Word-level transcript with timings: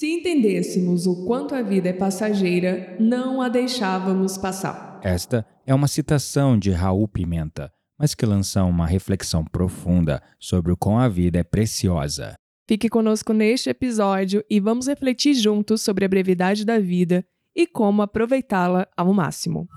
Se 0.00 0.06
entendêssemos 0.06 1.06
o 1.06 1.26
quanto 1.26 1.54
a 1.54 1.60
vida 1.60 1.90
é 1.90 1.92
passageira, 1.92 2.96
não 2.98 3.42
a 3.42 3.50
deixávamos 3.50 4.38
passar. 4.38 4.98
Esta 5.02 5.44
é 5.66 5.74
uma 5.74 5.86
citação 5.86 6.58
de 6.58 6.70
Raul 6.70 7.06
Pimenta, 7.06 7.70
mas 7.98 8.14
que 8.14 8.24
lança 8.24 8.64
uma 8.64 8.86
reflexão 8.86 9.44
profunda 9.44 10.22
sobre 10.38 10.72
o 10.72 10.76
quão 10.78 10.98
a 10.98 11.06
vida 11.06 11.38
é 11.38 11.42
preciosa. 11.42 12.32
Fique 12.66 12.88
conosco 12.88 13.34
neste 13.34 13.68
episódio 13.68 14.42
e 14.48 14.58
vamos 14.58 14.86
refletir 14.86 15.34
juntos 15.34 15.82
sobre 15.82 16.06
a 16.06 16.08
brevidade 16.08 16.64
da 16.64 16.78
vida 16.78 17.22
e 17.54 17.66
como 17.66 18.00
aproveitá-la 18.00 18.88
ao 18.96 19.12
máximo. 19.12 19.68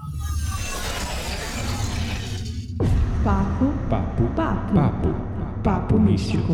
Papo, 3.25 3.65
Papo, 3.89 4.23
papo, 4.37 4.73
papo, 4.73 5.61
papo 5.61 5.99
místico. 5.99 6.53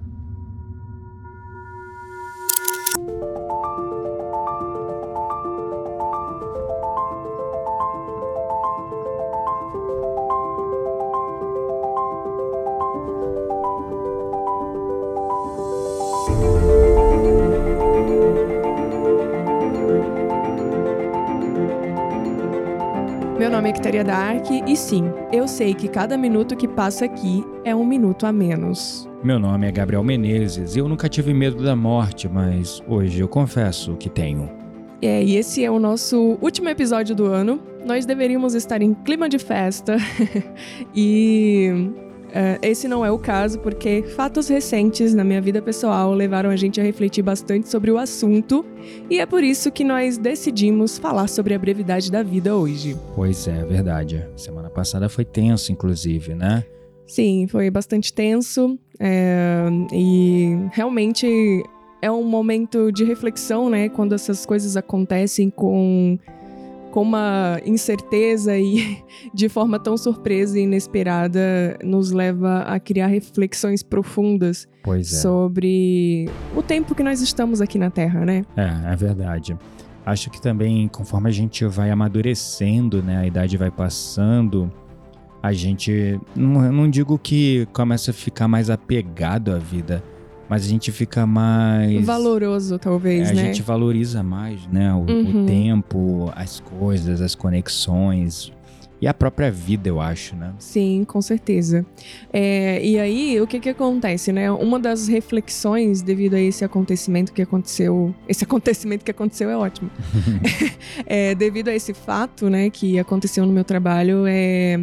nome 23.61 23.69
é 23.69 23.73
Victoria 23.73 24.03
Dark 24.03 24.47
e 24.49 24.75
sim, 24.75 25.03
eu 25.31 25.47
sei 25.47 25.75
que 25.75 25.87
cada 25.87 26.17
minuto 26.17 26.57
que 26.57 26.67
passa 26.67 27.05
aqui 27.05 27.45
é 27.63 27.75
um 27.75 27.85
minuto 27.85 28.25
a 28.25 28.31
menos. 28.31 29.07
Meu 29.23 29.37
nome 29.37 29.67
é 29.67 29.71
Gabriel 29.71 30.03
Menezes 30.03 30.75
e 30.75 30.79
eu 30.79 30.89
nunca 30.89 31.07
tive 31.07 31.31
medo 31.31 31.63
da 31.63 31.75
morte, 31.75 32.27
mas 32.27 32.81
hoje 32.87 33.19
eu 33.19 33.27
confesso 33.27 33.95
que 33.97 34.09
tenho. 34.09 34.49
É, 34.99 35.23
e 35.23 35.35
esse 35.35 35.63
é 35.63 35.69
o 35.69 35.77
nosso 35.77 36.39
último 36.41 36.69
episódio 36.69 37.15
do 37.15 37.27
ano. 37.27 37.61
Nós 37.85 38.03
deveríamos 38.03 38.55
estar 38.55 38.81
em 38.81 38.95
clima 38.95 39.29
de 39.29 39.37
festa 39.37 39.95
e 40.95 41.91
esse 42.61 42.87
não 42.87 43.05
é 43.05 43.11
o 43.11 43.19
caso 43.19 43.59
porque 43.59 44.03
fatos 44.15 44.47
recentes 44.47 45.13
na 45.13 45.23
minha 45.23 45.41
vida 45.41 45.61
pessoal 45.61 46.13
levaram 46.13 46.49
a 46.49 46.55
gente 46.55 46.79
a 46.79 46.83
refletir 46.83 47.21
bastante 47.21 47.69
sobre 47.69 47.91
o 47.91 47.97
assunto 47.97 48.65
e 49.09 49.19
é 49.19 49.25
por 49.25 49.43
isso 49.43 49.71
que 49.71 49.83
nós 49.83 50.17
decidimos 50.17 50.97
falar 50.97 51.27
sobre 51.27 51.53
a 51.53 51.59
brevidade 51.59 52.11
da 52.11 52.23
vida 52.23 52.55
hoje. 52.55 52.95
Pois 53.15 53.47
é, 53.47 53.63
verdade. 53.65 54.25
Semana 54.35 54.69
passada 54.69 55.09
foi 55.09 55.25
tenso, 55.25 55.71
inclusive, 55.71 56.33
né? 56.33 56.63
Sim, 57.05 57.45
foi 57.47 57.69
bastante 57.69 58.13
tenso 58.13 58.79
é, 58.99 59.65
e 59.91 60.55
realmente 60.71 61.27
é 62.01 62.09
um 62.09 62.23
momento 62.23 62.91
de 62.91 63.03
reflexão, 63.03 63.69
né? 63.69 63.89
Quando 63.89 64.15
essas 64.15 64.45
coisas 64.45 64.77
acontecem 64.77 65.49
com, 65.49 66.17
com 66.91 67.01
uma 67.01 67.59
incerteza 67.65 68.57
e 68.57 69.03
de 69.33 69.49
forma 69.49 69.79
tão 69.79 69.97
surpresa 69.97 70.59
e 70.59 70.63
inesperada, 70.63 71.79
nos 71.83 72.11
leva 72.11 72.59
a 72.63 72.79
criar 72.79 73.07
reflexões 73.07 73.81
profundas 73.81 74.67
é. 74.85 75.03
sobre 75.03 76.29
o 76.55 76.61
tempo 76.61 76.93
que 76.93 77.01
nós 77.01 77.21
estamos 77.21 77.61
aqui 77.61 77.79
na 77.79 77.89
Terra, 77.89 78.25
né? 78.25 78.45
É, 78.55 78.93
é 78.93 78.95
verdade. 78.95 79.57
Acho 80.05 80.29
que 80.29 80.41
também, 80.41 80.87
conforme 80.87 81.29
a 81.29 81.31
gente 81.31 81.63
vai 81.65 81.91
amadurecendo, 81.91 83.01
né, 83.01 83.17
a 83.17 83.25
idade 83.25 83.55
vai 83.55 83.69
passando, 83.69 84.71
a 85.41 85.53
gente, 85.53 86.19
não, 86.35 86.65
eu 86.65 86.71
não 86.71 86.89
digo 86.89 87.17
que 87.17 87.67
começa 87.73 88.11
a 88.11 88.13
ficar 88.13 88.47
mais 88.47 88.69
apegado 88.69 89.51
à 89.51 89.57
vida, 89.57 90.03
mas 90.51 90.65
a 90.65 90.67
gente 90.67 90.91
fica 90.91 91.25
mais... 91.25 92.05
Valoroso, 92.05 92.77
talvez, 92.77 93.29
É, 93.29 93.31
a 93.31 93.35
né? 93.35 93.45
gente 93.45 93.61
valoriza 93.61 94.21
mais, 94.21 94.67
né, 94.67 94.93
o, 94.93 94.97
o 94.97 95.09
Uhum. 95.09 95.45
tempo, 95.45 96.29
as 96.35 96.59
coisas, 96.59 97.21
as 97.21 97.33
conexões 97.35 98.51
e 98.99 99.07
a 99.07 99.13
própria 99.13 99.49
vida, 99.49 99.87
eu 99.87 100.01
acho, 100.01 100.35
né? 100.35 100.51
Sim, 100.59 101.05
com 101.07 101.21
certeza. 101.21 101.85
É, 102.33 102.85
e 102.85 102.99
aí, 102.99 103.39
o 103.39 103.47
que 103.47 103.61
que 103.61 103.69
acontece, 103.69 104.33
né? 104.33 104.51
Uma 104.51 104.77
das 104.77 105.07
reflexões 105.07 106.01
devido 106.01 106.33
a 106.33 106.39
esse 106.41 106.65
acontecimento 106.65 107.31
que 107.31 107.41
aconteceu... 107.41 108.13
Esse 108.27 108.43
acontecimento 108.43 109.05
que 109.05 109.11
aconteceu 109.11 109.49
é 109.49 109.55
ótimo. 109.55 109.89
É, 111.05 111.33
devido 111.33 111.69
a 111.69 111.73
esse 111.73 111.93
fato, 111.93 112.49
né, 112.49 112.69
que 112.69 112.99
aconteceu 112.99 113.45
no 113.45 113.53
meu 113.53 113.63
trabalho, 113.63 114.25
é 114.27 114.77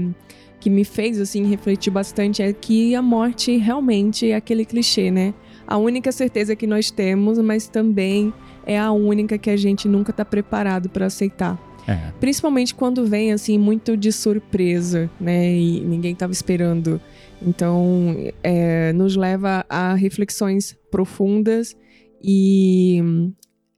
que 0.60 0.70
me 0.70 0.84
fez 0.84 1.20
assim 1.20 1.46
refletir 1.46 1.90
bastante 1.90 2.42
é 2.42 2.52
que 2.52 2.94
a 2.94 3.02
morte 3.02 3.56
realmente 3.58 4.30
é 4.30 4.34
aquele 4.34 4.64
clichê, 4.64 5.10
né? 5.10 5.34
A 5.68 5.76
única 5.76 6.10
certeza 6.10 6.56
que 6.56 6.66
nós 6.66 6.90
temos, 6.90 7.38
mas 7.38 7.68
também 7.68 8.32
é 8.64 8.78
a 8.78 8.90
única 8.90 9.36
que 9.36 9.50
a 9.50 9.56
gente 9.56 9.86
nunca 9.86 10.14
tá 10.14 10.24
preparado 10.24 10.88
para 10.88 11.04
aceitar. 11.04 11.62
É, 11.86 12.10
Principalmente 12.18 12.74
quando 12.74 13.04
vem 13.04 13.32
assim 13.32 13.58
muito 13.58 13.94
de 13.94 14.10
surpresa, 14.10 15.10
né? 15.20 15.54
E 15.54 15.80
ninguém 15.80 16.14
tava 16.14 16.32
esperando. 16.32 16.98
Então, 17.42 18.16
é, 18.42 18.94
nos 18.94 19.14
leva 19.14 19.64
a 19.68 19.92
reflexões 19.92 20.74
profundas 20.90 21.76
e 22.24 23.02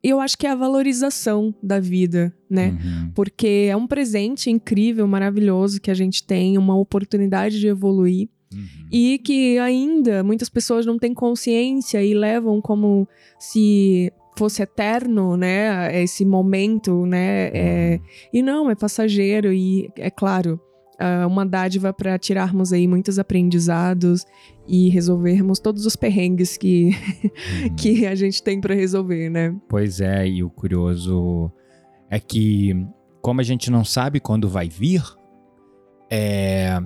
eu 0.00 0.20
acho 0.20 0.38
que 0.38 0.46
é 0.46 0.50
a 0.50 0.54
valorização 0.54 1.52
da 1.60 1.80
vida, 1.80 2.32
né? 2.48 2.78
uhum. 2.82 3.10
Porque 3.14 3.68
é 3.68 3.76
um 3.76 3.86
presente 3.86 4.48
incrível, 4.48 5.06
maravilhoso 5.08 5.80
que 5.80 5.90
a 5.90 5.94
gente 5.94 6.24
tem, 6.24 6.56
uma 6.56 6.76
oportunidade 6.76 7.58
de 7.58 7.66
evoluir 7.66 8.28
Uhum. 8.52 8.88
e 8.90 9.18
que 9.18 9.58
ainda 9.58 10.24
muitas 10.24 10.48
pessoas 10.48 10.84
não 10.84 10.98
têm 10.98 11.14
consciência 11.14 12.02
e 12.02 12.12
levam 12.14 12.60
como 12.60 13.06
se 13.38 14.12
fosse 14.36 14.62
eterno, 14.62 15.36
né? 15.36 16.02
Esse 16.02 16.24
momento, 16.24 17.06
né? 17.06 17.50
É, 17.54 18.00
e 18.32 18.42
não, 18.42 18.68
é 18.70 18.74
passageiro 18.74 19.52
e 19.52 19.88
é 19.96 20.10
claro, 20.10 20.58
ah, 20.98 21.26
uma 21.26 21.46
dádiva 21.46 21.92
para 21.92 22.18
tirarmos 22.18 22.72
aí 22.72 22.88
muitos 22.88 23.18
aprendizados 23.18 24.24
e 24.66 24.88
resolvermos 24.88 25.58
todos 25.58 25.86
os 25.86 25.94
perrengues 25.94 26.56
que, 26.56 26.90
Uhum. 27.62 27.74
que 27.76 28.06
a 28.06 28.14
gente 28.14 28.42
tem 28.42 28.60
para 28.60 28.74
resolver, 28.74 29.28
né? 29.30 29.54
Pois 29.68 30.00
é, 30.00 30.26
e 30.26 30.42
o 30.42 30.50
curioso 30.50 31.50
é 32.10 32.18
que, 32.18 32.74
como 33.22 33.40
a 33.40 33.44
gente 33.44 33.70
não 33.70 33.84
sabe 33.84 34.20
quando 34.20 34.48
vai 34.48 34.68
vir, 34.68 35.02
é, 36.10 36.80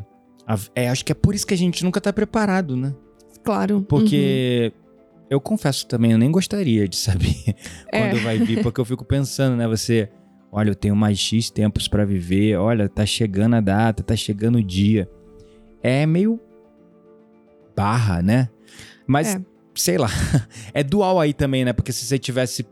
é, 0.74 0.88
Acho 0.88 1.04
que 1.04 1.12
é 1.12 1.14
por 1.14 1.34
isso 1.34 1.46
que 1.46 1.54
a 1.54 1.56
gente 1.58 1.84
nunca 1.84 2.00
tá 2.00 2.12
preparado, 2.12 2.76
né? 2.76 2.94
Claro. 3.42 3.82
Porque 3.82 4.72
eu 5.30 5.40
confesso 5.40 5.86
também, 5.86 6.12
eu 6.12 6.18
nem 6.18 6.30
gostaria 6.30 6.86
de 6.88 6.96
saber 6.96 7.34
É. 7.92 8.08
quando 8.10 8.22
vai 8.22 8.38
vir, 8.38 8.62
porque 8.62 8.80
eu 8.80 8.84
fico 8.84 9.04
pensando, 9.04 9.56
né? 9.56 9.66
Você, 9.68 10.08
olha, 10.52 10.70
eu 10.70 10.74
tenho 10.74 10.94
mais 10.96 11.18
X 11.18 11.50
tempos 11.50 11.88
pra 11.88 12.04
viver, 12.04 12.56
olha, 12.56 12.88
tá 12.88 13.04
chegando 13.04 13.54
a 13.56 13.60
data, 13.60 14.02
tá 14.02 14.16
chegando 14.16 14.56
o 14.58 14.62
dia. 14.62 15.08
É 15.82 16.06
meio 16.06 16.40
barra, 17.76 18.22
né? 18.22 18.48
Mas, 19.06 19.34
É. 19.34 19.40
sei 19.74 19.98
lá, 19.98 20.08
é 20.72 20.82
dual 20.82 21.20
aí 21.20 21.32
também, 21.34 21.64
né? 21.64 21.72
Porque 21.72 21.92
se 21.92 22.04
você 22.04 22.18
tivesse. 22.18 22.64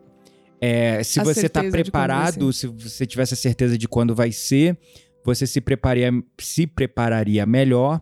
é, 0.60 1.02
se 1.02 1.20
A 1.20 1.24
você 1.24 1.48
tá 1.48 1.62
preparado, 1.64 2.52
se 2.52 2.66
você 2.66 3.04
tivesse 3.04 3.34
a 3.34 3.36
certeza 3.36 3.76
de 3.76 3.88
quando 3.88 4.14
vai 4.14 4.30
ser, 4.32 4.78
você 5.24 5.46
se 5.46 5.60
prepararia, 5.60 6.10
se 6.38 6.66
prepararia 6.66 7.44
melhor 7.46 8.00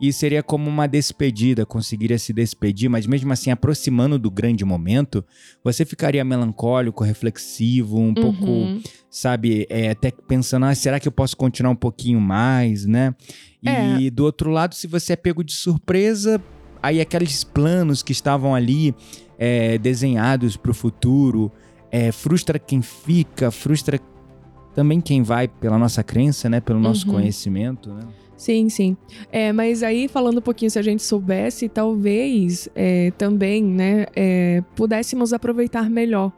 e 0.00 0.12
seria 0.14 0.42
como 0.42 0.66
uma 0.70 0.86
despedida, 0.86 1.66
conseguiria 1.66 2.18
se 2.18 2.32
despedir, 2.32 2.88
mas 2.88 3.06
mesmo 3.06 3.30
assim, 3.34 3.50
aproximando 3.50 4.18
do 4.18 4.30
grande 4.30 4.64
momento, 4.64 5.22
você 5.62 5.84
ficaria 5.84 6.24
melancólico, 6.24 7.04
reflexivo, 7.04 7.98
um 8.00 8.14
pouco, 8.14 8.46
Uhum. 8.50 8.80
sabe, 9.10 9.66
é, 9.68 9.90
até 9.90 10.10
pensando, 10.10 10.64
ah, 10.64 10.74
será 10.74 10.98
que 10.98 11.06
eu 11.06 11.12
posso 11.12 11.36
continuar 11.36 11.72
um 11.72 11.76
pouquinho 11.76 12.18
mais, 12.18 12.86
né? 12.86 13.14
E 13.62 14.06
É. 14.06 14.10
do 14.10 14.24
outro 14.24 14.50
lado, 14.50 14.74
se 14.74 14.86
você 14.86 15.12
é 15.12 15.16
pego 15.16 15.44
de 15.44 15.52
surpresa, 15.52 16.42
aí 16.82 16.98
aqueles 16.98 17.44
planos 17.44 18.02
que 18.02 18.12
estavam 18.12 18.54
ali 18.54 18.94
é, 19.38 19.76
desenhados 19.76 20.56
para 20.56 20.70
o 20.70 20.74
futuro, 20.74 21.52
é, 21.92 22.10
frustra 22.10 22.58
quem 22.58 22.80
fica, 22.80 23.50
frustra 23.50 23.98
também 24.80 24.98
quem 24.98 25.22
vai 25.22 25.46
pela 25.46 25.76
nossa 25.76 26.02
crença, 26.02 26.48
né? 26.48 26.58
Pelo 26.58 26.80
nosso 26.80 27.06
Uhum. 27.06 27.12
conhecimento, 27.16 27.90
né? 27.92 28.00
Sim, 28.34 28.70
sim. 28.70 28.96
É, 29.30 29.52
mas 29.52 29.82
aí, 29.82 30.08
falando 30.08 30.38
um 30.38 30.40
pouquinho, 30.40 30.70
se 30.70 30.78
a 30.78 30.82
gente 30.82 31.02
soubesse, 31.02 31.68
talvez 31.68 32.66
é, 32.74 33.10
também, 33.18 33.62
né, 33.62 34.06
é, 34.16 34.62
pudéssemos 34.74 35.34
aproveitar 35.34 35.90
melhor 35.90 36.32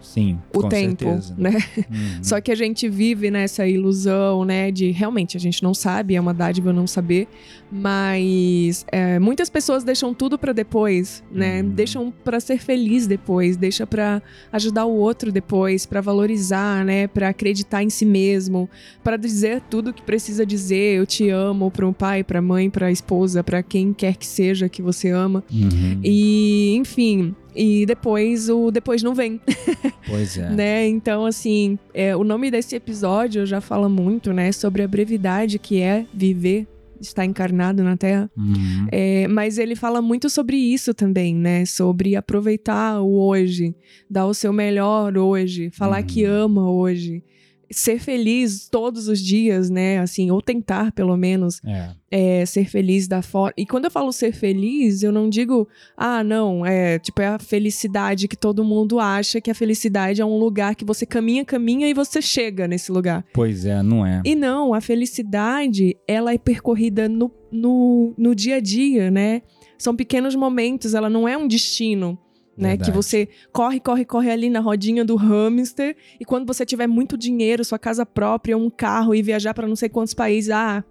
Sim, 0.00 0.38
o 0.54 0.60
com 0.62 0.68
tempo, 0.68 1.04
certeza. 1.04 1.34
né? 1.36 1.50
Uhum. 1.76 2.22
Só 2.22 2.40
que 2.40 2.50
a 2.50 2.54
gente 2.54 2.88
vive 2.88 3.30
nessa 3.30 3.66
ilusão, 3.66 4.44
né? 4.44 4.70
De 4.70 4.90
realmente 4.90 5.36
a 5.36 5.40
gente 5.40 5.62
não 5.62 5.74
sabe, 5.74 6.14
é 6.14 6.20
uma 6.20 6.32
dádiva 6.32 6.72
não 6.72 6.86
saber, 6.86 7.28
mas 7.70 8.84
é, 8.90 9.18
muitas 9.18 9.48
pessoas 9.50 9.84
deixam 9.84 10.12
tudo 10.14 10.38
pra 10.38 10.52
depois, 10.52 11.22
né? 11.30 11.62
Uhum. 11.62 11.68
Deixam 11.70 12.12
pra 12.24 12.40
ser 12.40 12.58
feliz 12.58 13.06
depois, 13.06 13.56
deixa 13.56 13.86
pra 13.86 14.22
ajudar 14.52 14.84
o 14.84 14.94
outro 14.94 15.30
depois, 15.32 15.86
pra 15.86 16.00
valorizar, 16.00 16.84
né? 16.84 17.06
Pra 17.06 17.28
acreditar 17.28 17.82
em 17.82 17.90
si 17.90 18.04
mesmo, 18.04 18.68
pra 19.02 19.16
dizer 19.16 19.62
tudo 19.70 19.92
que 19.92 20.02
precisa 20.02 20.44
dizer, 20.46 20.98
eu 20.98 21.06
te 21.06 21.28
amo, 21.28 21.70
pro 21.70 21.92
pai, 21.92 22.22
pra 22.24 22.40
mãe, 22.42 22.70
pra 22.70 22.90
esposa, 22.90 23.42
pra 23.42 23.62
quem 23.62 23.92
quer 23.92 24.16
que 24.16 24.26
seja 24.26 24.68
que 24.68 24.82
você 24.82 25.10
ama. 25.10 25.44
Uhum. 25.52 26.00
E, 26.02 26.74
enfim, 26.76 27.34
e 27.58 27.84
depois 27.84 28.48
o 28.48 28.70
depois 28.70 29.02
não 29.02 29.14
vem 29.14 29.40
Pois 30.06 30.38
é. 30.38 30.48
né? 30.50 30.86
Então, 30.86 31.26
assim, 31.26 31.78
é, 31.92 32.14
o 32.16 32.22
nome 32.24 32.50
desse 32.50 32.76
episódio 32.76 33.44
já 33.44 33.60
fala 33.60 33.88
muito, 33.88 34.32
né, 34.32 34.52
sobre 34.52 34.82
a 34.82 34.88
brevidade 34.88 35.58
que 35.58 35.80
é 35.80 36.06
viver, 36.14 36.66
estar 37.00 37.24
encarnado 37.24 37.82
na 37.82 37.96
Terra. 37.96 38.30
Uhum. 38.36 38.86
É, 38.90 39.28
mas 39.28 39.58
ele 39.58 39.74
fala 39.76 40.00
muito 40.02 40.28
sobre 40.30 40.56
isso 40.56 40.92
também, 40.94 41.34
né? 41.34 41.64
Sobre 41.64 42.16
aproveitar 42.16 43.00
o 43.00 43.12
hoje, 43.20 43.74
dar 44.10 44.26
o 44.26 44.34
seu 44.34 44.52
melhor 44.52 45.16
hoje, 45.16 45.70
falar 45.70 46.00
Uhum. 46.00 46.06
que 46.06 46.24
ama 46.24 46.70
hoje. 46.70 47.22
Ser 47.70 47.98
feliz 48.00 48.68
todos 48.68 49.08
os 49.08 49.20
dias, 49.20 49.68
né? 49.68 49.98
Assim, 49.98 50.30
ou 50.30 50.40
tentar, 50.40 50.92
pelo 50.92 51.16
menos, 51.16 51.60
É. 51.66 51.90
é, 52.10 52.46
ser 52.46 52.68
feliz 52.68 53.06
da 53.06 53.20
forma. 53.20 53.52
E 53.56 53.66
quando 53.66 53.84
eu 53.84 53.90
falo 53.90 54.12
ser 54.12 54.32
feliz, 54.32 55.02
eu 55.02 55.12
não 55.12 55.28
digo, 55.28 55.68
ah, 55.96 56.24
não, 56.24 56.64
é 56.64 56.98
tipo, 56.98 57.20
é 57.20 57.26
a 57.26 57.38
felicidade 57.38 58.26
que 58.26 58.36
todo 58.36 58.64
mundo 58.64 58.98
acha 58.98 59.40
que 59.40 59.50
a 59.50 59.54
felicidade 59.54 60.20
é 60.20 60.24
um 60.24 60.38
lugar 60.38 60.74
que 60.74 60.84
você 60.84 61.04
caminha, 61.04 61.44
caminha 61.44 61.88
e 61.88 61.92
você 61.94 62.22
chega 62.22 62.66
nesse 62.66 62.90
lugar. 62.90 63.24
Pois 63.34 63.64
é, 63.64 63.82
não 63.82 64.04
é. 64.06 64.22
E 64.24 64.34
não, 64.34 64.72
a 64.72 64.80
felicidade, 64.80 65.96
ela 66.06 66.32
é 66.32 66.38
percorrida 66.38 67.08
no, 67.08 67.30
no, 67.52 68.14
no 68.16 68.34
dia 68.34 68.56
a 68.56 68.60
dia, 68.60 69.10
né? 69.10 69.42
São 69.76 69.94
pequenos 69.94 70.34
momentos, 70.34 70.94
ela 70.94 71.08
não 71.10 71.28
é 71.28 71.36
um 71.36 71.46
destino. 71.46 72.18
Né, 72.58 72.76
que 72.76 72.90
você 72.90 73.28
corre, 73.52 73.78
corre, 73.78 74.04
corre 74.04 74.30
ali 74.32 74.50
na 74.50 74.58
rodinha 74.58 75.04
do 75.04 75.14
hamster 75.14 75.96
e 76.18 76.24
quando 76.24 76.44
você 76.44 76.66
tiver 76.66 76.88
muito 76.88 77.16
dinheiro, 77.16 77.64
sua 77.64 77.78
casa 77.78 78.04
própria, 78.04 78.58
um 78.58 78.68
carro 78.68 79.14
e 79.14 79.22
viajar 79.22 79.54
para 79.54 79.68
não 79.68 79.76
sei 79.76 79.88
quantos 79.88 80.12
países, 80.12 80.50
ah, 80.50 80.82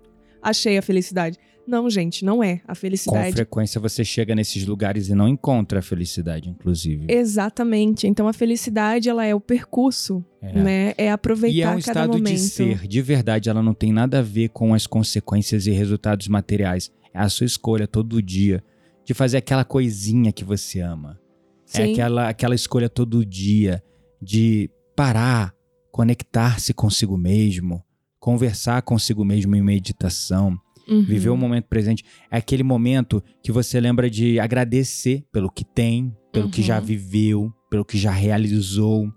achei 0.42 0.78
a 0.78 0.82
felicidade. 0.82 1.38
Não, 1.68 1.90
gente, 1.90 2.24
não 2.24 2.42
é. 2.42 2.62
A 2.64 2.70
Com 2.70 2.76
felicidade 2.76 3.34
frequência 3.34 3.82
você 3.82 4.02
chega 4.06 4.34
nesses 4.34 4.66
lugares 4.66 5.10
e 5.10 5.14
não 5.14 5.28
encontra 5.28 5.80
a 5.80 5.82
felicidade, 5.82 6.50
inclusive. 6.50 7.06
Exatamente. 7.10 8.08
Então 8.08 8.26
a 8.30 8.32
felicidade 8.32 9.10
ela 9.10 9.26
é 9.26 9.36
o 9.36 9.42
percurso, 9.42 10.24
É. 10.42 10.54
né? 10.54 10.94
É 10.98 11.12
aproveitar 11.12 11.54
E 11.58 11.62
é 11.62 11.68
um 11.68 11.72
cada 11.72 11.80
estado 11.80 12.14
momento. 12.14 12.28
de 12.34 12.40
ser, 12.40 12.88
de 12.88 13.02
verdade, 13.02 13.50
ela 13.50 13.62
não 13.62 13.74
tem 13.74 13.92
nada 13.92 14.20
a 14.20 14.22
ver 14.22 14.48
com 14.50 14.74
as 14.74 14.88
consequências 14.88 15.68
e 15.68 15.72
resultados 15.72 16.30
materiais. 16.30 16.90
É 17.14 17.20
a 17.20 17.28
sua 17.28 17.46
escolha 17.46 17.86
todo 17.86 18.22
dia 18.22 18.64
de 19.04 19.14
fazer 19.14 19.36
aquela 19.38 19.66
coisinha 19.66 20.32
que 20.32 20.46
você 20.46 20.80
ama. 20.80 21.20
É 21.74 21.86
Sim. 21.86 21.92
aquela, 21.92 22.30
aquela 22.30 22.56
escolha 22.56 22.90
todo 22.90 23.26
dia 23.26 23.84
de 24.22 24.70
parar, 24.96 25.54
conectar-se 25.92 26.74
consigo 26.74 27.18
mesmo, 27.18 27.84
conversar 28.20 28.82
consigo 28.82 29.24
mesmo 29.26 29.56
em 29.56 29.62
meditação, 29.62 30.58
Uhum. 30.88 31.04
viver 31.04 31.30
o 31.30 31.36
momento 31.38 31.66
presente. 31.66 32.06
É 32.32 32.38
aquele 32.38 32.64
momento 32.64 33.22
que 33.44 33.52
você 33.52 33.78
lembra 33.80 34.10
de 34.10 34.40
agradecer 34.40 35.26
pelo 35.34 35.52
que 35.52 35.66
tem, 35.66 36.16
pelo 36.32 36.50
que 36.50 36.62
já 36.62 36.80
Uhum. 36.80 36.86
viveu, 36.86 37.54
pelo 37.70 37.84
que 37.84 37.98
já 37.98 38.12
realizou. 38.12 39.12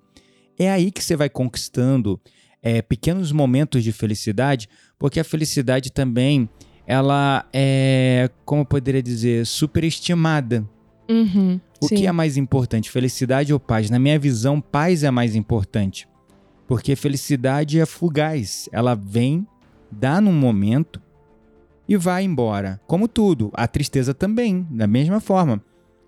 É 0.58 0.68
aí 0.70 0.90
que 0.90 1.02
você 1.02 1.14
vai 1.14 1.30
conquistando 1.30 2.20
é, 2.62 2.82
pequenos 2.82 3.30
momentos 3.32 3.84
de 3.84 3.92
felicidade, 3.92 4.68
porque 4.98 5.20
a 5.20 5.24
felicidade 5.24 5.90
também 5.92 6.48
ela 6.86 7.48
é, 7.52 8.28
como 8.44 8.62
eu 8.62 8.66
poderia 8.66 9.02
dizer, 9.02 9.46
superestimada. 9.46 10.68
Uhum. 11.08 11.60
O 11.80 11.88
Sim. 11.88 11.96
que 11.96 12.06
é 12.06 12.12
mais 12.12 12.36
importante, 12.36 12.90
felicidade 12.90 13.52
ou 13.52 13.58
paz? 13.58 13.88
Na 13.88 13.98
minha 13.98 14.18
visão, 14.18 14.60
paz 14.60 15.02
é 15.02 15.10
mais 15.10 15.34
importante. 15.34 16.06
Porque 16.66 16.94
felicidade 16.94 17.80
é 17.80 17.86
fugaz. 17.86 18.68
Ela 18.70 18.94
vem, 18.94 19.46
dá 19.90 20.20
num 20.20 20.32
momento 20.32 21.00
e 21.88 21.96
vai 21.96 22.22
embora. 22.22 22.80
Como 22.86 23.08
tudo. 23.08 23.50
A 23.54 23.66
tristeza 23.66 24.14
também, 24.14 24.66
da 24.70 24.86
mesma 24.86 25.20
forma. 25.20 25.60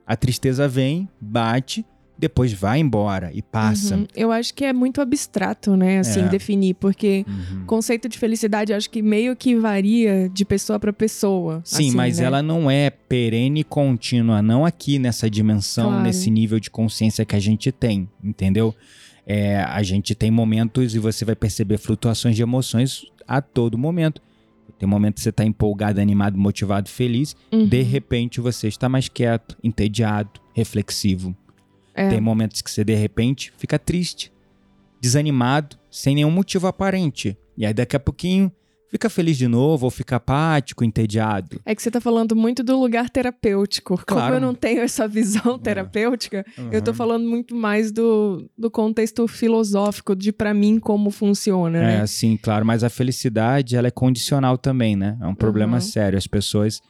A 0.07 0.15
tristeza 0.15 0.69
vem, 0.69 1.09
bate, 1.21 1.85
depois 2.19 2.53
vai 2.53 2.79
embora 2.79 3.31
e 3.35 3.43
passa. 3.43 3.97
Uhum. 3.97 4.07
Eu 4.15 4.31
acho 4.31 4.55
que 4.55 4.65
é 4.65 4.73
muito 4.73 5.01
abstrato, 5.01 5.77
né, 5.77 5.99
assim, 5.99 6.21
É. 6.21 6.29
definir, 6.29 6.75
porque 6.75 7.25
Uhum. 7.27 7.63
o 7.63 7.67
conceito 7.67 8.09
de 8.09 8.19
felicidade 8.19 8.73
acho 8.73 8.89
que 8.89 9.03
meio 9.03 9.35
que 9.35 9.57
varia 9.57 10.29
de 10.33 10.45
pessoa 10.45 10.79
para 10.79 10.93
pessoa. 10.93 11.61
Sim, 11.65 11.89
assim, 11.89 11.97
mas 11.97 12.19
né? 12.19 12.25
ela 12.27 12.43
não 12.43 12.71
é 12.71 12.91
perene 12.91 13.61
e 13.61 13.65
contínua, 13.65 14.41
não 14.41 14.65
aqui 14.65 14.99
nessa 14.99 15.29
dimensão, 15.29 15.89
Claro. 15.89 16.03
nesse 16.05 16.31
nível 16.31 16.61
de 16.61 16.71
consciência 16.71 17.25
que 17.25 17.35
a 17.35 17.41
gente 17.41 17.73
tem, 17.73 18.09
entendeu? 18.23 18.75
É, 19.27 19.57
a 19.59 19.83
gente 19.83 20.15
tem 20.15 20.31
momentos 20.31 20.95
e 20.95 20.99
você 20.99 21.25
vai 21.25 21.35
perceber 21.37 21.79
flutuações 21.79 22.37
de 22.37 22.43
emoções 22.43 23.05
a 23.27 23.41
todo 23.41 23.79
momento. 23.79 24.21
Tem 24.79 24.89
momento 24.89 25.15
que 25.15 25.21
você 25.21 25.29
está 25.29 25.45
empolgado, 25.45 26.01
animado, 26.01 26.37
motivado, 26.37 26.89
feliz. 26.89 27.37
Uhum. 27.53 27.67
De 27.69 27.83
repente 27.83 28.41
você 28.41 28.67
está 28.67 28.89
mais 28.89 29.09
quieto, 29.09 29.57
entediado, 29.63 30.41
reflexivo. 30.53 31.37
É. 31.95 32.09
Tem 32.09 32.21
momentos 32.21 32.63
que 32.63 32.71
você 32.71 32.83
de 32.85 32.95
repente 32.95 33.53
fica 33.57 33.79
triste, 33.79 34.33
desanimado, 35.01 35.77
sem 35.91 36.15
nenhum 36.15 36.31
motivo 36.31 36.67
aparente. 36.67 37.37
E 37.57 37.67
aí 37.67 37.75
daqui 37.75 37.97
a 37.97 38.01
pouquinho 38.01 38.51
fica 38.89 39.09
feliz 39.09 39.39
de 39.39 39.49
novo, 39.49 39.87
ou 39.87 39.91
fica 39.91 40.17
apático, 40.17 40.85
entediado. 40.85 41.59
É 41.65 41.75
que 41.75 41.83
você 41.83 41.91
tá 41.91 41.99
falando 42.01 42.37
muito 42.37 42.63
do 42.63 42.79
lugar 42.79 43.09
terapêutico. 43.09 43.95
Como 44.07 44.21
Claro. 44.21 44.35
eu 44.35 44.41
não 44.41 44.55
tenho 44.55 44.81
essa 44.83 45.09
visão 45.09 45.59
terapêutica, 45.59 46.45
eu 46.71 46.83
tô 46.83 46.91
Uhum. 46.91 46.97
falando 46.97 47.27
muito 47.29 47.55
mais 47.57 47.91
do, 47.91 48.51
do 48.57 48.71
contexto 48.71 49.27
filosófico, 49.27 50.15
de 50.15 50.31
pra 50.31 50.53
mim 50.53 50.79
como 50.79 51.11
funciona, 51.11 51.79
É, 51.79 51.99
né? 52.01 52.07
sim, 52.07 52.37
claro, 52.37 52.67
mas 52.67 52.85
a 52.85 52.91
felicidade, 52.91 53.77
ela 53.77 53.89
é 53.89 53.91
condicional 53.91 54.59
também, 54.59 54.95
né? 54.95 55.17
É 55.23 55.27
um 55.27 55.35
problema 55.35 55.77
Uhum. 55.77 55.81
sério. 55.81 56.19
As 56.19 56.27
pessoas, 56.27 56.83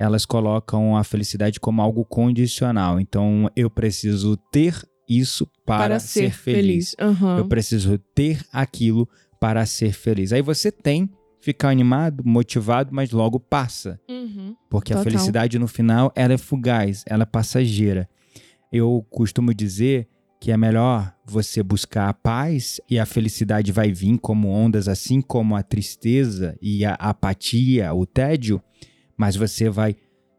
elas 0.00 0.24
colocam 0.24 0.96
a 0.96 1.04
felicidade 1.04 1.60
como 1.60 1.82
algo 1.82 2.06
condicional. 2.06 2.98
Então, 2.98 3.50
eu 3.54 3.68
preciso 3.68 4.34
ter 4.50 4.74
isso 5.06 5.46
para, 5.66 6.00
ser, 6.00 6.32
feliz. 6.32 6.96
Aham. 6.98 7.36
Eu 7.36 7.46
preciso 7.46 7.98
ter 8.14 8.42
aquilo 8.50 9.06
para 9.38 9.66
ser 9.66 9.92
feliz. 9.92 10.32
Aí 10.32 10.40
você 10.40 10.72
tem, 10.72 11.10
fica 11.38 11.68
animado, 11.68 12.24
motivado, 12.24 12.94
mas 12.94 13.10
logo 13.10 13.38
passa. 13.38 14.00
Uhum. 14.08 14.56
Porque 14.70 14.94
a 14.94 14.96
Total. 14.96 15.12
felicidade 15.12 15.58
no 15.58 15.68
final, 15.68 16.10
ela 16.16 16.32
é 16.32 16.38
fugaz, 16.38 17.04
ela 17.06 17.24
é 17.24 17.26
passageira. 17.26 18.08
Eu 18.72 19.06
costumo 19.10 19.52
dizer 19.52 20.08
que 20.40 20.50
é 20.50 20.56
melhor 20.56 21.14
você 21.26 21.62
buscar 21.62 22.08
a 22.08 22.14
paz 22.14 22.80
e 22.88 22.98
a 22.98 23.04
felicidade 23.04 23.70
vai 23.70 23.92
vir 23.92 24.16
como 24.18 24.48
ondas, 24.48 24.88
assim 24.88 25.20
como 25.20 25.54
a 25.54 25.62
tristeza 25.62 26.56
e 26.62 26.86
a 26.86 26.94
apatia, 26.94 27.92
o 27.92 28.06
tédio, 28.06 28.62
mas 29.20 29.36
você 29.36 29.68
vai 29.68 29.94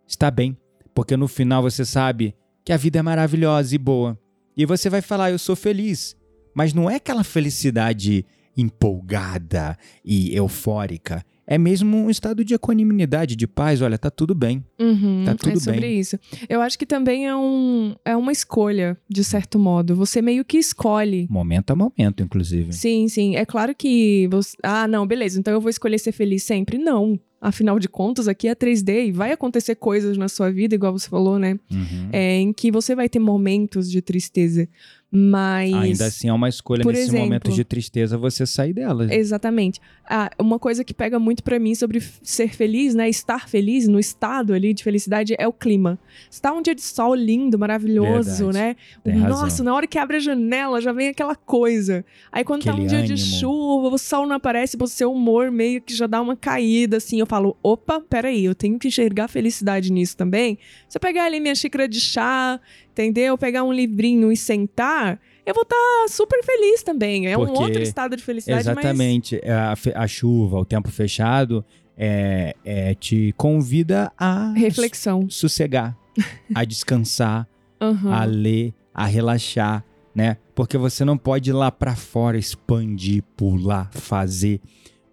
estar 0.07 0.31
bem, 0.31 0.57
porque 0.95 1.15
no 1.15 1.27
final 1.27 1.61
você 1.61 1.85
sabe 1.85 2.33
que 2.65 2.73
a 2.73 2.77
vida 2.77 2.97
é 2.97 3.01
maravilhosa 3.03 3.75
e 3.75 3.77
boa. 3.77 4.19
E 4.57 4.65
você 4.65 4.89
vai 4.89 5.01
falar, 5.03 5.29
eu 5.29 5.37
sou 5.37 5.55
feliz. 5.55 6.17
Mas 6.55 6.73
não 6.73 6.89
é 6.89 6.95
aquela 6.95 7.23
felicidade 7.23 8.25
empolgada 8.57 9.77
e 10.03 10.35
eufórica. 10.35 11.23
É 11.45 11.59
mesmo 11.59 11.95
um 11.95 12.09
estado 12.09 12.43
de 12.43 12.55
equanimidade, 12.55 13.35
de 13.35 13.45
paz. 13.45 13.83
Olha, 13.83 13.99
tá 13.99 14.09
tudo 14.09 14.33
bem. 14.33 14.65
Uhum, 14.79 15.25
Tá 15.25 15.35
tudo 15.35 15.57
é 15.57 15.59
sobre 15.59 15.81
bem. 15.81 15.99
isso. 15.99 16.17
Eu 16.49 16.59
acho 16.59 16.79
que 16.79 16.85
também 16.85 17.27
é, 17.27 17.35
um, 17.35 17.93
é 18.03 18.15
uma 18.17 18.31
escolha, 18.31 18.97
de 19.07 19.23
certo 19.23 19.59
modo. 19.59 19.95
Você 19.95 20.23
meio 20.23 20.43
que 20.43 20.57
escolhe. 20.57 21.27
Momento 21.29 21.69
a 21.71 21.75
momento, 21.75 22.23
inclusive. 22.23 22.73
Sim, 22.73 23.07
sim. 23.07 23.35
É 23.35 23.45
claro 23.45 23.75
que 23.75 24.27
você. 24.31 24.57
Ah, 24.63 24.87
não, 24.87 25.05
beleza. 25.05 25.39
Então 25.39 25.53
eu 25.53 25.61
vou 25.61 25.69
escolher 25.69 25.99
ser 25.99 26.13
feliz 26.13 26.41
sempre. 26.43 26.79
Não. 26.79 27.19
Afinal 27.41 27.79
de 27.79 27.89
contas, 27.89 28.27
aqui 28.27 28.47
é 28.47 28.53
3D 28.53 29.07
e 29.07 29.11
vai 29.11 29.31
acontecer 29.31 29.73
coisas 29.73 30.15
na 30.15 30.29
sua 30.29 30.51
vida, 30.51 30.75
igual 30.75 30.93
você 30.93 31.09
falou, 31.09 31.39
né? 31.39 31.59
Uhum. 31.71 32.09
É, 32.13 32.35
em 32.35 32.53
que 32.53 32.71
você 32.71 32.93
vai 32.93 33.09
ter 33.09 33.17
momentos 33.17 33.89
de 33.89 33.99
tristeza. 33.99 34.69
Mas. 35.11 35.73
Ainda 35.73 36.05
assim 36.05 36.29
é 36.29 36.33
uma 36.33 36.47
escolha 36.47 36.85
nesse 36.85 37.01
exemplo- 37.01 37.25
momento 37.25 37.51
de 37.51 37.63
tristeza 37.65 38.17
você 38.17 38.45
sair 38.45 38.71
dela. 38.71 39.13
Exatamente. 39.13 39.81
Ah, 40.09 40.29
uma 40.39 40.57
coisa 40.57 40.83
que 40.85 40.93
pega 40.93 41.19
muito 41.19 41.43
pra 41.43 41.59
mim 41.59 41.75
sobre 41.75 42.01
ser 42.23 42.49
feliz, 42.55 42.95
né? 42.95 43.09
Estar 43.09 43.49
feliz, 43.49 43.87
no 43.89 43.99
estado 43.99 44.53
ali 44.53 44.73
de 44.73 44.83
felicidade, 44.83 45.35
é 45.37 45.45
o 45.47 45.51
clima. 45.53 45.99
Está 46.29 46.53
um 46.53 46.61
dia 46.61 46.73
de 46.73 46.81
sol 46.81 47.13
lindo, 47.13 47.59
maravilhoso, 47.59 48.45
Verdade. 48.45 48.57
né? 48.57 48.75
Tem 49.03 49.15
Nossa, 49.17 49.41
razão. 49.43 49.65
na 49.65 49.75
hora 49.75 49.85
que 49.85 49.97
abre 49.97 50.17
a 50.17 50.19
janela 50.19 50.79
já 50.79 50.93
vem 50.93 51.09
aquela 51.09 51.35
coisa. 51.35 52.05
Aí 52.31 52.43
quando 52.45 52.63
tá 52.63 52.71
um 52.71 52.75
Aquele 52.75 52.87
dia 52.87 53.03
de 53.03 53.13
ânimo. 53.13 53.27
chuva, 53.39 53.87
o 53.95 53.97
sol 53.97 54.25
não 54.25 54.35
aparece, 54.37 54.77
o 54.79 54.87
seu 54.87 55.11
humor 55.11 55.51
meio 55.51 55.81
que 55.81 55.93
já 55.93 56.07
dá 56.07 56.21
uma 56.21 56.37
caída, 56.37 56.97
assim. 56.97 57.19
Eu 57.19 57.25
falo, 57.25 57.57
opa, 57.61 57.99
peraí, 57.99 58.45
eu 58.45 58.55
tenho 58.55 58.79
que 58.79 58.87
enxergar 58.87 59.27
felicidade 59.27 59.91
nisso 59.91 60.15
também. 60.15 60.57
Se 60.87 60.97
eu 60.97 61.01
pegar 61.01 61.25
ali 61.25 61.39
minha 61.41 61.55
xícara 61.55 61.87
de 61.87 61.99
chá, 61.99 62.59
entendeu? 62.91 63.37
Pegar 63.37 63.63
um 63.63 63.71
livrinho 63.73 64.31
e 64.31 64.37
sentar, 64.37 65.19
eu 65.45 65.53
vou 65.53 65.63
estar 65.63 65.75
tá 65.75 66.05
super 66.09 66.43
feliz 66.43 66.83
também. 66.83 67.27
É 67.27 67.35
Porque 67.37 67.51
um 67.51 67.61
outro 67.63 67.81
estado 67.81 68.15
de 68.15 68.23
felicidade, 68.23 68.61
Exatamente. 68.61 69.41
mas... 69.43 69.51
A, 69.71 69.75
fe- 69.75 69.93
a 69.95 70.07
chuva, 70.07 70.57
o 70.59 70.65
tempo 70.65 70.89
fechado, 70.89 71.63
é, 71.97 72.55
é, 72.63 72.93
te 72.95 73.33
convida 73.37 74.11
a 74.17 74.51
Reflexão. 74.53 75.23
su- 75.29 75.41
sossegar, 75.49 75.97
a 76.53 76.63
descansar, 76.63 77.47
Aham. 77.79 78.13
a 78.13 78.23
ler, 78.25 78.73
a 78.93 79.05
relaxar, 79.05 79.83
né? 80.13 80.37
Porque 80.53 80.77
você 80.77 81.03
não 81.05 81.17
pode 81.17 81.49
ir 81.49 81.53
lá 81.53 81.71
pra 81.71 81.95
fora 81.95 82.37
expandir, 82.37 83.23
pular, 83.35 83.89
fazer. 83.93 84.59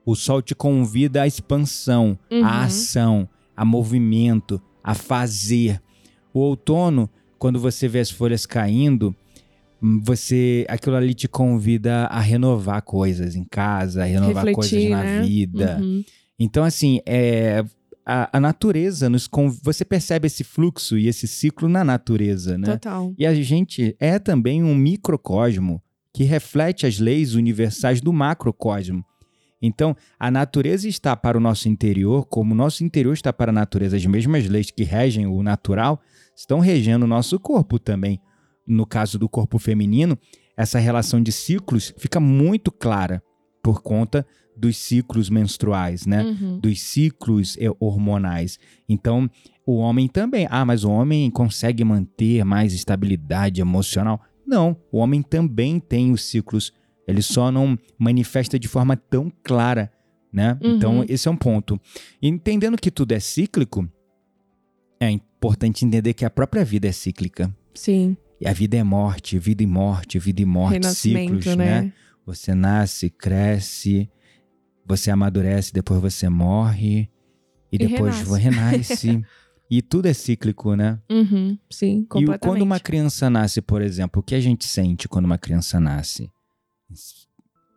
O 0.05 0.15
sol 0.17 0.41
te 0.43 0.55
convida 0.55 1.23
à 1.23 1.27
expansão, 1.27 2.19
Uhum. 2.31 2.45
à 2.45 2.65
ação, 2.65 3.29
a 3.57 3.65
movimento, 3.65 4.61
a 4.83 4.95
fazer. 4.95 5.81
O 6.33 6.41
outono, 6.41 7.09
quando 7.39 7.59
você 7.59 7.89
vê 7.89 8.01
as 8.01 8.11
folhas 8.11 8.45
caindo, 8.45 9.15
hum, 9.83 10.01
você 10.03 10.67
aquilo 10.69 10.97
ali 10.97 11.15
te 11.15 11.29
convida 11.29 12.07
a 12.07 12.21
renovar 12.21 12.83
coisas 12.83 13.35
em 13.37 13.45
casa, 13.45 14.03
a 14.03 14.07
renovar 14.07 14.45
coisas 14.53 14.73
Refletir, 14.73 14.91
na 14.91 15.03
né? 15.03 15.23
vida. 15.23 15.79
Uhum. 15.81 16.05
Então, 16.39 16.65
assim, 16.65 17.01
é, 17.05 17.65
a, 18.07 18.39
a 18.39 18.41
natureza 18.41 19.11
nos 19.11 19.27
conv... 19.27 19.59
Você 19.63 19.85
percebe 19.85 20.27
esse 20.27 20.43
fluxo 20.43 20.97
e 20.97 21.09
esse 21.09 21.27
ciclo 21.27 21.69
na 21.69 21.85
natureza, 21.85 22.57
né? 22.57 22.73
Total. 22.73 23.13
E 23.19 23.27
a 23.27 23.35
gente 23.35 23.95
é 23.99 24.19
também 24.19 24.63
um 24.63 24.75
microcosmo 24.75 25.83
que 26.15 26.25
reflete 26.25 26.87
as 26.87 26.99
leis 26.99 27.35
universais 27.35 28.01
do 28.01 28.13
macrocosmo. 28.13 29.05
Então, 29.61 29.97
a 30.19 30.31
natureza 30.31 30.89
está 30.89 31.17
para 31.17 31.37
o 31.37 31.41
nosso 31.41 31.69
interior, 31.69 32.27
como 32.27 32.55
o 32.55 32.57
nosso 32.57 32.85
interior 32.85 33.13
está 33.13 33.33
para 33.33 33.51
a 33.51 33.55
natureza. 33.55 33.97
As 33.97 34.07
mesmas 34.07 34.49
leis 34.49 34.71
que 34.71 34.85
regem 34.85 35.27
o 35.27 35.43
natural 35.43 36.01
estão 36.37 36.61
regendo 36.61 37.05
o 37.05 37.09
nosso 37.09 37.39
corpo 37.41 37.79
também. 37.79 38.21
No 38.67 38.87
caso 38.87 39.19
do 39.19 39.29
corpo 39.29 39.59
feminino, 39.59 40.17
essa 40.57 40.79
relação 40.79 41.23
de 41.23 41.33
ciclos 41.33 41.93
fica 41.99 42.21
muito 42.21 42.71
clara 42.71 43.23
por 43.63 43.83
conta 43.83 44.27
dos 44.57 44.77
ciclos 44.77 45.31
menstruais, 45.31 46.05
né? 46.05 46.25
Uhum. 46.25 46.59
dos 46.59 46.81
ciclos 46.81 47.57
eh, 47.61 47.71
hormonais. 47.79 48.59
Então, 48.89 49.31
o 49.65 49.77
homem 49.77 50.09
também. 50.09 50.47
Ah, 50.51 50.65
mas 50.65 50.83
o 50.83 50.91
homem 50.91 51.31
consegue 51.31 51.85
manter 51.85 52.45
mais 52.45 52.73
estabilidade 52.73 53.61
emocional? 53.61 54.21
Não, 54.47 54.77
o 54.91 54.99
homem 54.99 55.23
também 55.23 55.79
tem 55.79 56.11
os 56.11 56.25
ciclos. 56.25 56.73
Ele 57.09 57.23
só 57.23 57.51
não 57.51 57.79
manifesta 57.99 58.59
de 58.59 58.69
forma 58.69 58.95
tão 58.95 59.33
clara, 59.43 59.91
né? 60.31 60.59
Uhum. 60.63 60.77
Então, 60.77 61.05
esse 61.09 61.27
é 61.27 61.31
um 61.31 61.37
ponto. 61.37 61.81
E 62.21 62.29
entendendo 62.29 62.77
que 62.77 62.91
tudo 62.91 63.13
é 63.13 63.19
cíclico, 63.19 63.91
é 65.01 65.09
importante 65.11 65.87
entender 65.87 66.13
que 66.13 66.27
a 66.27 66.31
própria 66.31 66.63
vida 66.67 66.87
é 66.87 66.93
cíclica. 66.93 67.55
Sim. 67.75 68.15
E 68.39 68.47
a 68.47 68.53
vida 68.53 68.77
é 68.77 68.85
morte, 68.85 69.39
vida 69.39 69.63
e 69.63 69.67
morte, 69.67 70.19
vida 70.19 70.43
e 70.43 70.45
morte, 70.45 70.87
ciclos, 70.89 71.47
né? 71.47 71.55
né? 71.83 71.93
Você 72.27 72.55
nasce, 72.55 73.09
cresce, 73.09 74.09
você 74.87 75.11
amadurece, 75.11 75.73
depois 75.73 76.01
você 76.01 76.29
morre 76.29 77.09
e 77.73 77.77
E 77.77 77.79
depois 77.79 78.21
renasce. 78.21 79.07
renasce. 79.07 79.23
e 79.71 79.81
tudo 79.81 80.07
é 80.07 80.13
cíclico, 80.13 80.77
né? 80.77 80.99
Uhum. 81.11 81.59
Sim, 81.71 82.01
E 82.01 82.07
completamente. 82.07 82.41
quando 82.41 82.63
uma 82.63 82.79
criança 82.79 83.31
nasce, 83.31 83.63
por 83.63 83.81
exemplo, 83.81 84.21
o 84.21 84.23
que 84.23 84.35
a 84.35 84.41
gente 84.41 84.67
sente 84.67 85.09
quando 85.09 85.25
uma 85.25 85.39
criança 85.39 85.81
nasce? 85.81 86.31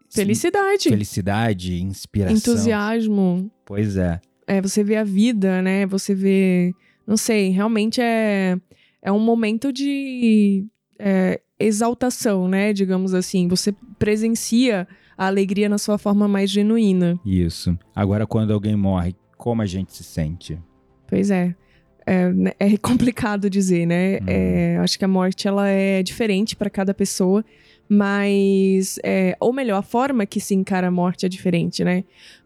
Felicidade. 0.09 0.89
Felicidade, 0.89 1.81
inspiração. 1.81 2.35
Entusiasmo. 2.35 3.49
Pois 3.65 3.95
é. 3.95 4.19
É, 4.45 4.61
você 4.61 4.83
vê 4.83 4.97
a 4.97 5.03
vida, 5.03 5.61
né? 5.61 5.85
Você 5.85 6.13
vê. 6.13 6.73
Não 7.07 7.15
sei, 7.15 7.49
realmente 7.49 8.01
é, 8.01 8.57
é 9.01 9.11
um 9.11 9.19
momento 9.19 9.71
de 9.71 10.65
é, 10.99 11.39
exaltação, 11.57 12.47
né? 12.47 12.73
Digamos 12.73 13.13
assim. 13.13 13.47
Você 13.47 13.73
presencia 13.97 14.87
a 15.17 15.27
alegria 15.27 15.69
na 15.69 15.77
sua 15.77 15.97
forma 15.97 16.27
mais 16.27 16.49
genuína. 16.49 17.19
Isso. 17.25 17.77
Agora, 17.95 18.27
quando 18.27 18.51
alguém 18.51 18.75
morre, 18.75 19.15
como 19.37 19.61
a 19.61 19.65
gente 19.65 19.93
se 19.93 20.03
sente? 20.03 20.59
Pois 21.07 21.31
é. 21.31 21.55
É, 22.05 22.31
né, 22.33 22.51
é 22.59 22.75
complicado 22.77 23.49
dizer, 23.49 23.85
né? 23.85 24.17
Hum. 24.17 24.25
É, 24.27 24.77
acho 24.77 24.97
que 24.97 25.05
a 25.05 25.07
morte 25.07 25.47
ela 25.47 25.67
é 25.67 26.01
diferente 26.03 26.55
para 26.55 26.69
cada 26.69 26.93
pessoa, 26.93 27.45
mas 27.95 28.97
é, 29.03 29.35
ou 29.39 29.51
melhor, 29.53 29.77
a 29.79 29.81
forma 29.83 30.25
que 30.25 30.39
se 30.39 30.55
encara 30.55 30.87
a 30.87 30.91
morte 30.91 31.25
é 31.25 31.29
diferente, 31.29 31.83
né? 31.83 32.03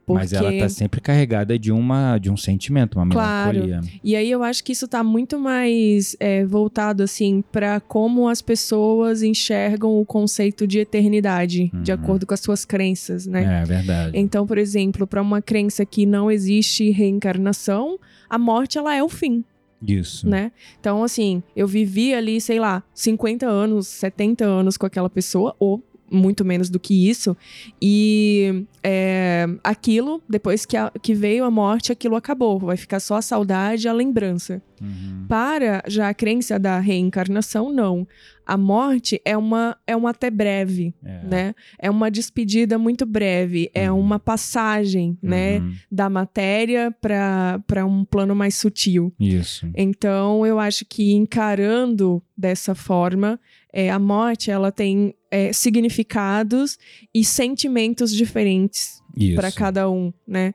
Mas 0.08 0.34
ela 0.34 0.54
tá 0.60 0.70
sempre 0.70 1.02
carregada 1.02 1.58
de, 1.58 1.72
uma, 1.72 2.20
de 2.20 2.30
um 2.30 2.38
sentimento, 2.38 3.00
uma 3.00 3.08
Claro. 3.10 3.58
melancolia. 3.58 3.82
E 4.04 4.16
aí 4.16 4.30
eu 4.30 4.44
acho 4.44 4.64
que 4.64 4.72
isso 4.72 4.88
tá 4.88 5.04
muito 5.04 5.40
mais 5.40 6.16
é, 6.20 6.46
voltado 6.46 7.02
assim 7.02 7.44
para 7.52 7.80
como 7.80 8.30
as 8.30 8.40
pessoas 8.40 9.24
enxergam 9.24 10.00
o 10.00 10.06
conceito 10.06 10.68
de 10.68 10.78
eternidade, 10.78 11.72
de 11.82 11.92
Uhum. 11.92 11.96
acordo 11.98 12.28
com 12.28 12.36
as 12.36 12.40
suas 12.40 12.64
crenças, 12.66 13.26
né? 13.26 13.62
É 13.62 13.66
verdade. 13.66 14.12
Então, 14.14 14.46
por 14.46 14.60
exemplo, 14.60 15.08
para 15.08 15.24
uma 15.24 15.42
crença 15.42 15.84
que 15.84 16.06
não 16.06 16.30
existe 16.30 16.92
reencarnação, 16.92 17.98
a 18.30 18.38
morte 18.38 18.78
ela 18.78 18.96
é 18.96 19.02
o 19.02 19.10
fim, 19.10 19.44
Isso. 19.88 20.28
né? 20.28 20.52
Então, 20.80 21.04
assim, 21.04 21.42
eu 21.56 21.68
vivi 21.68 22.14
ali, 22.14 22.40
sei 22.42 22.60
lá, 22.60 22.84
50 22.94 23.46
anos, 23.48 23.88
70 23.88 24.46
anos 24.46 24.78
com 24.78 24.86
aquela 24.86 25.10
pessoa, 25.10 25.56
ou 25.60 25.84
muito 26.12 26.46
menos 26.46 26.70
do 26.70 26.80
que 26.80 27.10
isso, 27.10 27.36
e 27.82 28.66
é, 28.84 29.46
aquilo, 29.64 30.22
depois 30.30 30.66
que, 30.66 30.78
a- 30.78 30.92
que 31.02 31.14
veio 31.14 31.44
a 31.44 31.52
morte, 31.52 31.92
aquilo 31.92 32.16
acabou. 32.16 32.60
Vai 32.60 32.78
ficar 32.78 33.00
só 33.00 33.16
a 33.16 33.22
saudade 33.22 33.86
e 33.86 33.90
a 33.90 33.94
lembrança. 33.94 34.62
Uhum. 34.82 35.26
Para 35.28 35.82
já 35.88 36.10
a 36.10 36.14
crença 36.14 36.60
da 36.60 36.80
reencarnação, 36.80 37.72
não. 37.72 38.06
A 38.46 38.58
morte 38.58 39.20
é 39.26 39.36
uma, 39.36 39.76
é 39.88 39.96
uma 39.96 40.12
até 40.12 40.30
breve, 40.30 40.94
É. 41.04 41.24
né? 41.26 41.56
É 41.80 41.90
uma 41.90 42.12
despedida 42.12 42.78
muito 42.78 43.06
breve, 43.06 43.72
é 43.74 43.90
Uhum. 43.92 44.00
uma 44.00 44.20
passagem, 44.20 45.18
né? 45.24 45.60
Uhum. 45.60 45.74
Da 45.92 46.10
matéria 46.10 46.94
para 47.02 47.86
um 47.86 48.06
plano 48.06 48.36
mais 48.36 48.56
sutil. 48.56 49.12
Isso. 49.20 49.68
Então, 49.76 50.46
eu 50.46 50.60
acho 50.60 50.86
que 50.86 51.14
encarando 51.14 52.22
dessa 52.38 52.76
forma, 52.76 53.40
é, 53.76 53.92
a 53.92 54.00
morte 54.00 54.50
ela 54.50 54.72
tem 54.72 55.14
é, 55.30 55.52
significados 55.52 56.80
e 57.14 57.26
sentimentos 57.26 58.14
diferentes 58.14 59.02
para 59.36 59.52
cada 59.52 59.90
um, 59.90 60.14
né? 60.26 60.54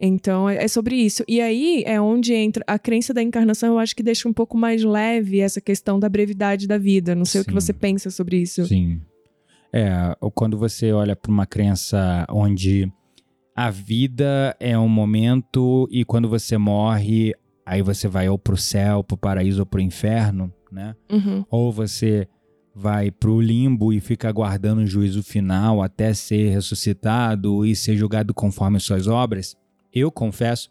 Então, 0.00 0.48
é 0.48 0.62
é 0.64 0.68
sobre 0.68 0.94
isso. 0.94 1.24
E 1.26 1.40
aí 1.40 1.82
é 1.84 2.00
onde 2.00 2.32
entra 2.32 2.62
a 2.68 2.78
crença 2.78 3.12
da 3.12 3.20
encarnação, 3.20 3.70
eu 3.70 3.78
acho 3.80 3.96
que 3.96 4.02
deixa 4.02 4.28
um 4.28 4.32
pouco 4.32 4.56
mais 4.56 4.84
leve 4.84 5.40
essa 5.40 5.60
questão 5.60 5.98
da 5.98 6.08
brevidade 6.08 6.68
da 6.68 6.78
vida. 6.78 7.16
Não 7.16 7.24
sei 7.24 7.40
o 7.40 7.44
que 7.44 7.50
Sim. 7.50 7.60
você 7.60 7.72
pensa 7.72 8.10
sobre 8.10 8.36
isso. 8.36 8.64
Sim. 8.64 9.00
É, 9.72 10.16
quando 10.32 10.56
você 10.56 10.92
olha 10.92 11.16
para 11.16 11.32
uma 11.32 11.46
crença 11.46 12.24
onde 12.30 12.88
a 13.56 13.70
vida 13.70 14.56
é 14.60 14.78
um 14.78 14.88
momento 14.88 15.88
e 15.90 16.04
quando 16.04 16.28
você 16.28 16.56
morre, 16.56 17.32
aí 17.66 17.82
você 17.82 18.06
vai 18.06 18.28
ou 18.28 18.38
pro 18.38 18.56
céu, 18.56 19.02
pro 19.02 19.16
paraíso 19.16 19.60
ou 19.60 19.66
pro 19.66 19.80
inferno, 19.80 20.52
né? 20.70 20.94
Uhum. 21.10 21.44
Ou 21.50 21.72
você 21.72 22.28
vai 22.74 23.10
pro 23.10 23.40
limbo 23.40 23.92
e 23.92 24.00
fica 24.00 24.28
aguardando 24.28 24.82
o 24.82 24.86
juízo 24.86 25.22
final 25.22 25.82
até 25.82 26.14
ser 26.14 26.50
ressuscitado 26.50 27.66
e 27.66 27.76
ser 27.76 27.96
julgado 27.96 28.32
conforme 28.32 28.76
as 28.78 28.82
suas 28.82 29.06
obras. 29.06 29.56
Eu 29.92 30.10
confesso 30.10 30.70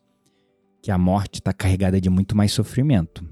que 0.81 0.89
a 0.89 0.97
morte 0.97 1.35
está 1.39 1.53
carregada 1.53 2.01
de 2.01 2.09
muito 2.09 2.35
mais 2.35 2.51
sofrimento. 2.51 3.23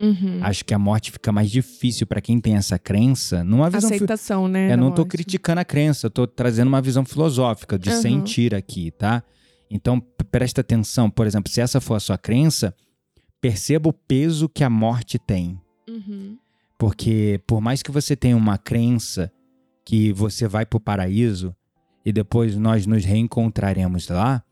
Uhum. 0.00 0.40
Acho 0.42 0.64
que 0.64 0.74
a 0.74 0.78
morte 0.78 1.10
fica 1.10 1.32
mais 1.32 1.50
difícil 1.50 2.06
para 2.06 2.20
quem 2.20 2.38
tem 2.40 2.56
essa 2.56 2.78
crença 2.78 3.42
numa 3.42 3.70
visão 3.70 3.90
Aceitação, 3.90 4.48
né? 4.48 4.66
eu 4.66 4.70
da 4.70 4.76
não 4.76 4.90
tô 4.90 5.02
morte. 5.02 5.10
criticando 5.12 5.60
a 5.60 5.64
crença, 5.64 6.06
eu 6.06 6.10
tô 6.10 6.26
trazendo 6.26 6.68
uma 6.68 6.82
visão 6.82 7.04
filosófica 7.04 7.78
de 7.78 7.90
Aham. 7.90 8.00
sentir 8.00 8.54
aqui, 8.54 8.90
tá? 8.90 9.22
Então, 9.70 10.00
presta 10.30 10.60
atenção, 10.60 11.08
por 11.10 11.26
exemplo, 11.26 11.50
se 11.50 11.60
essa 11.60 11.80
for 11.80 11.94
a 11.94 12.00
sua 12.00 12.18
crença, 12.18 12.74
perceba 13.40 13.88
o 13.88 13.92
peso 13.92 14.48
que 14.48 14.62
a 14.62 14.70
morte 14.70 15.18
tem. 15.18 15.58
Uhum. 15.88 16.36
Porque 16.84 17.40
por 17.46 17.62
mais 17.62 17.82
que 17.82 17.90
você 17.90 18.14
tenha 18.14 18.36
uma 18.36 18.58
crença 18.58 19.32
que 19.86 20.12
você 20.12 20.46
vai 20.46 20.66
pro 20.66 20.78
paraíso 20.78 21.56
e 22.04 22.12
depois 22.12 22.58
nós 22.58 22.84
nos 22.84 23.06
reencontraremos 23.06 24.06
lá, 24.08 24.44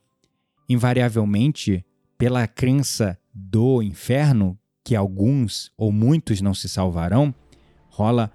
invariavelmente, 0.67 1.85
pela 2.17 2.47
crença 2.47 3.19
do 3.35 3.83
inferno, 3.83 4.59
que 4.83 4.97
alguns 4.97 5.71
ou 5.77 5.93
muitos 5.93 6.41
não 6.41 6.55
se 6.55 6.71
salvarão, 6.71 7.35
rola 7.91 8.33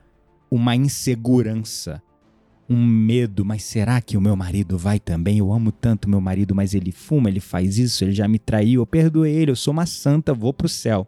uma 0.52 0.76
insegurança, 0.76 2.00
um 2.70 2.86
medo, 2.86 3.44
mas 3.44 3.64
será 3.64 4.00
que 4.00 4.16
o 4.16 4.22
meu 4.22 4.36
marido 4.36 4.78
vai 4.78 5.00
também? 5.00 5.40
Eu 5.40 5.52
amo 5.52 5.72
tanto 5.72 6.08
meu 6.08 6.22
marido, 6.22 6.54
mas 6.54 6.76
ele 6.76 6.92
fuma, 6.92 7.30
ele 7.30 7.40
faz 7.40 7.80
isso, 7.80 8.04
ele 8.04 8.12
já 8.12 8.28
me 8.28 8.38
traiu, 8.38 8.82
eu 8.82 8.86
perdoei 8.86 9.34
ele, 9.34 9.50
eu 9.50 9.56
sou 9.56 9.72
uma 9.72 9.88
santa, 9.88 10.36
vou 10.36 10.54
pro 10.54 10.70
céu. 10.70 11.08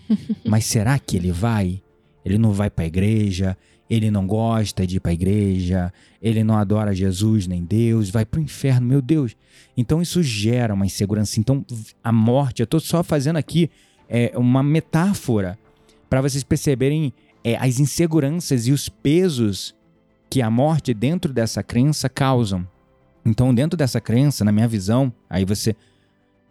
mas 0.48 0.64
será 0.64 0.98
que 0.98 1.18
ele 1.18 1.30
vai? 1.30 1.82
Ele 2.24 2.38
não 2.38 2.52
vai 2.52 2.70
pra 2.70 2.86
igreja, 2.86 3.56
ele 3.88 4.10
não 4.10 4.26
gosta 4.26 4.86
de 4.86 4.96
ir 4.96 5.00
pra 5.00 5.12
igreja, 5.12 5.92
ele 6.22 6.44
não 6.44 6.56
adora 6.56 6.94
Jesus 6.94 7.46
nem 7.46 7.64
Deus, 7.64 8.10
vai 8.10 8.24
pro 8.24 8.40
inferno, 8.40 8.86
meu 8.86 9.02
Deus. 9.02 9.36
Então 9.76 10.00
isso 10.00 10.22
gera 10.22 10.74
uma 10.74 10.86
insegurança. 10.86 11.40
Então 11.40 11.64
a 12.02 12.12
morte, 12.12 12.60
eu 12.60 12.66
tô 12.66 12.78
só 12.78 13.02
fazendo 13.02 13.36
aqui 13.36 13.70
é, 14.08 14.32
uma 14.36 14.62
metáfora 14.62 15.58
para 16.08 16.20
vocês 16.20 16.42
perceberem 16.42 17.12
é, 17.44 17.56
as 17.56 17.80
inseguranças 17.80 18.66
e 18.66 18.72
os 18.72 18.88
pesos 18.88 19.74
que 20.28 20.40
a 20.40 20.50
morte 20.50 20.94
dentro 20.94 21.32
dessa 21.32 21.62
crença 21.62 22.08
causam. 22.08 22.66
Então, 23.24 23.54
dentro 23.54 23.76
dessa 23.76 24.00
crença, 24.00 24.44
na 24.44 24.52
minha 24.52 24.68
visão, 24.68 25.12
aí 25.28 25.44
você 25.44 25.76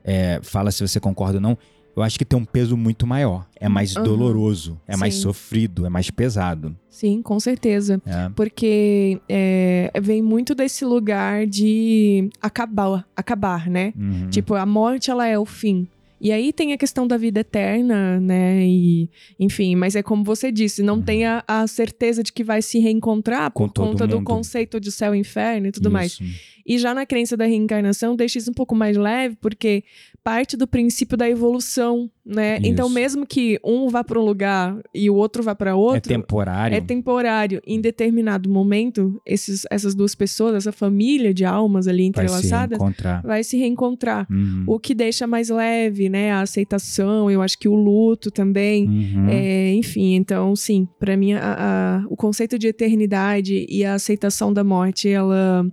é, 0.03 0.39
fala 0.43 0.71
se 0.71 0.85
você 0.85 0.99
concorda 0.99 1.38
ou 1.38 1.41
não, 1.41 1.57
eu 2.00 2.03
acho 2.03 2.18
que 2.18 2.25
tem 2.25 2.39
um 2.39 2.46
peso 2.46 2.77
muito 2.77 3.06
maior. 3.06 3.46
É 3.56 3.68
mais 3.68 3.96
uhum. 3.96 4.03
doloroso, 4.03 4.79
é 4.88 4.94
Sim. 4.94 5.00
mais 5.00 5.15
sofrido, 5.15 5.86
é 5.86 5.89
mais 5.89 6.10
pesado. 6.10 6.75
Sim, 6.89 7.22
com 7.22 7.39
certeza. 7.39 8.01
É. 8.06 8.29
Porque 8.36 9.20
é, 9.27 9.91
vem 10.01 10.22
muito 10.22 10.56
desse 10.56 10.86
lugar 10.86 11.46
de 11.46 12.29
acabar, 12.41 13.06
acabar, 13.15 13.70
né? 13.70 13.94
Uhum. 13.98 14.29
Tipo, 14.29 14.56
a 14.56 14.65
morte, 14.65 15.12
ela 15.12 15.27
é 15.27 15.38
o 15.38 15.46
fim. 15.46 15.88
E 16.19 16.31
aí 16.31 16.51
tem 16.51 16.73
a 16.73 16.77
questão 16.77 17.07
da 17.07 17.17
vida 17.17 17.39
eterna, 17.39 18.19
né? 18.19 18.65
E, 18.65 19.09
enfim, 19.39 19.75
mas 19.75 19.95
é 19.95 20.03
como 20.03 20.23
você 20.23 20.51
disse, 20.51 20.83
não 20.83 20.95
uhum. 20.95 21.01
tem 21.01 21.25
a, 21.25 21.43
a, 21.47 21.65
certeza 21.65 22.21
de 22.21 22.33
que 22.33 22.43
vai 22.43 22.61
se 22.61 22.79
reencontrar 22.79 23.51
por 23.51 23.71
conta 23.71 24.05
do 24.05 24.21
conceito 24.23 24.79
de 24.79 24.91
céu 24.91 25.15
e 25.15 25.19
inferno 25.19 25.67
e 25.67 25.71
tudo 25.71 25.85
isso. 25.88 25.93
mais. 25.93 26.19
E 26.65 26.77
já 26.77 26.93
na 26.93 27.05
crença 27.05 27.35
da 27.35 27.45
reencarnação, 27.45 28.15
deixa 28.15 28.38
isso 28.38 28.51
um 28.51 28.53
pouco 28.53 28.75
mais 28.75 28.95
leve, 28.95 29.35
porque 29.41 29.83
parte 30.23 30.55
do 30.55 30.67
princípio 30.67 31.17
da 31.17 31.27
evolução, 31.27 32.11
né? 32.29 32.57
Isso. 32.57 32.67
Então, 32.67 32.88
mesmo 32.89 33.25
que 33.25 33.59
um 33.63 33.89
vá 33.89 34.03
para 34.03 34.19
um 34.19 34.24
lugar 34.24 34.79
e 34.93 35.09
o 35.09 35.15
outro 35.15 35.41
vá 35.41 35.55
para 35.55 35.75
outro. 35.75 36.13
É 36.13 36.15
temporário. 36.15 36.77
É 36.77 36.81
temporário. 36.81 37.62
Em 37.65 37.81
determinado 37.81 38.48
momento, 38.48 39.19
esses, 39.25 39.65
essas 39.71 39.95
duas 39.95 40.13
pessoas, 40.13 40.53
essa 40.53 40.71
família 40.71 41.33
de 41.33 41.43
almas 41.43 41.88
ali 41.88 42.05
entrelaçadas, 42.05 42.77
vai 42.77 42.88
se 42.88 42.93
reencontrar. 42.93 43.21
Vai 43.24 43.43
se 43.43 43.57
reencontrar. 43.57 44.27
Uhum. 44.29 44.63
O 44.67 44.79
que 44.79 44.93
deixa 44.93 45.25
mais 45.25 45.50
leve, 45.50 46.07
né? 46.07 46.31
A 46.31 46.41
aceitação, 46.41 47.31
eu 47.31 47.41
acho 47.41 47.57
que 47.57 47.67
o 47.67 47.74
luto 47.74 48.29
também. 48.29 48.88
Uhum. 48.88 49.29
É, 49.29 49.74
enfim, 49.74 50.13
então, 50.13 50.55
sim, 50.55 50.88
para 51.00 51.17
mim, 51.17 51.33
a, 51.33 51.39
a, 51.41 52.05
o 52.07 52.15
conceito 52.15 52.59
de 52.59 52.67
eternidade 52.67 53.65
e 53.67 53.83
a 53.83 53.95
aceitação 53.95 54.53
da 54.53 54.63
morte, 54.63 55.09
ela 55.09 55.65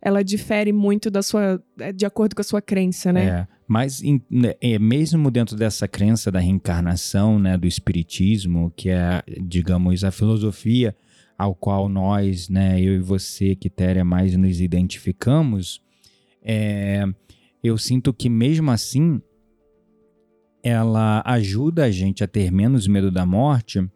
ela 0.00 0.22
difere 0.22 0.72
muito 0.72 1.10
da 1.10 1.22
sua 1.22 1.60
é, 1.78 1.92
de 1.92 2.06
acordo 2.06 2.34
com 2.34 2.40
a 2.40 2.44
sua 2.44 2.62
crença, 2.62 3.12
né? 3.12 3.46
É, 3.52 3.57
mas 3.68 4.02
in, 4.02 4.22
né, 4.30 4.54
é, 4.62 4.78
mesmo 4.78 5.30
dentro 5.30 5.54
dessa 5.54 5.86
crença 5.86 6.32
da 6.32 6.40
reencarnação, 6.40 7.38
né, 7.38 7.58
do 7.58 7.66
espiritismo, 7.66 8.72
que 8.74 8.88
é, 8.88 9.22
digamos, 9.42 10.02
a 10.02 10.10
filosofia 10.10 10.96
ao 11.36 11.54
qual 11.54 11.86
nós, 11.86 12.48
né, 12.48 12.80
eu 12.80 12.94
e 12.94 12.98
você, 12.98 13.54
Quitéria, 13.54 14.04
mais 14.06 14.34
nos 14.34 14.58
identificamos, 14.58 15.82
é, 16.42 17.04
eu 17.62 17.76
sinto 17.76 18.12
que 18.12 18.30
mesmo 18.30 18.70
assim 18.70 19.20
ela 20.62 21.22
ajuda 21.26 21.84
a 21.84 21.90
gente 21.90 22.24
a 22.24 22.26
ter 22.26 22.50
menos 22.50 22.86
medo 22.86 23.10
da 23.10 23.26
morte, 23.26 23.86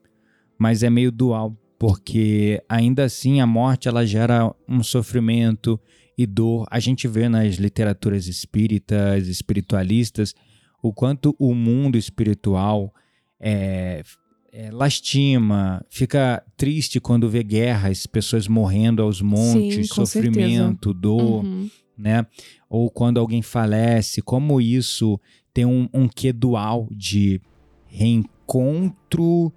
mas 0.59 0.83
é 0.83 0.91
meio 0.91 1.11
dual, 1.11 1.57
porque 1.79 2.63
ainda 2.69 3.05
assim 3.05 3.41
a 3.41 3.47
morte 3.47 3.89
ela 3.89 4.07
gera 4.07 4.55
um 4.69 4.83
sofrimento 4.83 5.81
e 6.17 6.27
dor. 6.27 6.67
A 6.71 6.79
gente 6.79 7.09
vê 7.09 7.29
nas 7.29 7.57
literaturas 7.57 8.27
espíritas, 8.27 9.29
espiritualistas, 9.29 10.35
o 10.83 10.93
quanto 10.93 11.35
o 11.39 11.55
mundo 11.55 11.97
espiritual 11.97 12.93
é, 13.41 14.03
é, 14.53 14.71
lastima, 14.71 15.85
fica 15.89 16.45
triste 16.57 17.01
quando 17.01 17.29
vê 17.29 17.43
guerras, 17.43 18.07
pessoas 18.07 18.47
morrendo 18.47 19.03
aos 19.03 19.21
montes, 19.23 19.89
Sim, 19.89 19.95
sofrimento, 19.95 20.91
certeza. 20.91 21.01
dor, 21.01 21.45
uhum. 21.45 21.71
né? 21.97 22.27
Ou 22.69 22.91
quando 22.91 23.19
alguém 23.19 23.43
falece, 23.43 24.21
como 24.21 24.61
isso 24.61 25.19
tem 25.55 25.65
um, 25.65 25.89
um 25.93 26.09
quê 26.09 26.33
dual 26.33 26.89
de 26.91 27.41
reencontro 27.87 29.53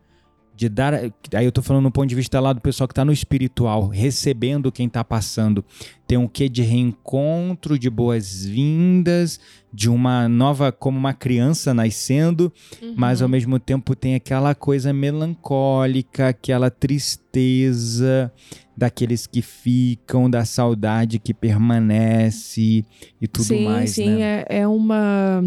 de 0.55 0.69
dar. 0.69 0.93
Aí 0.93 1.45
eu 1.45 1.51
tô 1.51 1.61
falando 1.61 1.83
no 1.83 1.91
ponto 1.91 2.07
de 2.07 2.15
vista 2.15 2.39
lá 2.39 2.53
do 2.53 2.61
pessoal 2.61 2.87
que 2.87 2.93
tá 2.93 3.03
no 3.03 3.11
espiritual, 3.11 3.87
recebendo 3.87 4.71
quem 4.71 4.87
tá 4.87 5.03
passando. 5.03 5.63
Tem 6.07 6.17
um 6.17 6.27
quê 6.27 6.47
de 6.47 6.61
reencontro, 6.61 7.77
de 7.77 7.89
boas-vindas, 7.89 9.39
de 9.73 9.89
uma 9.89 10.29
nova, 10.29 10.71
como 10.71 10.97
uma 10.97 11.13
criança 11.13 11.73
nascendo, 11.73 12.51
uhum. 12.81 12.93
mas 12.95 13.21
ao 13.21 13.27
mesmo 13.27 13.59
tempo 13.59 13.95
tem 13.95 14.15
aquela 14.15 14.55
coisa 14.55 14.93
melancólica, 14.93 16.29
aquela 16.29 16.69
tristeza 16.69 18.31
daqueles 18.77 19.25
que 19.25 19.41
ficam, 19.41 20.29
da 20.29 20.45
saudade 20.45 21.19
que 21.19 21.33
permanece 21.33 22.85
e 23.21 23.27
tudo 23.27 23.45
sim, 23.45 23.65
mais. 23.65 23.91
Sim, 23.91 24.03
sim, 24.03 24.15
né? 24.15 24.45
é, 24.47 24.59
é 24.59 24.67
uma. 24.67 25.43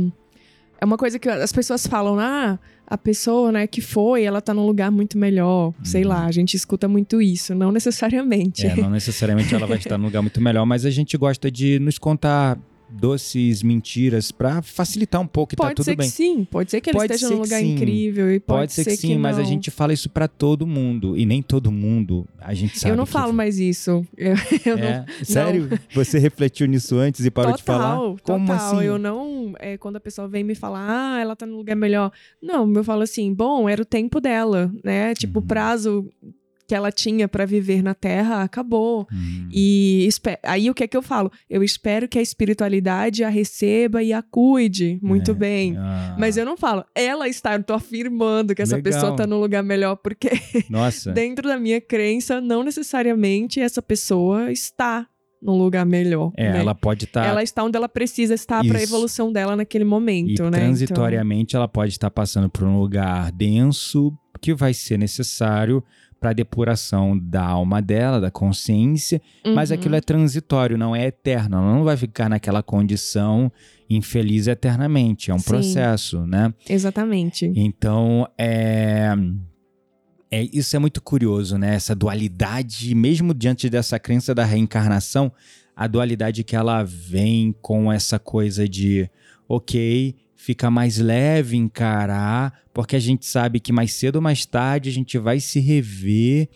É 0.81 0.85
uma 0.85 0.97
coisa 0.97 1.19
que 1.19 1.29
as 1.29 1.53
pessoas 1.53 1.87
falam, 1.87 2.19
ah 2.19 2.59
a 2.91 2.97
pessoa, 2.97 3.53
né, 3.53 3.67
que 3.67 3.83
foi, 3.83 4.25
ela 4.25 4.41
tá 4.41 4.55
num 4.55 4.67
lugar 4.67 4.91
muito 4.91 5.19
melhor. 5.19 5.75
Sei 5.85 6.05
lá, 6.05 6.23
uhum. 6.23 6.27
a 6.27 6.33
gente 6.33 6.55
escuta 6.55 6.89
muito 6.89 7.21
isso, 7.21 7.55
não 7.55 7.71
necessariamente. 7.71 8.67
É, 8.67 8.75
não 8.77 8.89
necessariamente 8.89 9.55
ela 9.55 9.67
vai 9.67 9.77
estar 9.77 9.99
num 9.99 10.07
lugar 10.07 10.23
muito 10.23 10.41
melhor, 10.41 10.65
mas 10.65 10.87
a 10.87 10.91
gente 10.91 11.17
gosta 11.19 11.51
de 11.51 11.79
nos 11.79 11.99
contar 11.99 12.59
doces 12.91 13.63
mentiras 13.63 14.31
para 14.31 14.63
facilitar 14.63 15.21
um 15.21 15.27
pouco 15.27 15.55
e 15.55 15.57
pode 15.57 15.75
tá 15.75 15.83
tudo 15.83 15.87
bem. 15.87 15.97
Pode 15.97 16.11
ser 16.11 16.23
que 16.23 16.35
sim, 16.35 16.45
pode 16.45 16.71
ser 16.71 16.81
que 16.81 16.91
ele 16.91 16.99
pode 16.99 17.13
esteja 17.13 17.35
num 17.35 17.43
lugar 17.43 17.63
incrível 17.63 18.33
e 18.33 18.41
pode, 18.41 18.61
pode 18.61 18.73
ser, 18.73 18.85
ser 18.85 18.91
que 18.91 18.97
sim, 18.97 19.09
que 19.09 19.19
mas 19.19 19.39
a 19.39 19.45
gente 19.45 19.71
fala 19.71 19.93
isso 19.93 20.09
para 20.09 20.27
todo 20.27 20.67
mundo 20.67 21.17
e 21.17 21.27
nem 21.27 21.43
todo 21.43 21.71
mundo 21.71 22.27
a 22.41 22.55
gente 22.55 22.79
sabe. 22.79 22.93
Eu 22.93 22.97
não 22.97 23.07
falo 23.07 23.33
mais 23.33 23.59
isso. 23.59 24.07
Eu, 24.17 24.35
eu 24.65 24.79
é? 24.79 24.99
não, 24.99 25.25
Sério? 25.25 25.69
Não. 25.71 25.79
Você 25.95 26.19
refletiu 26.19 26.67
nisso 26.67 26.97
antes 26.97 27.25
e 27.25 27.31
parou 27.31 27.53
total, 27.53 27.59
de 27.59 27.65
falar? 27.65 27.97
Como 28.23 28.47
total. 28.47 28.77
assim? 28.77 28.85
Eu 28.85 28.99
não, 28.99 29.55
é, 29.59 29.77
quando 29.77 29.97
a 29.97 30.01
pessoa 30.01 30.29
vem 30.29 30.43
me 30.43 30.55
falar, 30.55 30.87
ah, 30.89 31.21
ela 31.21 31.37
tá 31.37 31.47
num 31.47 31.57
lugar 31.57 31.77
melhor. 31.77 32.11
Não, 32.43 32.71
eu 32.73 32.85
falo 32.85 33.03
assim, 33.03 33.33
bom, 33.33 33.69
era 33.69 33.81
o 33.81 33.85
tempo 33.85 34.21
dela, 34.21 34.73
né? 34.83 35.15
Tipo, 35.15 35.39
o 35.39 35.43
uhum. 35.43 35.49
prazo 35.49 36.11
que 36.69 36.75
ela 36.75 36.93
tinha 36.93 37.27
para 37.27 37.47
viver 37.47 37.83
na 37.83 37.95
Terra 37.95 38.43
acabou. 38.43 39.09
Hum. 39.11 39.49
E 39.51 40.07
aí 40.43 40.69
o 40.69 40.75
que 40.75 40.85
é 40.85 40.87
que 40.87 40.97
eu 40.97 41.01
falo? 41.01 41.33
Eu 41.49 41.65
espero 41.65 42.07
que 42.07 42.19
a 42.19 42.23
espiritualidade 42.23 43.25
a 43.25 43.31
receba 43.31 44.03
e 44.03 44.13
a 44.13 44.23
cuide 44.23 45.01
muito 45.03 45.31
é. 45.31 45.35
bem. 45.35 45.77
Ah. 45.79 46.15
Mas 46.19 46.37
eu 46.37 46.45
não 46.45 46.59
falo, 46.59 46.85
ela 46.95 47.27
está, 47.27 47.55
eu 47.55 47.63
tô 47.63 47.73
afirmando 47.73 48.55
que 48.55 48.61
essa 48.61 48.77
Legal. 48.77 48.93
pessoa 48.93 49.13
está 49.13 49.27
no 49.27 49.41
lugar 49.41 49.63
melhor, 49.63 49.97
porque 49.97 50.29
dentro 51.15 51.49
da 51.49 51.59
minha 51.59 51.81
crença, 51.81 52.39
não 52.39 52.63
necessariamente 52.63 53.61
essa 53.61 53.81
pessoa 53.81 54.53
está 54.53 55.07
num 55.41 55.57
lugar 55.57 55.87
melhor. 55.87 56.33
É, 56.37 56.53
né? 56.53 56.61
ela 56.61 56.75
pode 56.75 57.07
estar. 57.07 57.23
Tá... 57.23 57.29
Ela 57.29 57.43
está 57.43 57.65
onde 57.65 57.79
ela 57.79 57.89
precisa 57.89 58.35
estar 58.35 58.63
para 58.63 58.79
a 58.79 58.83
evolução 58.83 59.33
dela 59.33 59.57
naquele 59.57 59.85
momento, 59.85 60.43
e 60.43 60.51
né? 60.51 60.59
Transitoriamente, 60.59 61.53
então... 61.53 61.61
ela 61.61 61.69
pode 61.69 61.93
estar 61.93 62.11
passando 62.11 62.51
por 62.51 62.65
um 62.65 62.79
lugar 62.79 63.33
denso 63.33 64.13
que 64.39 64.55
vai 64.55 64.73
ser 64.73 64.99
necessário 64.99 65.83
para 66.21 66.33
depuração 66.33 67.19
da 67.19 67.45
alma 67.45 67.81
dela, 67.81 68.21
da 68.21 68.31
consciência, 68.31 69.21
uhum. 69.45 69.55
mas 69.55 69.71
aquilo 69.71 69.95
é 69.95 70.01
transitório, 70.01 70.77
não 70.77 70.95
é 70.95 71.07
eterno. 71.07 71.57
Ela 71.57 71.75
não 71.75 71.85
vai 71.85 71.97
ficar 71.97 72.29
naquela 72.29 72.63
condição 72.63 73.51
infeliz 73.89 74.47
eternamente. 74.47 75.31
É 75.31 75.35
um 75.35 75.39
Sim. 75.39 75.45
processo, 75.47 76.27
né? 76.27 76.53
Exatamente. 76.69 77.51
Então, 77.55 78.29
é. 78.37 79.15
É, 80.31 80.43
isso 80.53 80.77
é 80.77 80.79
muito 80.79 81.01
curioso, 81.01 81.57
né? 81.57 81.75
Essa 81.75 81.95
dualidade, 81.95 82.95
mesmo 82.95 83.33
diante 83.33 83.71
dessa 83.71 83.99
crença 83.99 84.35
da 84.35 84.45
reencarnação, 84.45 85.33
a 85.75 85.87
dualidade 85.87 86.45
que 86.45 86.55
ela 86.55 86.83
vem 86.83 87.55
com 87.63 87.91
essa 87.91 88.19
coisa 88.19 88.69
de, 88.69 89.09
ok, 89.49 90.15
fica 90.39 90.71
mais 90.71 90.99
leve 90.99 91.57
encarar, 91.57 92.63
porque 92.73 92.95
a 92.95 93.01
gente 93.01 93.27
sabe 93.27 93.59
que 93.59 93.73
mais 93.73 93.93
cedo 93.93 94.17
ou 94.17 94.23
mais 94.23 94.47
tarde 94.47 94.89
a 94.89 94.93
gente 94.93 95.19
vai 95.19 95.41
se 95.41 95.59
rever, 95.59 96.49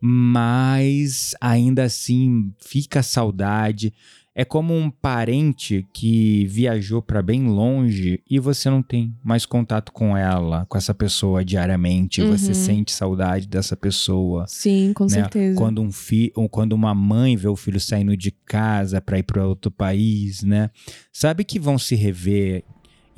mas 0.00 1.34
ainda 1.40 1.84
assim 1.84 2.52
fica 2.58 3.02
saudade. 3.04 3.94
É 4.34 4.44
como 4.44 4.74
um 4.76 4.90
parente 4.90 5.86
que 5.92 6.44
viajou 6.46 7.00
para 7.00 7.22
bem 7.22 7.46
longe 7.46 8.20
e 8.28 8.38
você 8.38 8.68
não 8.68 8.82
tem 8.82 9.14
mais 9.22 9.46
contato 9.46 9.92
com 9.92 10.16
ela, 10.16 10.66
com 10.66 10.76
essa 10.76 10.94
pessoa 10.94 11.44
diariamente. 11.44 12.22
Uhum. 12.22 12.36
Você 12.36 12.52
sente 12.52 12.90
saudade 12.90 13.46
dessa 13.46 13.76
pessoa. 13.76 14.46
Sim, 14.48 14.92
com 14.92 15.04
né? 15.04 15.10
certeza. 15.10 15.56
Quando 15.56 15.80
um 15.80 15.92
filho, 15.92 16.32
quando 16.50 16.72
uma 16.72 16.94
mãe 16.94 17.36
vê 17.36 17.48
o 17.48 17.56
filho 17.56 17.80
saindo 17.80 18.16
de 18.16 18.30
casa 18.30 19.00
para 19.00 19.18
ir 19.18 19.24
para 19.24 19.46
outro 19.46 19.70
país, 19.70 20.42
né? 20.42 20.70
Sabe 21.12 21.44
que 21.44 21.58
vão 21.58 21.78
se 21.78 21.94
rever 21.94 22.64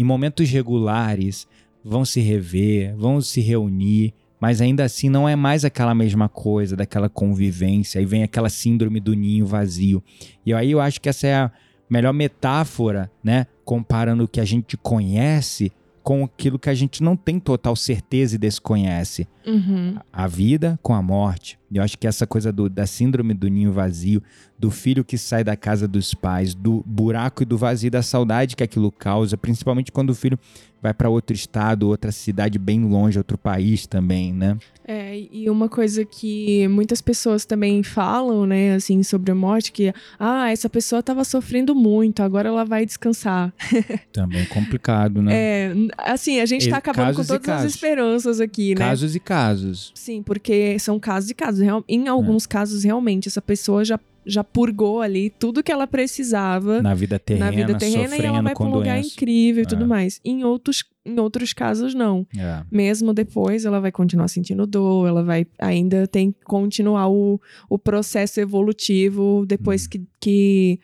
em 0.02 0.04
momentos 0.04 0.50
regulares, 0.50 1.46
vão 1.84 2.04
se 2.04 2.20
rever, 2.20 2.94
vão 2.96 3.20
se 3.20 3.40
reunir, 3.40 4.12
mas 4.40 4.60
ainda 4.60 4.82
assim 4.84 5.08
não 5.08 5.28
é 5.28 5.36
mais 5.36 5.64
aquela 5.64 5.94
mesma 5.94 6.28
coisa, 6.28 6.76
daquela 6.76 7.08
convivência, 7.08 8.00
aí 8.00 8.04
vem 8.04 8.24
aquela 8.24 8.50
síndrome 8.50 8.98
do 8.98 9.14
ninho 9.14 9.46
vazio. 9.46 10.02
E 10.44 10.52
aí 10.52 10.72
eu 10.72 10.80
acho 10.80 11.00
que 11.00 11.08
essa 11.08 11.26
é 11.28 11.34
a 11.34 11.52
melhor 11.88 12.12
metáfora, 12.12 13.10
né? 13.22 13.46
Comparando 13.64 14.24
o 14.24 14.28
que 14.28 14.40
a 14.40 14.44
gente 14.44 14.76
conhece 14.76 15.70
com 16.02 16.24
aquilo 16.24 16.58
que 16.58 16.68
a 16.68 16.74
gente 16.74 17.00
não 17.00 17.16
tem 17.16 17.38
total 17.38 17.76
certeza 17.76 18.34
e 18.34 18.38
desconhece. 18.38 19.28
Uhum. 19.46 19.94
A 20.12 20.26
vida 20.26 20.76
com 20.82 20.94
a 20.94 21.00
morte, 21.00 21.56
Eu 21.74 21.82
acho 21.82 21.98
que 21.98 22.06
essa 22.06 22.26
coisa 22.26 22.52
do, 22.52 22.68
da 22.68 22.86
síndrome 22.86 23.34
do 23.34 23.48
ninho 23.48 23.72
vazio, 23.72 24.22
do 24.58 24.70
filho 24.70 25.04
que 25.04 25.18
sai 25.18 25.42
da 25.42 25.56
casa 25.56 25.88
dos 25.88 26.14
pais, 26.14 26.54
do 26.54 26.82
buraco 26.86 27.42
e 27.42 27.46
do 27.46 27.58
vazio 27.58 27.90
da 27.90 28.02
saudade 28.02 28.54
que 28.54 28.62
aquilo 28.62 28.92
causa, 28.92 29.36
principalmente 29.36 29.90
quando 29.90 30.10
o 30.10 30.14
filho 30.14 30.38
vai 30.82 30.92
para 30.92 31.08
outro 31.08 31.34
estado, 31.34 31.88
outra 31.88 32.10
cidade 32.10 32.58
bem 32.58 32.84
longe, 32.84 33.16
outro 33.16 33.38
país 33.38 33.86
também, 33.86 34.32
né? 34.32 34.58
É, 34.84 35.16
e 35.30 35.48
uma 35.48 35.68
coisa 35.68 36.04
que 36.04 36.66
muitas 36.66 37.00
pessoas 37.00 37.44
também 37.44 37.84
falam, 37.84 38.44
né, 38.44 38.74
assim, 38.74 39.00
sobre 39.04 39.30
a 39.30 39.34
morte, 39.34 39.70
que, 39.70 39.94
ah, 40.18 40.50
essa 40.50 40.68
pessoa 40.68 40.98
estava 40.98 41.22
sofrendo 41.22 41.72
muito, 41.72 42.20
agora 42.20 42.48
ela 42.48 42.64
vai 42.64 42.84
descansar. 42.84 43.52
Também 44.12 44.44
complicado, 44.46 45.22
né? 45.22 45.32
É, 45.32 45.74
assim, 45.98 46.40
a 46.40 46.46
gente 46.46 46.68
tá 46.68 46.78
acabando 46.78 47.14
com 47.14 47.24
todas 47.24 47.48
as 47.48 47.64
esperanças 47.64 48.40
aqui, 48.40 48.74
né? 48.74 48.84
Casos 48.84 49.14
e 49.14 49.20
casos. 49.20 49.92
Sim, 49.94 50.20
porque 50.20 50.76
são 50.80 50.98
casos 50.98 51.30
e 51.30 51.34
casos. 51.34 51.61
Em 51.88 52.08
alguns 52.08 52.44
é. 52.44 52.48
casos, 52.48 52.84
realmente, 52.84 53.28
essa 53.28 53.42
pessoa 53.42 53.84
já 53.84 53.98
já 54.24 54.44
purgou 54.44 55.00
ali 55.00 55.30
tudo 55.30 55.62
que 55.62 55.72
ela 55.72 55.86
precisava 55.86 56.80
na 56.80 56.94
vida 56.94 57.18
terrena, 57.18 57.46
na 57.46 57.50
vida 57.50 57.78
terrena 57.78 58.16
e 58.16 58.24
ela 58.24 58.42
vai 58.42 58.54
para 58.54 58.64
um 58.64 58.72
lugar 58.72 58.98
incrível 59.00 59.64
e 59.64 59.66
tudo 59.66 59.84
é. 59.84 59.86
mais. 59.86 60.20
Em 60.24 60.44
outros, 60.44 60.84
em 61.04 61.18
outros 61.18 61.52
casos, 61.52 61.94
não. 61.94 62.26
É. 62.36 62.62
Mesmo 62.70 63.12
depois, 63.12 63.64
ela 63.64 63.80
vai 63.80 63.90
continuar 63.90 64.28
sentindo 64.28 64.66
dor, 64.66 65.08
ela 65.08 65.22
vai 65.22 65.46
ainda 65.58 66.06
tem 66.06 66.32
que 66.32 66.44
continuar 66.44 67.08
o, 67.08 67.40
o 67.68 67.78
processo 67.78 68.40
evolutivo 68.40 69.44
depois 69.46 69.86
hum. 69.86 69.88
que, 69.90 70.06
que, 70.20 70.80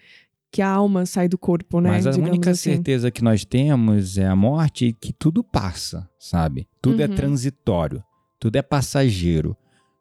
que 0.50 0.62
a 0.62 0.68
alma 0.68 1.06
sai 1.06 1.28
do 1.28 1.38
corpo, 1.38 1.80
né? 1.80 1.90
Mas 1.90 2.06
a 2.06 2.10
única 2.10 2.50
assim. 2.50 2.72
certeza 2.72 3.10
que 3.10 3.22
nós 3.22 3.44
temos 3.44 4.18
é 4.18 4.26
a 4.26 4.36
morte 4.36 4.86
e 4.86 4.92
que 4.92 5.12
tudo 5.12 5.44
passa, 5.44 6.08
sabe? 6.18 6.66
Tudo 6.82 7.02
é 7.02 7.06
uhum. 7.06 7.12
é 7.12 7.16
transitório, 7.16 8.02
tudo 8.40 8.56
é 8.56 8.62
passageiro. 8.62 9.56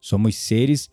Somos 0.08 0.38
seres 0.38 0.90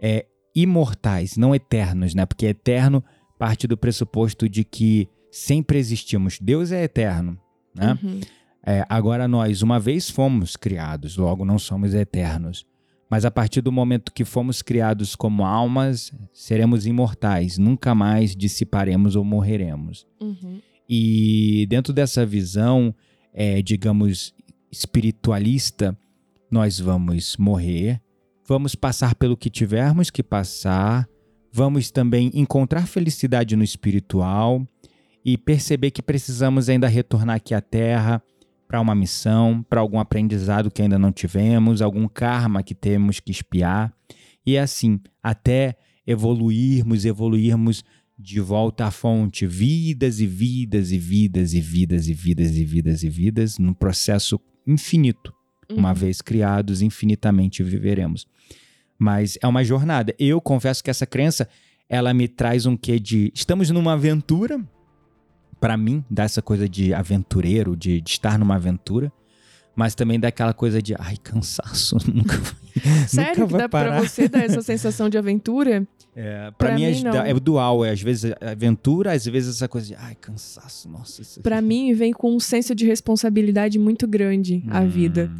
é, 0.00 0.26
imortais, 0.56 1.36
não 1.36 1.54
eternos, 1.54 2.14
né? 2.14 2.26
Porque 2.26 2.46
eterno 2.46 3.04
parte 3.38 3.68
do 3.68 3.76
pressuposto 3.76 4.48
de 4.48 4.64
que 4.64 5.08
sempre 5.30 5.78
existimos. 5.78 6.36
Deus 6.40 6.72
é 6.72 6.82
eterno, 6.82 7.38
né? 7.72 7.96
Uhum. 8.02 8.20
É, 8.66 8.84
agora 8.88 9.28
nós, 9.28 9.62
uma 9.62 9.78
vez 9.78 10.10
fomos 10.10 10.56
criados, 10.56 11.16
logo 11.16 11.44
não 11.44 11.60
somos 11.60 11.94
eternos. 11.94 12.66
Mas 13.08 13.24
a 13.24 13.30
partir 13.30 13.60
do 13.60 13.70
momento 13.70 14.12
que 14.12 14.24
fomos 14.24 14.62
criados 14.62 15.14
como 15.14 15.44
almas, 15.44 16.12
seremos 16.32 16.86
imortais, 16.86 17.56
nunca 17.56 17.94
mais 17.94 18.34
dissiparemos 18.34 19.14
ou 19.14 19.24
morreremos. 19.24 20.06
Uhum. 20.20 20.60
E 20.88 21.66
dentro 21.68 21.92
dessa 21.92 22.26
visão, 22.26 22.92
é, 23.32 23.62
digamos, 23.62 24.34
espiritualista, 24.72 25.96
nós 26.50 26.80
vamos 26.80 27.36
morrer, 27.36 28.00
vamos 28.50 28.74
passar 28.74 29.14
pelo 29.14 29.36
que 29.36 29.48
tivermos 29.48 30.10
que 30.10 30.24
passar, 30.24 31.08
vamos 31.52 31.88
também 31.88 32.32
encontrar 32.34 32.88
felicidade 32.88 33.54
no 33.54 33.62
espiritual 33.62 34.66
e 35.24 35.38
perceber 35.38 35.92
que 35.92 36.02
precisamos 36.02 36.68
ainda 36.68 36.88
retornar 36.88 37.36
aqui 37.36 37.54
à 37.54 37.60
Terra 37.60 38.20
para 38.66 38.80
uma 38.80 38.92
missão, 38.92 39.64
para 39.70 39.80
algum 39.80 40.00
aprendizado 40.00 40.68
que 40.68 40.82
ainda 40.82 40.98
não 40.98 41.12
tivemos, 41.12 41.80
algum 41.80 42.08
karma 42.08 42.60
que 42.60 42.74
temos 42.74 43.20
que 43.20 43.30
espiar. 43.30 43.94
E 44.44 44.58
assim, 44.58 44.98
até 45.22 45.76
evoluirmos, 46.04 47.04
evoluirmos 47.04 47.84
de 48.18 48.40
volta 48.40 48.86
à 48.86 48.90
fonte, 48.90 49.46
vidas 49.46 50.18
e 50.18 50.26
vidas 50.26 50.90
e 50.90 50.98
vidas 50.98 51.54
e 51.54 51.60
vidas 51.60 52.08
e 52.08 52.14
vidas 52.14 52.56
e 52.56 52.64
vidas 52.64 53.02
e 53.04 53.08
vidas, 53.08 53.58
num 53.58 53.72
processo 53.72 54.40
infinito. 54.66 55.32
Uma 55.70 55.90
uhum. 55.90 55.94
vez 55.94 56.20
criados, 56.20 56.82
infinitamente 56.82 57.62
viveremos 57.62 58.26
mas 59.00 59.38
é 59.42 59.48
uma 59.48 59.64
jornada. 59.64 60.14
Eu 60.18 60.42
confesso 60.42 60.84
que 60.84 60.90
essa 60.90 61.06
crença, 61.06 61.48
ela 61.88 62.12
me 62.12 62.28
traz 62.28 62.66
um 62.66 62.76
quê 62.76 63.00
de 63.00 63.32
estamos 63.34 63.70
numa 63.70 63.94
aventura, 63.94 64.60
para 65.58 65.74
mim, 65.74 66.04
dá 66.10 66.24
essa 66.24 66.42
coisa 66.42 66.68
de 66.68 66.92
aventureiro, 66.92 67.74
de, 67.74 68.02
de 68.02 68.10
estar 68.10 68.38
numa 68.38 68.56
aventura, 68.56 69.10
mas 69.74 69.94
também 69.94 70.20
dá 70.20 70.28
aquela 70.28 70.52
coisa 70.52 70.82
de 70.82 70.94
ai, 70.98 71.16
cansaço, 71.16 71.96
nunca 72.12 72.36
vai, 72.36 73.08
Sério 73.08 73.40
nunca 73.40 73.52
que 73.54 73.58
dá 73.62 73.68
parar. 73.70 74.00
pra 74.00 74.08
você 74.08 74.28
dar 74.28 74.44
essa 74.44 74.60
sensação 74.60 75.08
de 75.08 75.16
aventura? 75.16 75.88
É, 76.14 76.50
pra, 76.50 76.68
pra 76.68 76.74
mim, 76.74 76.84
mim 76.84 77.04
é, 77.06 77.30
é, 77.30 77.34
dual, 77.34 77.82
é 77.82 77.90
às 77.90 78.02
vezes 78.02 78.32
aventura, 78.38 79.12
às 79.12 79.24
vezes 79.24 79.56
essa 79.56 79.68
coisa 79.68 79.86
de 79.86 79.94
ai, 79.94 80.14
cansaço, 80.14 80.90
nossa. 80.90 81.40
Pra 81.40 81.62
mim 81.62 81.94
vem 81.94 82.12
com 82.12 82.34
um 82.34 82.40
senso 82.40 82.74
de 82.74 82.84
responsabilidade 82.84 83.78
muito 83.78 84.06
grande 84.06 84.62
hum. 84.66 84.68
a 84.70 84.84
vida. 84.84 85.30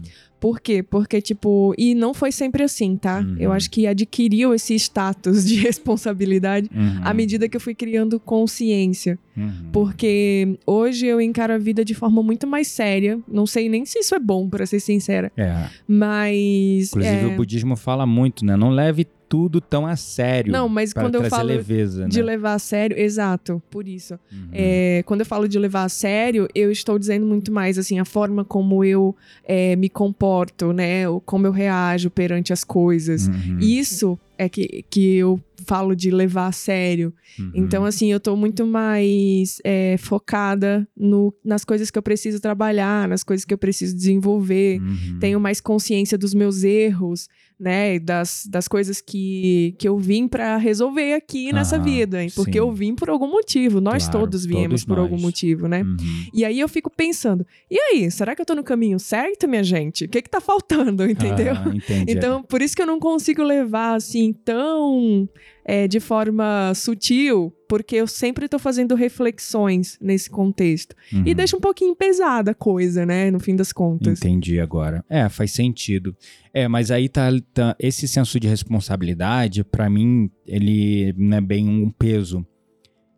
Por 0.41 0.59
quê? 0.59 0.83
Porque, 0.83 1.21
tipo, 1.21 1.75
e 1.77 1.95
não 1.95 2.15
foi 2.15 2.33
sempre 2.33 2.63
assim, 2.63 2.97
tá? 2.97 3.21
Uhum. 3.21 3.37
Eu 3.39 3.53
acho 3.53 3.71
que 3.71 3.87
adquiriu 3.87 4.55
esse 4.55 4.75
status 4.75 5.45
de 5.45 5.57
responsabilidade 5.61 6.71
uhum. 6.75 7.01
à 7.05 7.13
medida 7.13 7.47
que 7.47 7.57
eu 7.57 7.61
fui 7.61 7.75
criando 7.75 8.19
consciência. 8.19 9.19
Uhum. 9.37 9.69
Porque 9.71 10.59
hoje 10.67 11.07
eu 11.07 11.21
encaro 11.21 11.53
a 11.53 11.59
vida 11.59 11.85
de 11.85 11.95
forma 11.95 12.23
muito 12.23 12.47
mais 12.47 12.69
séria. 12.69 13.21
Não 13.29 13.47
sei 13.47 13.69
nem 13.69 13.85
se 13.85 13.99
isso 13.99 14.15
é 14.15 14.19
bom, 14.19 14.49
para 14.49 14.65
ser 14.65 14.81
sincera. 14.81 15.31
É. 15.37 15.67
Mas. 15.87 16.89
Inclusive, 16.89 17.25
é... 17.25 17.27
o 17.27 17.37
budismo 17.37 17.77
fala 17.77 18.07
muito, 18.07 18.43
né? 18.45 18.57
Não 18.57 18.71
leve 18.71 19.07
tudo 19.31 19.61
tão 19.61 19.87
a 19.87 19.95
sério. 19.95 20.53
Não, 20.53 20.69
mas 20.69 20.93
quando 20.93 21.15
eu 21.15 21.31
falo 21.31 21.51
leveza, 21.51 22.09
de 22.09 22.19
né? 22.19 22.25
levar 22.25 22.55
a 22.55 22.59
sério, 22.59 22.99
exato, 22.99 23.63
por 23.71 23.87
isso. 23.87 24.19
Uhum. 24.31 24.49
É, 24.53 25.05
quando 25.07 25.21
eu 25.21 25.27
falo 25.27 25.47
de 25.47 25.57
levar 25.57 25.85
a 25.85 25.89
sério, 25.89 26.49
eu 26.53 26.73
estou 26.73 26.99
dizendo 26.99 27.25
muito 27.25 27.53
mais 27.53 27.79
assim 27.79 28.01
a 28.01 28.05
forma 28.05 28.45
como 28.45 28.85
eu 28.85 29.15
é, 29.45 29.77
me 29.77 29.89
comporto, 29.89 30.73
né? 30.73 31.05
Como 31.25 31.47
eu 31.47 31.53
reajo 31.53 32.11
perante 32.11 32.53
as 32.53 32.65
coisas. 32.65 33.29
Uhum. 33.29 33.59
Isso 33.61 34.19
é 34.41 34.49
que, 34.49 34.83
que 34.89 35.17
eu 35.17 35.39
falo 35.67 35.95
de 35.95 36.11
levar 36.11 36.47
a 36.47 36.53
sério. 36.53 37.13
Uhum. 37.39 37.51
Então, 37.55 37.85
assim, 37.85 38.11
eu 38.11 38.19
tô 38.19 38.35
muito 38.35 38.67
mais 38.67 39.61
é, 39.63 39.97
focada 39.99 40.89
no, 40.97 41.35
nas 41.45 41.63
coisas 41.63 41.91
que 41.91 41.99
eu 41.99 42.03
preciso 42.03 42.41
trabalhar, 42.41 43.07
nas 43.07 43.23
coisas 43.23 43.45
que 43.45 43.53
eu 43.53 43.59
preciso 43.59 43.95
desenvolver. 43.95 44.81
Uhum. 44.81 45.19
Tenho 45.21 45.39
mais 45.39 45.61
consciência 45.61 46.17
dos 46.17 46.33
meus 46.33 46.65
erros, 46.65 47.29
né? 47.59 47.99
Das, 47.99 48.49
das 48.51 48.67
coisas 48.67 49.03
que, 49.03 49.75
que 49.79 49.87
eu 49.87 49.99
vim 49.99 50.27
para 50.27 50.57
resolver 50.57 51.13
aqui 51.13 51.53
nessa 51.53 51.79
vida. 51.79 52.19
Porque 52.35 52.53
sim. 52.53 52.59
eu 52.59 52.73
vim 52.73 52.95
por 52.95 53.11
algum 53.11 53.31
motivo. 53.31 53.81
Nós 53.81 54.05
claro, 54.05 54.21
todos 54.21 54.47
viemos 54.47 54.83
todos 54.83 54.85
por 54.87 54.97
nós. 54.97 55.11
algum 55.11 55.21
motivo, 55.21 55.69
né? 55.69 55.83
Uhum. 55.83 55.97
E 56.33 56.45
aí 56.45 56.59
eu 56.59 56.69
fico 56.69 56.91
pensando, 56.91 57.47
e 57.71 57.79
aí, 57.79 58.11
será 58.11 58.35
que 58.35 58.41
eu 58.41 58.47
tô 58.47 58.55
no 58.55 58.65
caminho 58.65 58.99
certo, 58.99 59.47
minha 59.47 59.63
gente? 59.63 60.07
O 60.07 60.09
que 60.09 60.23
que 60.23 60.31
tá 60.31 60.41
faltando, 60.41 61.05
entendeu? 61.09 61.55
Ah, 61.55 61.73
então, 62.09 62.43
por 62.43 62.63
isso 62.63 62.75
que 62.75 62.81
eu 62.81 62.87
não 62.87 62.99
consigo 62.99 63.43
levar, 63.43 63.95
assim, 63.95 64.30
tão 64.33 65.29
é, 65.65 65.87
de 65.87 66.01
forma 66.01 66.73
sutil, 66.75 67.55
porque 67.69 67.97
eu 67.97 68.07
sempre 68.07 68.47
estou 68.47 68.59
fazendo 68.59 68.95
reflexões 68.95 69.97
nesse 70.01 70.29
contexto. 70.29 70.97
Uhum. 71.13 71.23
E 71.25 71.35
deixa 71.35 71.57
um 71.57 71.61
pouquinho 71.61 71.95
pesada 71.95 72.51
a 72.51 72.55
coisa, 72.55 73.07
né? 73.07 73.31
No 73.31 73.39
fim 73.39 73.55
das 73.55 73.73
contas. 73.73 74.19
Entendi 74.19 74.59
agora. 74.59 75.05
É, 75.09 75.29
faz 75.29 75.53
sentido. 75.53 76.17
É, 76.53 76.67
mas 76.67 76.91
aí 76.91 77.09
tá, 77.09 77.29
tá 77.55 77.77
esse 77.79 78.09
senso 78.09 78.41
de 78.41 78.49
responsabilidade, 78.49 79.63
para 79.63 79.89
mim, 79.89 80.31
ele 80.47 81.15
não 81.17 81.37
é 81.37 81.41
bem 81.41 81.69
um 81.69 81.91
peso. 81.91 82.45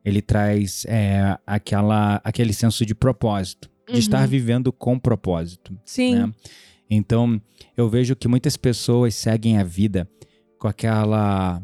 Ele 0.04 0.20
traz 0.20 0.84
é, 0.86 1.38
aquela, 1.46 2.20
aquele 2.24 2.52
senso 2.52 2.84
de 2.84 2.94
propósito, 2.94 3.70
de 3.86 3.94
uhum. 3.94 3.98
estar 3.98 4.26
vivendo 4.26 4.72
com 4.72 4.98
propósito. 4.98 5.78
Sim. 5.86 6.16
Né? 6.16 6.32
Então, 6.90 7.40
eu 7.74 7.88
vejo 7.88 8.14
que 8.14 8.28
muitas 8.28 8.56
pessoas 8.56 9.14
seguem 9.14 9.56
a 9.56 9.64
vida 9.64 10.06
com 10.62 10.68
aquela 10.68 11.60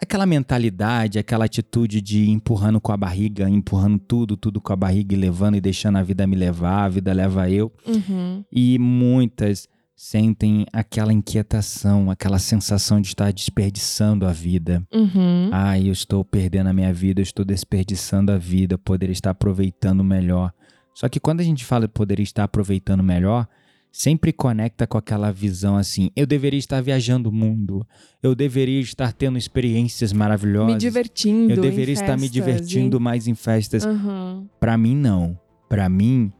aquela 0.00 0.24
mentalidade, 0.24 1.18
aquela 1.18 1.46
atitude 1.46 2.00
de 2.00 2.30
empurrando 2.30 2.80
com 2.80 2.92
a 2.92 2.96
barriga, 2.96 3.50
empurrando 3.50 3.98
tudo, 3.98 4.36
tudo 4.36 4.60
com 4.60 4.72
a 4.72 4.76
barriga 4.76 5.14
e 5.14 5.18
levando 5.18 5.56
e 5.56 5.60
deixando 5.60 5.98
a 5.98 6.02
vida 6.02 6.24
me 6.24 6.36
levar, 6.36 6.84
a 6.84 6.88
vida 6.88 7.12
leva 7.12 7.50
eu. 7.50 7.72
Uhum. 7.84 8.44
E 8.52 8.78
muitas 8.78 9.66
sentem 9.96 10.64
aquela 10.72 11.12
inquietação, 11.12 12.08
aquela 12.08 12.38
sensação 12.38 13.00
de 13.00 13.08
estar 13.08 13.32
desperdiçando 13.32 14.28
a 14.28 14.32
vida. 14.32 14.86
Uhum. 14.92 15.50
Ah, 15.52 15.76
eu 15.80 15.92
estou 15.92 16.24
perdendo 16.24 16.68
a 16.68 16.72
minha 16.72 16.92
vida, 16.92 17.20
eu 17.20 17.24
estou 17.24 17.44
desperdiçando 17.44 18.30
a 18.30 18.38
vida, 18.38 18.78
poderia 18.78 19.12
estar 19.12 19.30
aproveitando 19.30 20.04
melhor. 20.04 20.52
Só 20.94 21.08
que 21.08 21.18
quando 21.18 21.40
a 21.40 21.44
gente 21.44 21.64
fala 21.64 21.88
de 21.88 21.92
poderia 21.92 22.22
estar 22.22 22.44
aproveitando 22.44 23.02
melhor, 23.02 23.48
sempre 23.94 24.32
conecta 24.32 24.88
com 24.88 24.98
aquela 24.98 25.30
visão 25.30 25.76
assim: 25.76 26.10
eu 26.16 26.26
deveria 26.26 26.58
estar 26.58 26.80
viajando 26.80 27.28
o 27.28 27.32
mundo, 27.32 27.86
eu 28.20 28.34
deveria 28.34 28.80
estar 28.80 29.12
tendo 29.12 29.38
experiências 29.38 30.12
maravilhosas, 30.12 30.74
me 30.74 30.78
divertindo, 30.78 31.52
eu 31.52 31.62
deveria 31.62 31.94
estar 31.94 32.18
me 32.18 32.28
divertindo 32.28 32.96
e... 32.96 33.00
mais 33.00 33.28
em 33.28 33.36
festas. 33.36 33.84
Uhum. 33.84 34.48
Para 34.58 34.76
mim 34.76 34.96
não. 34.96 35.38
Para 35.68 35.88
mim, 35.88 36.32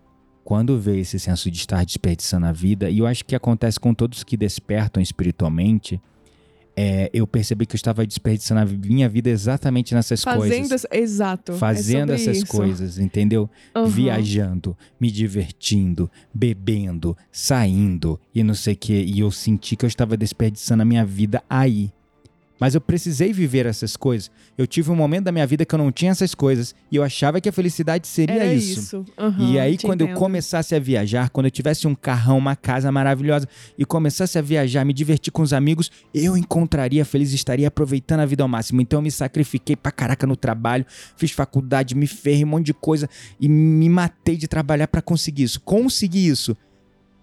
quando 0.42 0.78
vê 0.78 0.98
esse 0.98 1.18
senso 1.18 1.48
de 1.48 1.56
estar 1.56 1.84
desperdiçando 1.84 2.46
a 2.46 2.52
vida, 2.52 2.90
e 2.90 2.98
eu 2.98 3.06
acho 3.06 3.24
que 3.24 3.36
acontece 3.36 3.78
com 3.78 3.94
todos 3.94 4.24
que 4.24 4.36
despertam 4.36 5.00
espiritualmente, 5.00 6.00
é, 6.76 7.10
eu 7.12 7.26
percebi 7.26 7.66
que 7.66 7.74
eu 7.74 7.76
estava 7.76 8.06
desperdiçando 8.06 8.60
a 8.60 8.64
minha 8.64 9.08
vida 9.08 9.30
exatamente 9.30 9.94
nessas 9.94 10.22
Fazendo, 10.22 10.68
coisas. 10.68 10.86
exato. 10.90 11.52
é 11.52 11.56
Fazendo 11.56 12.10
sobre 12.10 12.14
essas 12.14 12.36
isso. 12.38 12.46
coisas, 12.46 12.98
entendeu? 12.98 13.48
Aham. 13.74 13.86
Viajando, 13.88 14.76
me 15.00 15.10
divertindo, 15.10 16.10
bebendo, 16.32 17.16
saindo 17.30 18.18
e 18.34 18.42
não 18.42 18.54
sei 18.54 18.74
o 18.74 18.76
que. 18.76 18.92
E 18.92 19.20
eu 19.20 19.30
senti 19.30 19.76
que 19.76 19.84
eu 19.84 19.88
estava 19.88 20.16
desperdiçando 20.16 20.82
a 20.82 20.84
minha 20.84 21.04
vida 21.04 21.42
aí. 21.48 21.92
Mas 22.64 22.74
eu 22.74 22.80
precisei 22.80 23.30
viver 23.30 23.66
essas 23.66 23.94
coisas. 23.94 24.30
Eu 24.56 24.66
tive 24.66 24.90
um 24.90 24.96
momento 24.96 25.24
da 25.24 25.32
minha 25.32 25.46
vida 25.46 25.66
que 25.66 25.74
eu 25.74 25.78
não 25.78 25.92
tinha 25.92 26.12
essas 26.12 26.34
coisas 26.34 26.74
e 26.90 26.96
eu 26.96 27.02
achava 27.02 27.38
que 27.38 27.46
a 27.46 27.52
felicidade 27.52 28.08
seria 28.08 28.36
Era 28.36 28.54
isso. 28.54 28.80
isso. 28.80 29.04
Aham, 29.18 29.52
E 29.52 29.58
aí, 29.58 29.76
quando 29.76 30.00
eu 30.00 30.06
entendo. 30.06 30.18
começasse 30.18 30.74
a 30.74 30.78
viajar, 30.78 31.28
quando 31.28 31.44
eu 31.44 31.50
tivesse 31.50 31.86
um 31.86 31.94
carrão, 31.94 32.38
uma 32.38 32.56
casa 32.56 32.90
maravilhosa 32.90 33.46
e 33.76 33.84
começasse 33.84 34.38
a 34.38 34.40
viajar, 34.40 34.82
me 34.82 34.94
divertir 34.94 35.30
com 35.30 35.42
os 35.42 35.52
amigos, 35.52 35.90
eu 36.14 36.38
encontraria 36.38 37.04
feliz, 37.04 37.34
estaria 37.34 37.68
aproveitando 37.68 38.20
a 38.20 38.24
vida 38.24 38.42
ao 38.42 38.48
máximo. 38.48 38.80
Então, 38.80 38.96
eu 39.00 39.02
me 39.02 39.10
sacrifiquei 39.10 39.76
pra 39.76 39.92
caraca 39.92 40.26
no 40.26 40.34
trabalho, 40.34 40.86
fiz 41.18 41.32
faculdade, 41.32 41.94
me 41.94 42.06
ferrei, 42.06 42.44
um 42.44 42.48
monte 42.48 42.64
de 42.64 42.72
coisa 42.72 43.10
e 43.38 43.46
me 43.46 43.90
matei 43.90 44.38
de 44.38 44.48
trabalhar 44.48 44.88
pra 44.88 45.02
conseguir 45.02 45.42
isso. 45.42 45.60
Consegui 45.60 46.28
isso. 46.28 46.56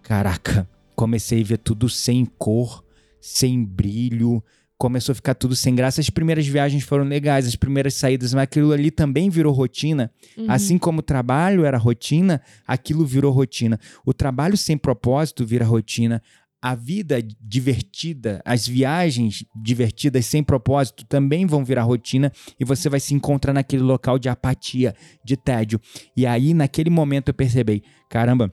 Caraca, 0.03 0.69
comecei 0.95 1.41
a 1.41 1.45
ver 1.45 1.57
tudo 1.57 1.89
sem 1.89 2.25
cor, 2.37 2.83
sem 3.19 3.63
brilho. 3.65 4.43
Começou 4.81 5.13
a 5.13 5.15
ficar 5.15 5.35
tudo 5.35 5.55
sem 5.55 5.75
graça. 5.75 6.01
As 6.01 6.09
primeiras 6.09 6.47
viagens 6.47 6.83
foram 6.83 7.03
legais, 7.03 7.45
as 7.45 7.55
primeiras 7.55 7.93
saídas, 7.93 8.33
mas 8.33 8.41
aquilo 8.41 8.71
ali 8.71 8.89
também 8.89 9.29
virou 9.29 9.53
rotina. 9.53 10.11
Uhum. 10.35 10.47
Assim 10.49 10.75
como 10.75 11.01
o 11.01 11.03
trabalho 11.03 11.65
era 11.65 11.77
rotina, 11.77 12.41
aquilo 12.65 13.05
virou 13.05 13.31
rotina. 13.31 13.79
O 14.03 14.11
trabalho 14.11 14.57
sem 14.57 14.75
propósito 14.75 15.45
vira 15.45 15.63
rotina. 15.63 16.19
A 16.59 16.73
vida 16.73 17.21
divertida, 17.39 18.41
as 18.43 18.67
viagens 18.67 19.45
divertidas 19.55 20.25
sem 20.25 20.41
propósito 20.43 21.05
também 21.05 21.45
vão 21.45 21.63
virar 21.63 21.83
rotina 21.83 22.31
e 22.59 22.65
você 22.65 22.89
vai 22.89 22.99
se 22.99 23.13
encontrar 23.13 23.53
naquele 23.53 23.83
local 23.83 24.17
de 24.17 24.29
apatia, 24.29 24.95
de 25.23 25.37
tédio. 25.37 25.79
E 26.17 26.25
aí, 26.25 26.55
naquele 26.55 26.89
momento, 26.89 27.27
eu 27.27 27.35
percebi: 27.35 27.83
caramba, 28.09 28.51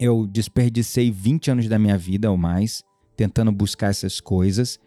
eu 0.00 0.26
desperdicei 0.26 1.12
20 1.12 1.52
anos 1.52 1.68
da 1.68 1.78
minha 1.78 1.96
vida 1.96 2.28
ou 2.28 2.36
mais 2.36 2.82
tentando 3.16 3.52
buscar 3.52 3.90
essas 3.90 4.20
coisas, 4.20 4.78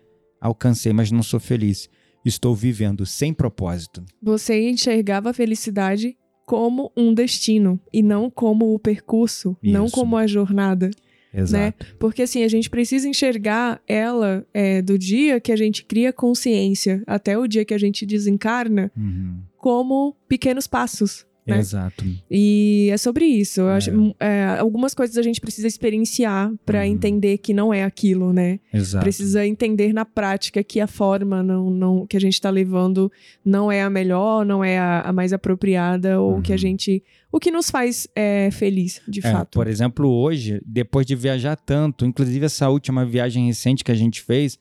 alcancei, 0.41 0.93
mas 0.93 1.12
não 1.12 1.23
sou 1.23 1.39
feliz. 1.39 1.89
Estou 2.26 2.54
vivendo 2.56 3.06
sem 3.06 3.34
propósito. 3.34 4.04
Você 4.21 4.69
enxergava 4.69 5.30
a 5.30 5.34
felicidade 5.34 6.17
como 6.45 6.91
um 6.95 7.13
destino 7.13 7.80
e 7.93 8.02
não 8.02 8.30
como 8.30 8.73
o 8.73 8.80
percurso, 8.80 9.56
não 9.62 9.86
Isso. 9.86 9.93
como 9.95 10.15
a 10.17 10.26
jornada. 10.26 10.89
Exato. 11.34 11.86
Porque 12.00 12.23
assim, 12.23 12.43
a 12.43 12.47
gente 12.47 12.69
precisa 12.69 13.08
enxergar 13.08 13.82
ela 13.88 14.45
é, 14.54 14.82
do 14.82 14.97
dia 14.97 15.39
que 15.39 15.52
a 15.52 15.56
gente 15.58 15.84
cria 15.86 16.12
consciência 16.12 17.04
até 17.06 17.38
o 17.38 17.45
dia 17.47 17.65
que 17.65 17.73
a 17.73 17.78
gente 17.78 18.06
desencarna 18.06 18.91
Uhum. 18.97 19.41
como 19.58 20.15
pequenos 20.28 20.67
passos. 20.67 21.26
Né? 21.47 21.60
Exato. 21.60 22.03
E 22.29 22.89
é 22.91 22.97
sobre 22.97 23.25
isso. 23.25 23.62
É. 23.62 23.77
acho, 23.77 24.15
é, 24.19 24.45
algumas 24.60 24.93
coisas 24.93 25.17
a 25.17 25.21
gente 25.21 25.39
precisa 25.41 25.67
experienciar 25.67 26.51
pra 26.65 26.79
Uhum. 26.79 26.86
entender 26.86 27.38
que 27.39 27.53
não 27.53 27.73
é 27.73 27.83
aquilo, 27.83 28.33
né? 28.33 28.60
Exato. 28.73 29.03
Precisa 29.03 29.45
entender 29.45 29.93
na 29.93 30.05
prática 30.05 30.63
que 30.63 30.79
a 30.79 30.88
forma 30.88 31.41
não, 31.41 31.69
não, 31.69 32.05
que 32.05 32.17
a 32.17 32.19
gente 32.19 32.39
tá 32.41 32.49
levando 32.49 33.12
não 33.45 33.71
é 33.71 33.81
a 33.81 33.89
melhor, 33.89 34.45
não 34.45 34.63
é 34.63 34.77
a, 34.77 35.01
a 35.01 35.13
mais 35.13 35.31
apropriada, 35.33 36.19
ou 36.19 36.41
que 36.41 36.51
a 36.51 36.55
Uhum. 36.55 36.60
gente. 36.60 37.03
O 37.31 37.39
que 37.39 37.51
nos 37.51 37.69
faz 37.69 38.07
é, 38.15 38.49
feliz, 38.51 39.01
de 39.07 39.19
É, 39.19 39.31
fato. 39.31 39.51
por 39.57 39.67
exemplo, 39.67 40.10
hoje, 40.10 40.62
depois 40.65 41.05
de 41.05 41.15
viajar 41.15 41.55
tanto, 41.55 42.05
inclusive 42.05 42.45
essa 42.45 42.69
última 42.69 43.05
viagem 43.05 43.47
recente 43.47 43.83
que 43.83 43.91
a 43.91 43.95
gente 43.95 44.21
fez, 44.21 44.57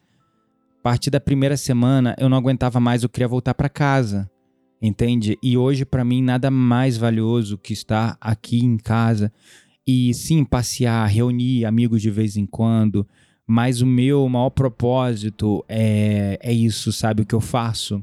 a 0.81 0.83
partir 0.83 1.11
da 1.11 1.18
primeira 1.20 1.57
semana 1.57 2.14
eu 2.18 2.29
não 2.29 2.37
aguentava 2.37 2.79
mais, 2.79 3.03
eu 3.03 3.09
queria 3.09 3.27
voltar 3.29 3.55
para 3.55 3.68
casa. 3.68 4.29
Entende? 4.81 5.39
E 5.43 5.57
hoje, 5.57 5.85
para 5.85 6.05
mim, 6.05 6.23
nada 6.23 6.51
mais 6.51 6.97
valioso 6.97 7.57
que 7.57 7.73
estar 7.73 8.17
aqui 8.21 8.59
em 8.59 8.77
casa 8.77 9.33
e 9.87 10.12
sim 10.12 10.45
passear, 10.45 11.09
reunir 11.09 11.65
amigos 11.65 12.03
de 12.03 12.11
vez 12.11 12.37
em 12.37 12.45
quando. 12.45 13.07
Mas 13.47 13.81
o 13.81 13.87
meu 13.87 14.29
maior 14.29 14.51
propósito 14.51 15.65
é, 15.69 16.39
é 16.43 16.53
isso, 16.53 16.93
sabe? 16.93 17.23
O 17.23 17.27
que 17.27 17.35
eu 17.35 17.41
faço. 17.41 18.03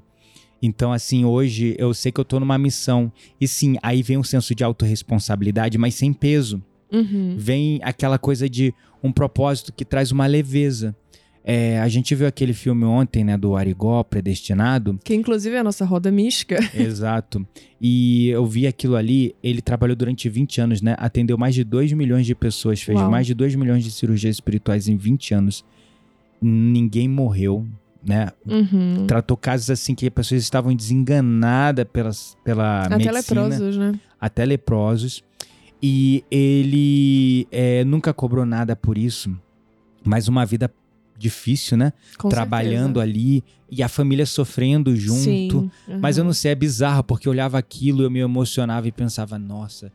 Então, 0.61 0.93
assim, 0.93 1.25
hoje 1.25 1.75
eu 1.77 1.93
sei 1.93 2.09
que 2.11 2.21
eu 2.21 2.25
tô 2.25 2.39
numa 2.39 2.57
missão. 2.57 3.11
E 3.39 3.47
sim, 3.47 3.75
aí 3.83 4.01
vem 4.01 4.17
um 4.17 4.23
senso 4.23 4.55
de 4.55 4.63
autorresponsabilidade, 4.63 5.77
mas 5.77 5.95
sem 5.95 6.13
peso. 6.13 6.63
Uhum. 6.89 7.35
Vem 7.37 7.81
aquela 7.83 8.17
coisa 8.17 8.49
de 8.49 8.73
um 9.03 9.11
propósito 9.11 9.73
que 9.73 9.83
traz 9.83 10.11
uma 10.11 10.25
leveza. 10.25 10.95
É, 11.45 11.79
a 11.79 11.87
gente 11.89 12.15
viu 12.15 12.25
aquele 12.25 12.53
filme 12.53 12.85
ontem, 12.85 13.23
né, 13.23 13.37
do 13.37 13.55
Arigó, 13.55 14.01
Predestinado. 14.03 14.97
Que 15.03 15.13
inclusive 15.13 15.55
é 15.55 15.59
a 15.59 15.63
nossa 15.63 15.83
roda 15.83 16.09
mística. 16.09 16.57
Exato. 16.73 17.45
E 17.81 18.29
eu 18.29 18.45
vi 18.45 18.65
aquilo 18.65 18.95
ali, 18.95 19.35
ele 19.43 19.61
trabalhou 19.61 19.95
durante 19.95 20.29
20 20.29 20.61
anos, 20.61 20.81
né? 20.81 20.95
Atendeu 20.97 21.37
mais 21.37 21.53
de 21.53 21.65
2 21.65 21.91
milhões 21.93 22.25
de 22.25 22.33
pessoas, 22.33 22.81
fez 22.81 22.97
Uau. 22.97 23.11
mais 23.11 23.27
de 23.27 23.33
2 23.33 23.55
milhões 23.55 23.83
de 23.83 23.91
cirurgias 23.91 24.35
espirituais 24.35 24.87
em 24.87 24.95
20 24.95 25.33
anos. 25.33 25.65
Ninguém 26.41 27.09
morreu, 27.09 27.67
né? 28.05 28.29
Uhum. 28.45 29.05
Tratou 29.05 29.35
casos 29.35 29.69
assim 29.69 29.93
que 29.93 30.07
as 30.07 30.13
pessoas 30.13 30.41
estavam 30.41 30.73
desenganadas 30.73 31.85
pelas, 31.91 32.37
pela 32.43 32.83
Até 32.83 32.97
medicina 32.97 33.43
leprosos, 33.43 33.77
né? 33.77 33.99
até 34.19 34.45
leprosos. 34.45 35.23
E 35.81 36.23
ele 36.31 37.45
é, 37.51 37.83
nunca 37.83 38.13
cobrou 38.13 38.45
nada 38.45 38.73
por 38.73 38.97
isso, 38.97 39.37
mas 40.05 40.29
uma 40.29 40.45
vida 40.45 40.71
difícil, 41.17 41.77
né? 41.77 41.93
Com 42.17 42.29
Trabalhando 42.29 42.99
ali 42.99 43.43
e 43.69 43.81
a 43.83 43.87
família 43.87 44.25
sofrendo 44.25 44.95
junto. 44.95 45.61
Sim. 45.61 45.71
Mas 46.01 46.17
eu 46.17 46.23
Uhum. 46.23 46.27
não 46.27 46.33
sei, 46.33 46.51
é 46.51 46.55
bizarro, 46.55 47.03
porque 47.03 47.27
eu 47.27 47.31
olhava 47.31 47.57
aquilo, 47.57 48.03
eu 48.03 48.11
me 48.11 48.19
emocionava 48.19 48.87
e 48.87 48.91
pensava, 48.91 49.37
nossa, 49.39 49.91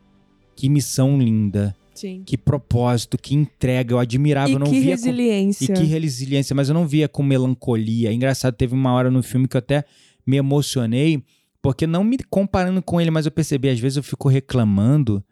que 0.55 0.67
missão 0.69 1.17
linda, 1.19 1.75
Sim. 1.93 2.23
que 2.25 2.37
propósito, 2.37 3.17
que 3.17 3.35
entrega. 3.35 3.93
Eu 3.93 3.99
admirava, 3.99 4.49
E 4.49 4.53
eu 4.53 4.59
não 4.59 4.67
que 4.67 4.79
via 4.79 4.97
com 4.97 5.03
resiliência. 5.05 5.73
e 5.73 5.75
que 5.77 5.83
resiliência, 5.83 6.55
mas 6.55 6.67
eu 6.69 6.73
não 6.73 6.87
via 6.87 7.07
com 7.07 7.21
melancolia. 7.23 8.09
É 8.09 8.13
engraçado, 8.13 8.53
teve 8.55 8.73
uma 8.73 8.91
hora 8.93 9.09
no 9.11 9.21
filme 9.23 9.47
que 9.47 9.55
eu 9.55 9.59
até 9.59 9.83
me 10.25 10.37
emocionei, 10.37 11.23
porque 11.61 11.85
não 11.87 12.03
me 12.03 12.17
comparando 12.29 12.81
com 12.81 12.99
ele, 13.01 13.11
mas 13.11 13.25
eu 13.25 13.31
percebi, 13.31 13.69
às 13.69 13.79
vezes 13.79 13.97
eu 13.97 14.03
fico 14.03 14.27
reclamando, 14.29 15.23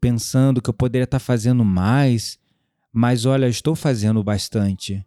pensando 0.00 0.60
que 0.62 0.68
eu 0.70 0.74
poderia 0.74 1.04
estar 1.04 1.18
fazendo 1.18 1.64
mais, 1.64 2.38
mas 2.92 3.24
olha, 3.26 3.44
eu 3.46 3.50
estou 3.50 3.74
fazendo 3.74 4.22
bastante. 4.24 5.04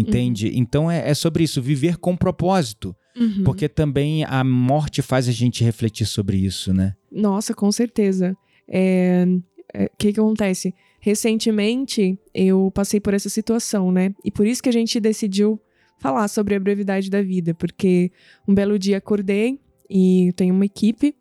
Entende? 0.00 0.52
Então 0.54 0.90
é, 0.90 1.08
é 1.10 1.14
sobre 1.14 1.44
isso, 1.44 1.60
viver 1.60 1.96
com 1.96 2.16
propósito. 2.16 2.94
Uhum. 3.18 3.42
Porque 3.44 3.68
também 3.68 4.24
a 4.24 4.44
morte 4.44 5.02
faz 5.02 5.28
a 5.28 5.32
gente 5.32 5.64
refletir 5.64 6.06
sobre 6.06 6.36
isso, 6.36 6.72
né? 6.72 6.94
Nossa, 7.10 7.52
com 7.52 7.70
certeza. 7.72 8.36
É, 8.68 9.26
é, 9.74 9.84
O 9.86 9.90
que, 9.98 10.12
que 10.12 10.20
acontece? 10.20 10.74
Recentemente, 11.00 12.18
eu 12.32 12.70
passei 12.72 13.00
por 13.00 13.14
essa 13.14 13.28
situação, 13.28 13.90
né? 13.90 14.14
E 14.24 14.30
por 14.30 14.46
isso 14.46 14.62
que 14.62 14.68
a 14.68 14.72
gente 14.72 15.00
decidiu 15.00 15.60
falar 15.98 16.28
sobre 16.28 16.54
a 16.54 16.60
brevidade 16.60 17.10
da 17.10 17.22
vida, 17.22 17.54
porque 17.54 18.12
um 18.46 18.54
belo 18.54 18.78
dia 18.78 18.98
acordei 18.98 19.58
e 19.90 20.32
tenho 20.36 20.54
uma 20.54 20.64
equipe 20.64 21.14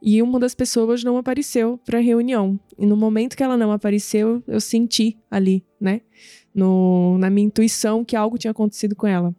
e 0.00 0.20
uma 0.20 0.40
das 0.40 0.54
pessoas 0.54 1.04
não 1.04 1.16
apareceu 1.16 1.78
para 1.84 1.98
a 1.98 2.02
reunião. 2.02 2.58
E 2.78 2.84
no 2.84 2.96
momento 2.96 3.36
que 3.36 3.42
ela 3.42 3.56
não 3.56 3.70
apareceu, 3.70 4.42
eu 4.48 4.60
senti 4.60 5.16
ali, 5.30 5.64
né? 5.80 6.00
No, 6.54 7.16
na 7.18 7.30
minha 7.30 7.46
intuição 7.46 8.04
que 8.04 8.14
algo 8.14 8.36
tinha 8.36 8.50
acontecido 8.50 8.94
com 8.94 9.06
ela. 9.06 9.34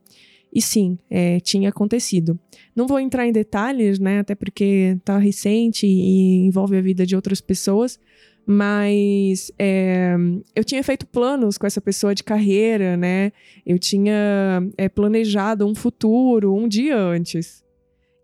E 0.53 0.61
sim, 0.61 0.99
é, 1.09 1.39
tinha 1.39 1.69
acontecido. 1.69 2.39
Não 2.75 2.85
vou 2.85 2.99
entrar 2.99 3.27
em 3.27 3.31
detalhes, 3.31 3.97
né? 3.97 4.19
Até 4.19 4.35
porque 4.35 4.97
tá 5.03 5.17
recente 5.17 5.87
e 5.87 6.45
envolve 6.45 6.77
a 6.77 6.81
vida 6.81 7.05
de 7.05 7.15
outras 7.15 7.41
pessoas. 7.41 7.99
Mas 8.45 9.51
é, 9.57 10.15
eu 10.55 10.63
tinha 10.63 10.83
feito 10.83 11.07
planos 11.07 11.57
com 11.57 11.65
essa 11.65 11.81
pessoa 11.81 12.13
de 12.13 12.23
carreira, 12.23 12.95
né? 12.95 13.31
Eu 13.65 13.79
tinha 13.79 14.61
é, 14.77 14.87
planejado 14.87 15.65
um 15.65 15.73
futuro 15.73 16.53
um 16.53 16.67
dia 16.67 16.97
antes. 16.97 17.63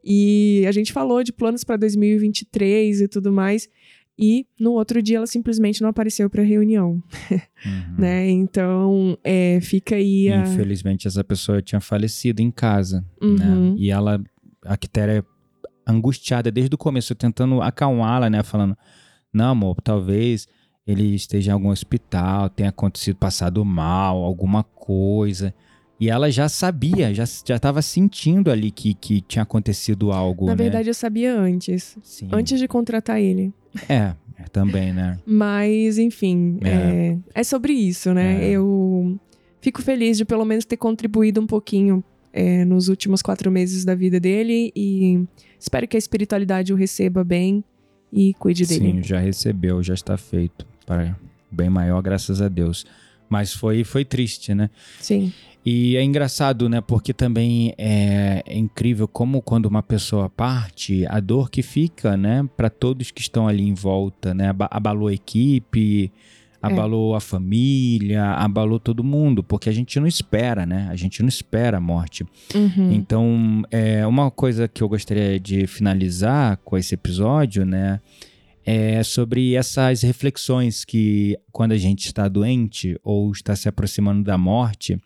E 0.03 0.63
a 0.67 0.71
gente 0.71 0.93
falou 0.93 1.23
de 1.23 1.33
planos 1.33 1.63
para 1.63 1.77
2023 1.77 3.01
e 3.01 3.07
tudo 3.07 3.31
mais. 3.31 3.67
E 4.21 4.45
no 4.59 4.73
outro 4.73 5.01
dia 5.01 5.17
ela 5.17 5.27
simplesmente 5.27 5.81
não 5.81 5.89
apareceu 5.89 6.29
para 6.29 6.43
reunião, 6.43 7.01
Uhum. 7.65 7.95
né? 7.97 8.29
Então 8.29 9.17
é, 9.23 9.59
fica 9.61 9.95
aí 9.95 10.29
a. 10.29 10.41
Infelizmente, 10.41 11.07
essa 11.07 11.23
pessoa 11.23 11.61
tinha 11.61 11.79
falecido 11.79 12.41
em 12.41 12.51
casa, 12.51 13.05
Uhum. 13.21 13.35
né? 13.35 13.75
E 13.77 13.89
ela, 13.89 14.21
a 14.65 14.75
Quitéria, 14.75 15.23
angustiada 15.87 16.51
desde 16.51 16.75
o 16.75 16.77
começo, 16.77 17.15
tentando 17.15 17.61
acalmá-la, 17.61 18.29
né? 18.29 18.43
Falando, 18.43 18.77
não, 19.33 19.51
amor, 19.51 19.77
talvez 19.81 20.47
ele 20.85 21.15
esteja 21.15 21.51
em 21.51 21.53
algum 21.53 21.69
hospital, 21.69 22.49
tenha 22.49 22.69
acontecido, 22.69 23.15
passado 23.15 23.63
mal, 23.63 24.23
alguma 24.23 24.63
coisa. 24.63 25.53
E 25.99 26.09
ela 26.09 26.31
já 26.31 26.47
sabia, 26.47 27.13
já 27.13 27.25
já 27.45 27.57
estava 27.57 27.81
sentindo 27.81 28.49
ali 28.49 28.71
que, 28.71 28.93
que 28.93 29.19
tinha 29.21 29.43
acontecido 29.43 30.11
algo, 30.11 30.45
Na 30.45 30.53
né? 30.55 30.63
verdade, 30.63 30.89
eu 30.89 30.93
sabia 30.93 31.35
antes. 31.37 31.97
Sim. 32.01 32.29
Antes 32.31 32.57
de 32.57 32.67
contratar 32.67 33.19
ele. 33.19 33.53
É, 33.89 34.15
é, 34.37 34.43
também, 34.51 34.93
né? 34.93 35.19
Mas, 35.25 35.97
enfim, 35.97 36.57
É. 36.63 36.69
é, 36.69 37.17
é 37.35 37.43
sobre 37.43 37.73
isso, 37.73 38.13
né? 38.13 38.45
É. 38.45 38.51
Eu 38.51 39.19
fico 39.61 39.81
feliz 39.81 40.17
de 40.17 40.23
pelo 40.23 40.45
menos 40.45 40.63
ter 40.63 40.77
contribuído 40.77 41.41
um 41.41 41.45
pouquinho 41.47 42.01
é, 42.31 42.63
nos 42.63 42.87
últimos 42.87 43.21
quatro 43.21 43.51
meses 43.51 43.83
da 43.83 43.93
vida 43.93 44.19
dele 44.19 44.71
e 44.75 45.21
espero 45.59 45.85
que 45.87 45.97
a 45.97 45.99
espiritualidade 45.99 46.71
o 46.71 46.77
receba 46.77 47.23
bem 47.25 47.61
e 48.11 48.33
cuide 48.35 48.65
dele. 48.65 48.91
Sim, 48.93 49.03
já 49.03 49.19
recebeu, 49.19 49.83
já 49.83 49.93
está 49.93 50.17
feito. 50.17 50.65
Para 50.85 51.15
bem 51.51 51.69
maior, 51.69 52.01
graças 52.01 52.41
a 52.41 52.47
Deus. 52.47 52.85
Mas 53.29 53.53
foi, 53.53 53.83
foi 53.83 54.03
triste, 54.05 54.55
né? 54.55 54.69
Sim. 54.99 55.31
E 55.65 55.97
é 55.97 56.03
engraçado, 56.03 56.69
né? 56.69 56.81
Porque 56.81 57.13
também 57.13 57.73
é, 57.77 58.41
é 58.45 58.57
incrível 58.57 59.07
como 59.07 59.41
quando 59.41 59.65
uma 59.65 59.83
pessoa 59.83 60.29
parte, 60.29 61.05
a 61.07 61.19
dor 61.19 61.49
que 61.49 61.61
fica, 61.61 62.15
né? 62.15 62.47
Para 62.55 62.69
todos 62.69 63.11
que 63.11 63.21
estão 63.21 63.47
ali 63.47 63.67
em 63.67 63.73
volta, 63.73 64.33
né? 64.33 64.55
Abalou 64.71 65.09
a 65.09 65.13
equipe, 65.13 66.11
abalou 66.61 67.13
é. 67.13 67.17
a 67.17 67.19
família, 67.19 68.23
abalou 68.31 68.79
todo 68.79 69.03
mundo, 69.03 69.43
porque 69.43 69.69
a 69.69 69.71
gente 69.71 69.99
não 69.99 70.07
espera, 70.07 70.65
né? 70.65 70.87
A 70.89 70.95
gente 70.95 71.21
não 71.21 71.29
espera 71.29 71.77
a 71.77 71.81
morte. 71.81 72.25
Uhum. 72.55 72.91
Então, 72.91 73.63
é 73.69 74.07
uma 74.07 74.31
coisa 74.31 74.67
que 74.67 74.81
eu 74.81 74.87
gostaria 74.87 75.39
de 75.39 75.67
finalizar 75.67 76.57
com 76.63 76.77
esse 76.77 76.93
episódio, 76.93 77.65
né? 77.65 77.99
É 78.65 79.01
sobre 79.03 79.55
essas 79.55 80.03
reflexões 80.03 80.85
que 80.85 81.37
quando 81.51 81.71
a 81.71 81.77
gente 81.77 82.05
está 82.05 82.27
doente 82.27 82.99
ou 83.03 83.31
está 83.31 83.55
se 83.55 83.67
aproximando 83.67 84.23
da 84.23 84.37
morte, 84.37 84.99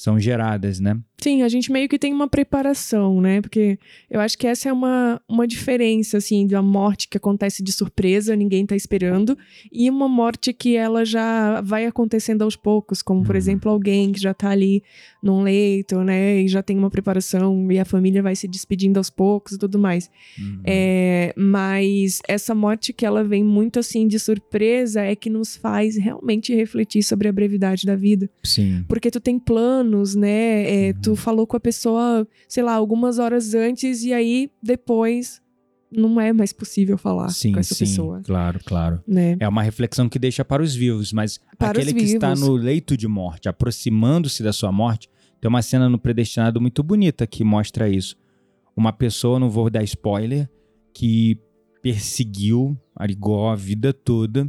são 0.00 0.18
geradas, 0.18 0.80
né? 0.80 0.98
Sim, 1.22 1.42
a 1.42 1.48
gente 1.48 1.70
meio 1.70 1.88
que 1.88 1.98
tem 1.98 2.12
uma 2.12 2.26
preparação, 2.26 3.20
né? 3.20 3.40
Porque 3.40 3.78
eu 4.10 4.20
acho 4.20 4.38
que 4.38 4.46
essa 4.46 4.68
é 4.68 4.72
uma, 4.72 5.20
uma 5.28 5.46
diferença, 5.46 6.16
assim, 6.16 6.46
da 6.46 6.62
morte 6.62 7.08
que 7.08 7.16
acontece 7.16 7.62
de 7.62 7.72
surpresa, 7.72 8.34
ninguém 8.34 8.64
tá 8.64 8.74
esperando, 8.74 9.36
e 9.70 9.90
uma 9.90 10.08
morte 10.08 10.52
que 10.52 10.76
ela 10.76 11.04
já 11.04 11.60
vai 11.60 11.84
acontecendo 11.84 12.42
aos 12.42 12.56
poucos, 12.56 13.02
como, 13.02 13.22
por 13.22 13.34
uhum. 13.34 13.38
exemplo, 13.38 13.70
alguém 13.70 14.12
que 14.12 14.20
já 14.20 14.32
tá 14.32 14.50
ali 14.50 14.82
num 15.22 15.42
leito, 15.42 15.98
né? 16.02 16.40
E 16.40 16.48
já 16.48 16.62
tem 16.62 16.78
uma 16.78 16.90
preparação, 16.90 17.70
e 17.70 17.78
a 17.78 17.84
família 17.84 18.22
vai 18.22 18.34
se 18.34 18.48
despedindo 18.48 18.96
aos 18.96 19.10
poucos 19.10 19.52
e 19.52 19.58
tudo 19.58 19.78
mais. 19.78 20.10
Uhum. 20.38 20.60
É, 20.64 21.34
mas 21.36 22.20
essa 22.26 22.54
morte 22.54 22.92
que 22.92 23.04
ela 23.04 23.22
vem 23.22 23.44
muito, 23.44 23.78
assim, 23.78 24.08
de 24.08 24.18
surpresa 24.18 25.02
é 25.02 25.14
que 25.14 25.28
nos 25.28 25.54
faz 25.54 25.96
realmente 25.96 26.54
refletir 26.54 27.02
sobre 27.02 27.28
a 27.28 27.32
brevidade 27.32 27.84
da 27.84 27.94
vida. 27.94 28.30
Sim. 28.42 28.84
Porque 28.88 29.10
tu 29.10 29.20
tem 29.20 29.38
planos, 29.38 30.14
né? 30.14 30.88
É. 30.88 30.92
Tu 30.94 31.09
tu 31.10 31.16
falou 31.16 31.44
com 31.44 31.56
a 31.56 31.60
pessoa, 31.60 32.26
sei 32.46 32.62
lá, 32.62 32.72
algumas 32.74 33.18
horas 33.18 33.52
antes 33.52 34.04
e 34.04 34.12
aí 34.12 34.48
depois 34.62 35.42
não 35.90 36.20
é 36.20 36.32
mais 36.32 36.52
possível 36.52 36.96
falar 36.96 37.30
sim, 37.30 37.50
com 37.50 37.58
essa 37.58 37.74
sim, 37.74 37.84
pessoa. 37.84 38.20
Claro, 38.22 38.60
claro. 38.64 39.02
Né? 39.06 39.36
É 39.40 39.48
uma 39.48 39.60
reflexão 39.60 40.08
que 40.08 40.20
deixa 40.20 40.44
para 40.44 40.62
os 40.62 40.72
vivos, 40.72 41.12
mas 41.12 41.40
para 41.58 41.70
aquele 41.70 41.92
que 41.92 42.04
está 42.04 42.32
no 42.36 42.52
leito 42.52 42.96
de 42.96 43.08
morte, 43.08 43.48
aproximando-se 43.48 44.40
da 44.40 44.52
sua 44.52 44.70
morte, 44.70 45.10
tem 45.40 45.48
uma 45.48 45.62
cena 45.62 45.88
no 45.88 45.98
Predestinado 45.98 46.60
muito 46.60 46.80
bonita 46.80 47.26
que 47.26 47.42
mostra 47.42 47.88
isso. 47.88 48.16
Uma 48.76 48.92
pessoa, 48.92 49.40
não 49.40 49.50
vou 49.50 49.68
dar 49.68 49.82
spoiler, 49.82 50.48
que 50.94 51.36
perseguiu 51.82 52.78
Arigó 52.94 53.50
a 53.50 53.56
vida 53.56 53.92
toda, 53.92 54.48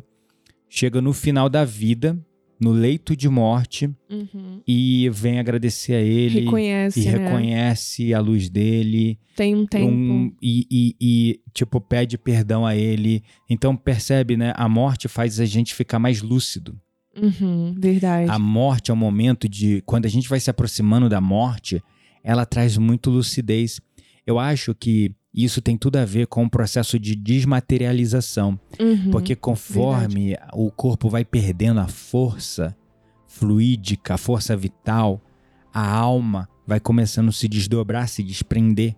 chega 0.70 1.02
no 1.02 1.12
final 1.12 1.50
da 1.50 1.66
vida, 1.66 2.20
no 2.62 2.72
leito 2.72 3.16
de 3.16 3.28
morte 3.28 3.90
uhum. 4.08 4.62
e 4.68 5.10
vem 5.10 5.40
agradecer 5.40 5.96
a 5.96 6.00
ele. 6.00 6.42
Reconhece, 6.42 7.02
e 7.02 7.06
né? 7.06 7.12
reconhece 7.18 8.14
a 8.14 8.20
luz 8.20 8.52
dele. 8.52 9.20
Tem 9.36 9.56
um 9.56 9.66
tempo. 9.66 9.92
Um, 9.92 10.32
e, 10.40 10.68
e, 10.70 10.96
e, 11.02 11.40
tipo, 11.52 11.82
pede 11.82 12.20
perdão 12.20 12.64
a 12.64 12.76
ele. 12.76 13.24
Então, 13.50 13.76
percebe, 13.76 14.38
né? 14.38 14.54
A 14.56 14.70
morte 14.70 15.08
faz 15.08 15.40
a 15.40 15.46
gente 15.46 15.74
ficar 15.74 15.98
mais 15.98 16.22
lúcido. 16.22 16.80
Uhum, 17.20 17.74
verdade. 17.78 18.30
A 18.30 18.38
morte 18.38 18.92
é 18.92 18.94
um 18.94 18.98
momento 18.98 19.50
de. 19.50 19.82
Quando 19.82 20.06
a 20.06 20.10
gente 20.10 20.30
vai 20.30 20.40
se 20.40 20.52
aproximando 20.52 21.10
da 21.10 21.20
morte, 21.20 21.82
ela 22.24 22.46
traz 22.46 22.78
muito 22.78 23.10
lucidez. 23.10 23.82
Eu 24.26 24.38
acho 24.38 24.76
que 24.76 25.16
isso 25.34 25.62
tem 25.62 25.78
tudo 25.78 25.96
a 25.98 26.06
ver 26.06 26.28
com 26.28 26.44
o 26.44 26.50
processo 26.50 27.00
de 27.00 27.16
desmaterialização. 27.16 28.60
Uhum, 28.80 29.12
porque 29.12 29.36
conforme 29.36 30.30
verdade. 30.30 30.52
o 30.54 30.70
corpo 30.70 31.10
vai 31.10 31.24
perdendo 31.24 31.80
a 31.80 31.88
força 31.88 32.76
fluídica, 33.28 34.16
a 34.16 34.18
força 34.18 34.56
vital, 34.58 35.22
a 35.74 35.88
alma 35.90 36.50
vai 36.68 36.80
começando 36.80 37.30
a 37.30 37.32
se 37.32 37.48
desdobrar, 37.48 38.10
se 38.10 38.22
desprender. 38.22 38.96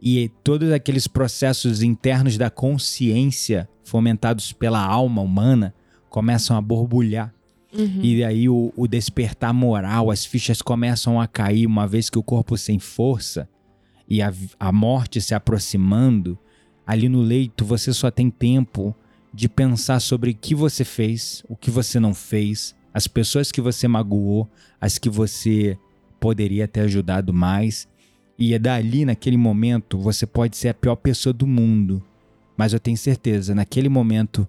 E 0.00 0.30
todos 0.42 0.72
aqueles 0.72 1.06
processos 1.06 1.82
internos 1.82 2.38
da 2.38 2.48
consciência, 2.48 3.68
fomentados 3.84 4.52
pela 4.52 4.82
alma 4.82 5.20
humana, 5.20 5.74
começam 6.08 6.56
a 6.56 6.62
borbulhar. 6.62 7.34
Uhum. 7.76 8.00
E 8.02 8.24
aí 8.24 8.48
o, 8.48 8.72
o 8.74 8.88
despertar 8.88 9.52
moral, 9.52 10.10
as 10.10 10.24
fichas 10.24 10.62
começam 10.62 11.20
a 11.20 11.26
cair, 11.26 11.66
uma 11.66 11.86
vez 11.86 12.08
que 12.08 12.18
o 12.18 12.22
corpo 12.22 12.56
sem 12.56 12.78
força 12.78 13.46
e 14.08 14.22
a, 14.22 14.32
a 14.58 14.72
morte 14.72 15.20
se 15.20 15.34
aproximando, 15.34 16.38
ali 16.86 17.08
no 17.08 17.20
leito 17.20 17.64
você 17.64 17.92
só 17.92 18.10
tem 18.10 18.30
tempo 18.30 18.94
de 19.32 19.48
pensar 19.48 20.00
sobre 20.00 20.30
o 20.30 20.34
que 20.34 20.54
você 20.54 20.84
fez, 20.84 21.44
o 21.48 21.54
que 21.54 21.70
você 21.70 22.00
não 22.00 22.14
fez, 22.14 22.74
as 22.92 23.06
pessoas 23.06 23.52
que 23.52 23.60
você 23.60 23.86
magoou, 23.86 24.48
as 24.80 24.98
que 24.98 25.10
você 25.10 25.78
poderia 26.18 26.66
ter 26.66 26.80
ajudado 26.80 27.32
mais. 27.32 27.86
E 28.38 28.54
é 28.54 28.58
dali, 28.58 29.04
naquele 29.04 29.36
momento, 29.36 29.98
você 29.98 30.26
pode 30.26 30.56
ser 30.56 30.68
a 30.68 30.74
pior 30.74 30.96
pessoa 30.96 31.32
do 31.32 31.46
mundo. 31.46 32.02
Mas 32.56 32.72
eu 32.72 32.80
tenho 32.80 32.96
certeza, 32.96 33.54
naquele 33.54 33.88
momento, 33.88 34.48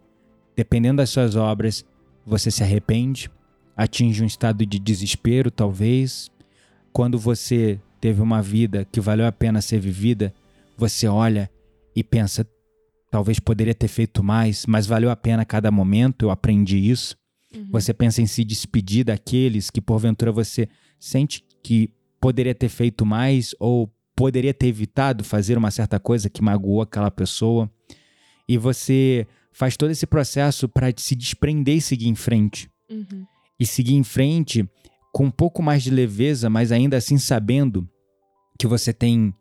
dependendo 0.56 0.98
das 0.98 1.10
suas 1.10 1.36
obras, 1.36 1.86
você 2.26 2.50
se 2.50 2.64
arrepende, 2.64 3.30
atinge 3.76 4.24
um 4.24 4.28
estado 4.28 4.66
de 4.66 4.80
desespero, 4.80 5.52
talvez. 5.52 6.32
Quando 6.92 7.20
você 7.20 7.80
teve 8.00 8.22
uma 8.22 8.42
vida 8.42 8.86
que 8.92 9.00
valeu 9.00 9.26
a 9.26 9.32
pena 9.32 9.62
ser 9.62 9.80
vivida, 9.80 10.34
você 10.78 11.08
olha 11.08 11.50
e 11.96 12.04
pensa, 12.04 12.48
talvez 13.12 13.40
poderia 13.40 13.76
ter 13.76 13.88
feito 13.88 14.24
mais, 14.24 14.66
mas 14.66 14.88
valeu 14.88 15.10
a 15.10 15.16
pena 15.16 15.46
cada 15.46 15.70
momento, 15.72 16.24
eu 16.24 16.32
aprendi 16.32 16.78
isso. 16.78 17.16
Uhum. 17.54 17.68
Você 17.72 17.94
pensa 17.94 18.22
em 18.22 18.28
se 18.28 18.44
despedir 18.44 19.04
daqueles 19.04 19.70
que 19.70 19.82
porventura 19.82 20.32
você 20.32 20.70
sente 21.00 21.44
que 21.64 21.92
poderia 22.20 22.54
ter 22.54 22.70
feito 22.70 23.06
mais 23.06 23.56
ou 23.60 23.92
poderia 24.16 24.54
ter 24.54 24.68
evitado 24.68 25.24
fazer 25.24 25.58
uma 25.58 25.72
certa 25.72 26.00
coisa 26.00 26.30
que 26.30 26.42
magoou 26.42 26.82
aquela 26.82 27.10
pessoa. 27.10 27.70
E 28.48 28.58
você 28.58 29.26
faz 29.52 29.78
todo 29.78 29.92
esse 29.92 30.06
processo 30.06 30.68
para 30.68 30.94
se 30.96 31.16
desprender 31.16 31.78
e 31.78 31.82
seguir 31.82 32.08
em 32.08 32.16
frente. 32.16 32.70
Uhum. 32.90 33.26
E 33.60 33.66
seguir 33.66 33.96
em 33.96 34.04
frente 34.04 34.68
com 35.12 35.26
um 35.26 35.32
pouco 35.32 35.62
mais 35.62 35.84
de 35.84 35.90
leveza, 35.90 36.50
mas 36.50 36.72
ainda 36.72 36.98
assim 36.98 37.18
sabendo 37.18 37.88
que 38.58 38.68
você 38.68 38.94
tem 38.94 39.34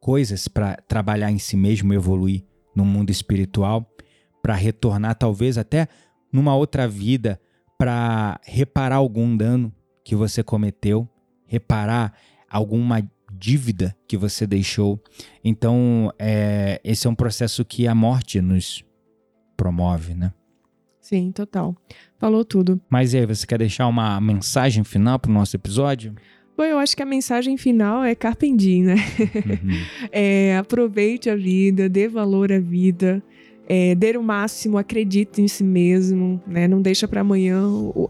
coisas 0.00 0.48
para 0.48 0.76
trabalhar 0.88 1.30
em 1.30 1.38
si 1.38 1.56
mesmo, 1.56 1.94
evoluir 1.94 2.44
no 2.74 2.84
mundo 2.84 3.10
espiritual, 3.10 3.88
para 4.42 4.54
retornar 4.54 5.14
talvez 5.14 5.56
até 5.56 5.88
numa 6.32 6.54
outra 6.54 6.86
vida 6.86 7.40
para 7.78 8.40
reparar 8.44 8.96
algum 8.96 9.36
dano 9.36 9.72
que 10.04 10.14
você 10.14 10.42
cometeu, 10.42 11.08
reparar 11.46 12.12
alguma 12.48 13.02
dívida 13.32 13.96
que 14.06 14.16
você 14.16 14.46
deixou. 14.46 15.02
Então, 15.42 16.12
é, 16.18 16.80
esse 16.84 17.06
é 17.06 17.10
um 17.10 17.14
processo 17.14 17.64
que 17.64 17.86
a 17.86 17.94
morte 17.94 18.40
nos 18.40 18.84
promove, 19.56 20.14
né? 20.14 20.32
Sim, 21.04 21.30
total. 21.32 21.76
Falou 22.18 22.46
tudo. 22.46 22.80
Mas 22.88 23.12
e 23.12 23.18
aí, 23.18 23.26
você 23.26 23.46
quer 23.46 23.58
deixar 23.58 23.86
uma 23.86 24.18
mensagem 24.22 24.82
final 24.82 25.18
para 25.18 25.30
o 25.30 25.34
nosso 25.34 25.54
episódio? 25.54 26.14
Bom, 26.56 26.64
eu 26.64 26.78
acho 26.78 26.96
que 26.96 27.02
a 27.02 27.06
mensagem 27.06 27.58
final 27.58 28.02
é 28.02 28.14
carpendi, 28.14 28.80
né? 28.80 28.94
Uhum. 28.94 29.84
é, 30.10 30.56
aproveite 30.56 31.28
a 31.28 31.36
vida, 31.36 31.90
dê 31.90 32.08
valor 32.08 32.50
à 32.50 32.58
vida, 32.58 33.22
é, 33.68 33.94
dê 33.94 34.16
o 34.16 34.22
máximo, 34.22 34.78
acredite 34.78 35.42
em 35.42 35.46
si 35.46 35.62
mesmo, 35.62 36.40
né? 36.46 36.66
Não 36.66 36.80
deixa 36.80 37.06
para 37.06 37.20
amanhã 37.20 37.62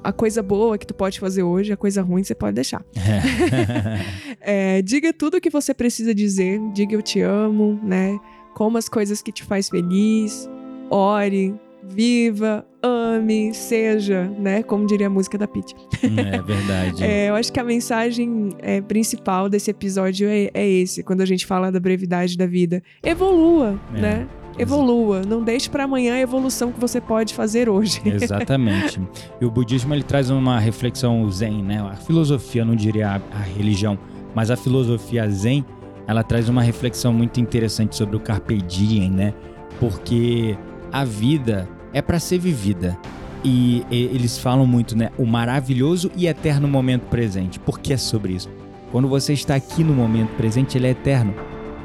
a 0.04 0.12
coisa 0.12 0.40
boa 0.40 0.78
que 0.78 0.86
tu 0.86 0.94
pode 0.94 1.18
fazer 1.18 1.42
hoje, 1.42 1.72
a 1.72 1.76
coisa 1.76 2.00
ruim 2.00 2.22
você 2.22 2.34
pode 2.34 2.54
deixar. 2.54 2.84
é, 4.40 4.80
diga 4.82 5.12
tudo 5.12 5.38
o 5.38 5.40
que 5.40 5.50
você 5.50 5.74
precisa 5.74 6.14
dizer, 6.14 6.60
diga 6.72 6.94
eu 6.94 7.02
te 7.02 7.20
amo, 7.20 7.80
né? 7.82 8.16
Como 8.54 8.78
as 8.78 8.88
coisas 8.88 9.20
que 9.20 9.32
te 9.32 9.42
faz 9.42 9.68
feliz, 9.68 10.48
ore, 10.88 11.52
viva, 11.82 12.64
ame, 12.84 13.54
seja, 13.54 14.30
né? 14.38 14.62
Como 14.62 14.86
diria 14.86 15.06
a 15.06 15.10
música 15.10 15.38
da. 15.38 15.46
Hum, 15.46 16.18
é 16.18 16.42
verdade. 16.42 17.02
é, 17.04 17.28
eu 17.30 17.34
acho 17.34 17.52
que 17.52 17.58
a 17.58 17.64
mensagem 17.64 18.50
é, 18.58 18.80
principal 18.82 19.48
desse 19.48 19.70
episódio 19.70 20.28
é, 20.28 20.50
é, 20.52 20.68
esse, 20.68 21.02
quando 21.02 21.22
a 21.22 21.26
gente 21.26 21.46
fala 21.46 21.72
da 21.72 21.80
brevidade 21.80 22.36
da 22.36 22.46
vida. 22.46 22.82
Evolua, 23.02 23.78
é. 23.94 24.00
né? 24.00 24.28
Evolua, 24.56 25.22
não 25.22 25.42
deixe 25.42 25.68
para 25.68 25.84
amanhã 25.84 26.14
a 26.14 26.20
evolução 26.20 26.70
que 26.70 26.78
você 26.78 27.00
pode 27.00 27.34
fazer 27.34 27.68
hoje. 27.68 28.00
Exatamente. 28.06 29.00
e 29.40 29.44
o 29.44 29.50
budismo 29.50 29.92
ele 29.94 30.04
traz 30.04 30.30
uma 30.30 30.60
reflexão 30.60 31.28
zen, 31.30 31.62
né? 31.62 31.80
A 31.80 31.96
filosofia, 31.96 32.64
não 32.64 32.76
diria 32.76 33.08
a, 33.08 33.14
a 33.36 33.42
religião, 33.42 33.98
mas 34.34 34.50
a 34.50 34.56
filosofia 34.56 35.28
zen, 35.28 35.64
ela 36.06 36.22
traz 36.22 36.48
uma 36.48 36.62
reflexão 36.62 37.12
muito 37.12 37.40
interessante 37.40 37.96
sobre 37.96 38.14
o 38.16 38.20
carpe 38.20 38.58
diem, 38.58 39.10
né? 39.10 39.34
Porque 39.80 40.56
a 40.92 41.04
vida 41.04 41.68
é 41.94 42.02
para 42.02 42.18
ser 42.18 42.38
vivida. 42.38 42.98
e, 43.42 43.84
e 43.90 44.04
eles 44.04 44.38
falam 44.38 44.66
muito, 44.66 44.96
né? 44.96 45.10
O 45.18 45.24
maravilhoso 45.26 46.10
e 46.16 46.26
eterno 46.26 46.66
momento 46.66 47.02
presente. 47.08 47.60
Por 47.60 47.78
que 47.78 47.92
é 47.92 47.96
sobre 47.96 48.32
isso? 48.32 48.50
Quando 48.90 49.06
você 49.08 49.32
está 49.32 49.54
aqui 49.54 49.84
no 49.84 49.92
momento 49.92 50.30
presente, 50.36 50.78
ele 50.78 50.86
é 50.86 50.90
eterno. 50.90 51.34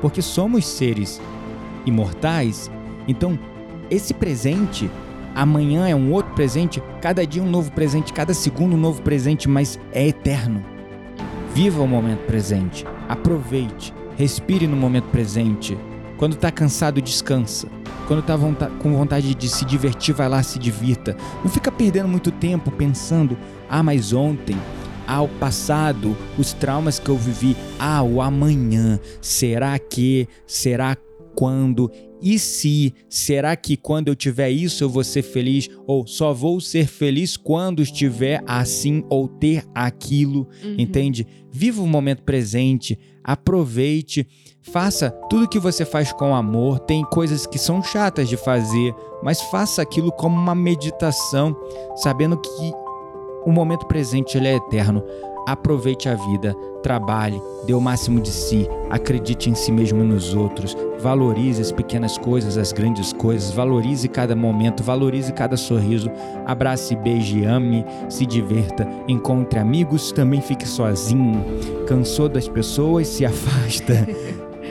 Porque 0.01 0.21
somos 0.21 0.65
seres 0.65 1.21
imortais. 1.85 2.71
Então, 3.07 3.37
esse 3.91 4.13
presente, 4.13 4.89
amanhã 5.35 5.87
é 5.87 5.95
um 5.95 6.13
outro 6.13 6.33
presente, 6.33 6.81
cada 7.01 7.25
dia 7.25 7.43
um 7.43 7.49
novo 7.49 7.71
presente, 7.71 8.13
cada 8.13 8.33
segundo 8.33 8.75
um 8.75 8.79
novo 8.79 9.01
presente, 9.01 9.49
mas 9.49 9.79
é 9.91 10.07
eterno. 10.07 10.63
Viva 11.53 11.81
o 11.81 11.87
momento 11.87 12.25
presente. 12.25 12.85
Aproveite. 13.09 13.93
Respire 14.15 14.67
no 14.67 14.77
momento 14.77 15.09
presente. 15.09 15.77
Quando 16.17 16.33
está 16.33 16.51
cansado, 16.51 17.01
descansa. 17.01 17.67
Quando 18.09 18.23
tá 18.23 18.35
com 18.81 18.91
vontade 18.95 19.35
de 19.35 19.47
se 19.47 19.63
divertir, 19.63 20.15
vai 20.15 20.27
lá, 20.27 20.41
se 20.41 20.57
divirta. 20.57 21.15
Não 21.43 21.47
fica 21.47 21.71
perdendo 21.71 22.09
muito 22.09 22.31
tempo 22.31 22.71
pensando, 22.71 23.37
ah, 23.69 23.83
mas 23.83 24.13
ontem, 24.13 24.57
ah, 25.05 25.21
o 25.21 25.27
passado, 25.27 26.17
os 26.35 26.51
traumas 26.51 26.97
que 26.97 27.07
eu 27.07 27.15
vivi, 27.15 27.55
ah, 27.77 28.01
o 28.01 28.19
amanhã, 28.19 28.99
será 29.21 29.77
que, 29.77 30.27
será 30.47 30.97
quando, 31.35 31.91
e 32.19 32.39
se, 32.39 32.95
será 33.07 33.55
que 33.55 33.77
quando 33.77 34.07
eu 34.07 34.15
tiver 34.15 34.49
isso 34.49 34.83
eu 34.83 34.89
vou 34.89 35.03
ser 35.03 35.21
feliz? 35.21 35.69
Ou 35.85 36.07
só 36.07 36.33
vou 36.33 36.59
ser 36.59 36.87
feliz 36.87 37.37
quando 37.37 37.79
estiver 37.79 38.41
assim 38.47 39.03
ou 39.07 39.27
ter 39.27 39.63
aquilo, 39.75 40.47
uhum. 40.63 40.75
entende? 40.79 41.27
Viva 41.51 41.79
o 41.79 41.87
momento 41.87 42.23
presente, 42.23 42.97
aproveite 43.23 44.25
Faça 44.61 45.09
tudo 45.29 45.47
que 45.47 45.57
você 45.57 45.85
faz 45.85 46.11
com 46.11 46.35
amor. 46.35 46.79
Tem 46.79 47.03
coisas 47.03 47.45
que 47.45 47.57
são 47.57 47.81
chatas 47.81 48.27
de 48.27 48.35
fazer, 48.35 48.93
mas 49.23 49.41
faça 49.41 49.81
aquilo 49.81 50.11
como 50.11 50.35
uma 50.35 50.53
meditação, 50.53 51.55
sabendo 51.95 52.37
que 52.37 52.73
o 53.45 53.51
momento 53.51 53.85
presente 53.87 54.37
ele 54.37 54.49
é 54.49 54.55
eterno. 54.55 55.03
Aproveite 55.47 56.07
a 56.07 56.13
vida, 56.13 56.53
trabalhe, 56.83 57.41
dê 57.65 57.73
o 57.73 57.81
máximo 57.81 58.19
de 58.19 58.29
si, 58.29 58.69
acredite 58.89 59.49
em 59.49 59.55
si 59.55 59.71
mesmo 59.71 60.03
e 60.03 60.05
nos 60.05 60.35
outros, 60.35 60.77
valorize 60.99 61.59
as 61.59 61.71
pequenas 61.71 62.19
coisas, 62.19 62.55
as 62.55 62.71
grandes 62.71 63.11
coisas, 63.13 63.49
valorize 63.49 64.07
cada 64.09 64.35
momento, 64.35 64.83
valorize 64.83 65.33
cada 65.33 65.57
sorriso, 65.57 66.11
abrace, 66.45 66.95
beije, 66.95 67.45
ame, 67.45 67.83
se 68.09 68.27
divirta, 68.27 68.87
encontre 69.07 69.57
amigos, 69.57 70.11
também 70.11 70.41
fique 70.41 70.67
sozinho. 70.67 71.43
Cansou 71.87 72.29
das 72.29 72.47
pessoas, 72.47 73.07
se 73.07 73.25
afasta. 73.25 74.07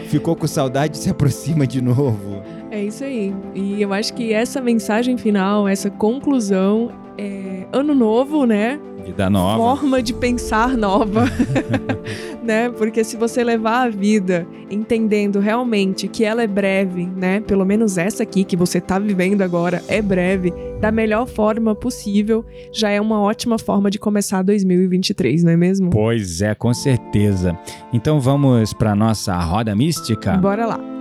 Ficou 0.08 0.34
com 0.34 0.46
saudade 0.46 0.98
se 0.98 1.10
aproxima 1.10 1.66
de 1.66 1.80
novo. 1.80 2.42
É 2.70 2.82
isso 2.82 3.04
aí. 3.04 3.34
E 3.54 3.80
eu 3.80 3.92
acho 3.92 4.12
que 4.14 4.32
essa 4.32 4.60
mensagem 4.60 5.16
final, 5.16 5.68
essa 5.68 5.90
conclusão 5.90 6.90
é 7.18 7.66
ano 7.72 7.94
novo, 7.94 8.46
né? 8.46 8.78
Vida 9.04 9.28
nova. 9.28 9.56
Forma 9.56 10.02
de 10.02 10.14
pensar 10.14 10.76
nova. 10.76 11.24
né? 12.42 12.70
Porque 12.70 13.04
se 13.04 13.16
você 13.16 13.44
levar 13.44 13.86
a 13.86 13.88
vida 13.88 14.46
entendendo 14.70 15.38
realmente 15.38 16.08
que 16.08 16.24
ela 16.24 16.42
é 16.42 16.46
breve, 16.46 17.06
né? 17.06 17.40
Pelo 17.40 17.64
menos 17.64 17.98
essa 17.98 18.22
aqui 18.22 18.44
que 18.44 18.56
você 18.56 18.80
tá 18.80 18.98
vivendo 18.98 19.42
agora 19.42 19.82
é 19.88 20.00
breve, 20.00 20.52
da 20.80 20.90
melhor 20.90 21.26
forma 21.26 21.74
possível, 21.74 22.44
já 22.72 22.90
é 22.90 23.00
uma 23.00 23.20
ótima 23.20 23.58
forma 23.58 23.90
de 23.90 23.98
começar 23.98 24.42
2023, 24.42 25.42
não 25.44 25.52
é 25.52 25.56
mesmo? 25.56 25.90
Pois 25.90 26.40
é, 26.40 26.54
com 26.54 26.72
certeza. 26.72 27.58
Então 27.92 28.20
vamos 28.20 28.72
para 28.72 28.94
nossa 28.94 29.36
roda 29.38 29.74
mística? 29.74 30.36
Bora 30.36 30.66
lá. 30.66 30.97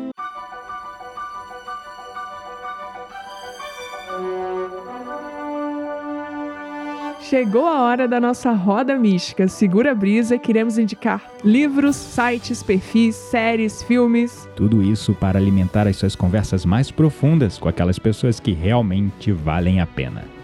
Chegou 7.29 7.65
a 7.65 7.81
hora 7.81 8.07
da 8.07 8.21
nossa 8.21 8.53
roda 8.53 8.97
mística. 8.97 9.49
Segura 9.49 9.91
a 9.91 9.95
brisa, 9.95 10.37
queremos 10.37 10.77
indicar 10.77 11.21
livros, 11.43 11.97
sites, 11.97 12.63
perfis, 12.63 13.15
séries, 13.15 13.83
filmes. 13.83 14.47
Tudo 14.55 14.81
isso 14.81 15.13
para 15.13 15.37
alimentar 15.37 15.87
as 15.87 15.97
suas 15.97 16.15
conversas 16.15 16.63
mais 16.63 16.89
profundas 16.89 17.57
com 17.57 17.67
aquelas 17.67 17.99
pessoas 17.99 18.39
que 18.39 18.53
realmente 18.53 19.33
valem 19.33 19.81
a 19.81 19.85
pena. 19.85 20.36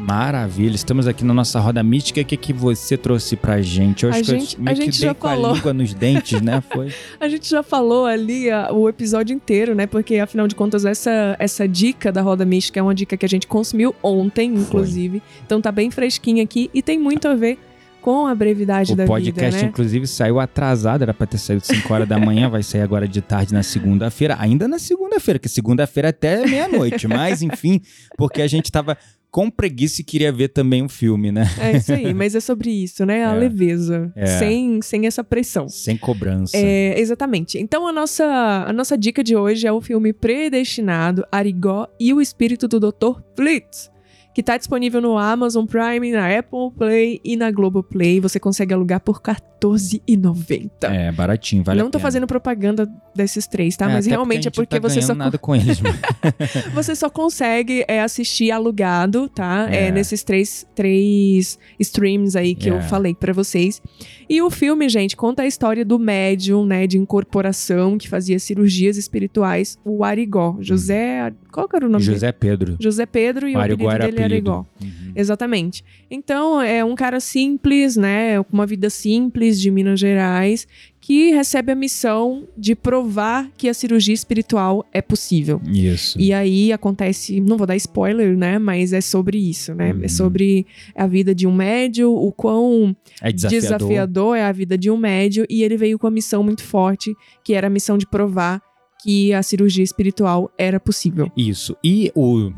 Maravilha, 0.00 0.74
estamos 0.74 1.06
aqui 1.06 1.24
na 1.24 1.34
nossa 1.34 1.60
roda 1.60 1.82
mística. 1.82 2.22
O 2.22 2.24
que, 2.24 2.36
que 2.36 2.52
você 2.54 2.96
trouxe 2.96 3.36
pra 3.36 3.60
gente? 3.60 4.04
Eu 4.04 4.10
acho 4.10 4.20
a 4.20 4.22
gente, 4.22 4.56
que 4.56 4.60
eu 4.60 4.64
meio 4.64 4.72
a 4.72 4.80
gente 4.80 4.92
que 4.92 4.98
já 4.98 5.14
falou. 5.14 5.50
a 5.50 5.54
língua 5.54 5.74
nos 5.74 5.92
dentes, 5.92 6.40
né? 6.40 6.62
Foi. 6.72 6.92
a 7.20 7.28
gente 7.28 7.48
já 7.48 7.62
falou 7.62 8.06
ali 8.06 8.50
a, 8.50 8.72
o 8.72 8.88
episódio 8.88 9.34
inteiro, 9.34 9.74
né? 9.74 9.86
Porque 9.86 10.16
afinal 10.16 10.48
de 10.48 10.54
contas, 10.54 10.86
essa, 10.86 11.36
essa 11.38 11.68
dica 11.68 12.10
da 12.10 12.22
roda 12.22 12.46
mística 12.46 12.80
é 12.80 12.82
uma 12.82 12.94
dica 12.94 13.14
que 13.14 13.26
a 13.26 13.28
gente 13.28 13.46
consumiu 13.46 13.94
ontem, 14.02 14.54
inclusive. 14.54 15.20
Foi. 15.20 15.42
Então 15.44 15.60
tá 15.60 15.70
bem 15.70 15.90
fresquinha 15.90 16.42
aqui 16.42 16.70
e 16.72 16.82
tem 16.82 16.98
muito 16.98 17.28
a 17.28 17.34
ver 17.34 17.58
com 18.00 18.26
a 18.26 18.34
brevidade 18.34 18.94
o 18.94 18.96
da 18.96 19.04
vida. 19.04 19.12
O 19.12 19.16
podcast, 19.16 19.62
né? 19.62 19.68
inclusive, 19.68 20.06
saiu 20.06 20.40
atrasado, 20.40 21.02
era 21.02 21.12
pra 21.12 21.26
ter 21.26 21.36
saído 21.36 21.64
5 21.64 21.92
horas 21.92 22.08
da 22.08 22.18
manhã, 22.18 22.48
vai 22.48 22.62
sair 22.62 22.80
agora 22.80 23.06
de 23.06 23.20
tarde 23.20 23.52
na 23.52 23.62
segunda-feira. 23.62 24.36
Ainda 24.38 24.66
na 24.66 24.78
segunda-feira, 24.78 25.38
que 25.38 25.48
segunda-feira 25.48 26.08
é 26.08 26.10
até 26.10 26.46
meia-noite. 26.46 27.06
Mas, 27.06 27.42
enfim, 27.42 27.82
porque 28.16 28.40
a 28.40 28.46
gente 28.46 28.72
tava 28.72 28.96
com 29.30 29.50
preguiça 29.50 30.00
e 30.00 30.04
queria 30.04 30.32
ver 30.32 30.48
também 30.48 30.82
um 30.82 30.88
filme, 30.88 31.30
né? 31.30 31.44
É 31.58 31.76
isso 31.76 31.92
aí, 31.92 32.12
mas 32.12 32.34
é 32.34 32.40
sobre 32.40 32.70
isso, 32.70 33.06
né? 33.06 33.24
A 33.24 33.34
é. 33.34 33.38
leveza, 33.38 34.12
é. 34.16 34.26
sem, 34.38 34.82
sem 34.82 35.06
essa 35.06 35.22
pressão. 35.22 35.68
Sem 35.68 35.96
cobrança. 35.96 36.56
É, 36.56 36.98
exatamente. 36.98 37.58
Então 37.58 37.86
a 37.86 37.92
nossa, 37.92 38.24
a 38.66 38.72
nossa 38.72 38.96
dica 38.96 39.22
de 39.22 39.36
hoje 39.36 39.66
é 39.66 39.72
o 39.72 39.80
filme 39.80 40.12
Predestinado, 40.12 41.24
Arigó 41.30 41.86
e 41.98 42.12
o 42.12 42.20
Espírito 42.20 42.66
do 42.66 42.80
Dr. 42.80 43.20
Flitz 43.36 43.90
que 44.32 44.40
está 44.40 44.56
disponível 44.56 45.00
no 45.00 45.18
Amazon 45.18 45.66
Prime, 45.66 46.12
na 46.12 46.38
Apple 46.38 46.70
Play 46.76 47.20
e 47.24 47.36
na 47.36 47.50
Globoplay. 47.50 48.20
Você 48.20 48.38
consegue 48.38 48.72
alugar 48.72 49.00
por 49.00 49.16
R$14,90. 49.16 50.70
É, 50.82 51.10
baratinho, 51.10 51.64
vale 51.64 51.82
Não 51.82 51.90
tô 51.90 51.98
fazendo 51.98 52.26
propaganda 52.26 52.88
desses 53.14 53.46
três, 53.46 53.76
tá? 53.76 53.90
É, 53.90 53.92
Mas 53.92 54.06
realmente 54.06 54.46
é 54.46 54.50
porque, 54.50 54.76
é 54.76 54.80
porque 54.80 54.88
tá 54.88 54.94
você 54.94 55.02
só. 55.02 55.14
nada 55.14 55.36
com 55.36 55.54
eles, 55.54 55.80
você 56.72 56.94
só 56.94 57.10
consegue 57.10 57.84
é, 57.88 58.00
assistir 58.00 58.52
alugado, 58.52 59.28
tá? 59.28 59.68
É. 59.70 59.88
é. 59.88 59.90
nesses 59.90 60.22
três, 60.22 60.66
três 60.74 61.58
streams 61.78 62.36
aí 62.36 62.54
que 62.54 62.70
eu 62.70 62.76
é. 62.76 62.82
falei 62.82 63.14
para 63.14 63.32
vocês. 63.32 63.82
E 64.30 64.40
o 64.40 64.48
filme, 64.48 64.88
gente, 64.88 65.16
conta 65.16 65.42
a 65.42 65.46
história 65.46 65.84
do 65.84 65.98
médium, 65.98 66.64
né, 66.64 66.86
de 66.86 66.96
incorporação 66.96 67.98
que 67.98 68.08
fazia 68.08 68.38
cirurgias 68.38 68.96
espirituais, 68.96 69.76
o 69.84 70.04
Arigó. 70.04 70.56
José. 70.60 71.32
Qual 71.50 71.68
era 71.74 71.84
o 71.84 71.88
nome 71.88 72.04
José 72.04 72.28
dele? 72.28 72.38
Pedro. 72.38 72.76
José 72.78 73.06
Pedro 73.06 73.48
e 73.48 73.56
o, 73.56 73.58
o 73.58 73.60
apelido 73.60 73.82
dele 73.82 74.02
apelido. 74.04 74.22
era 74.22 74.36
igual. 74.36 74.66
Uhum. 74.80 75.12
Exatamente. 75.16 75.84
Então, 76.08 76.62
é 76.62 76.84
um 76.84 76.94
cara 76.94 77.18
simples, 77.18 77.96
né? 77.96 78.40
Com 78.44 78.52
uma 78.52 78.66
vida 78.66 78.88
simples 78.88 79.60
de 79.60 79.68
Minas 79.68 79.98
Gerais, 79.98 80.64
que 81.00 81.30
recebe 81.30 81.72
a 81.72 81.74
missão 81.74 82.46
de 82.56 82.74
provar 82.74 83.50
que 83.56 83.68
a 83.68 83.74
cirurgia 83.74 84.12
espiritual 84.12 84.84
é 84.92 85.00
possível. 85.00 85.60
Isso. 85.66 86.20
E 86.20 86.32
aí 86.32 86.72
acontece, 86.72 87.40
não 87.40 87.56
vou 87.56 87.66
dar 87.66 87.76
spoiler, 87.76 88.36
né? 88.36 88.58
Mas 88.58 88.92
é 88.92 89.00
sobre 89.00 89.38
isso, 89.38 89.74
né? 89.74 89.90
É 89.90 89.92
uhum. 89.94 90.04
É 90.04 90.08
sobre 90.08 90.66
a 90.94 91.06
vida 91.06 91.34
de 91.34 91.46
um 91.46 91.52
médio, 91.52 92.12
o 92.12 92.30
quão 92.30 92.94
é 93.22 93.32
desafiador. 93.32 93.60
desafiador 93.60 94.36
é 94.36 94.44
a 94.44 94.52
vida 94.52 94.76
de 94.76 94.90
um 94.90 94.96
médio, 94.96 95.46
e 95.48 95.62
ele 95.62 95.76
veio 95.76 95.98
com 95.98 96.06
uma 96.06 96.12
missão 96.12 96.42
muito 96.42 96.62
forte, 96.62 97.14
que 97.42 97.54
era 97.54 97.68
a 97.68 97.70
missão 97.70 97.96
de 97.96 98.06
provar 98.06 98.60
que 99.02 99.32
a 99.32 99.42
cirurgia 99.42 99.82
espiritual 99.82 100.50
era 100.58 100.78
possível. 100.78 101.32
Isso. 101.34 101.74
E 101.82 102.12
o 102.14 102.52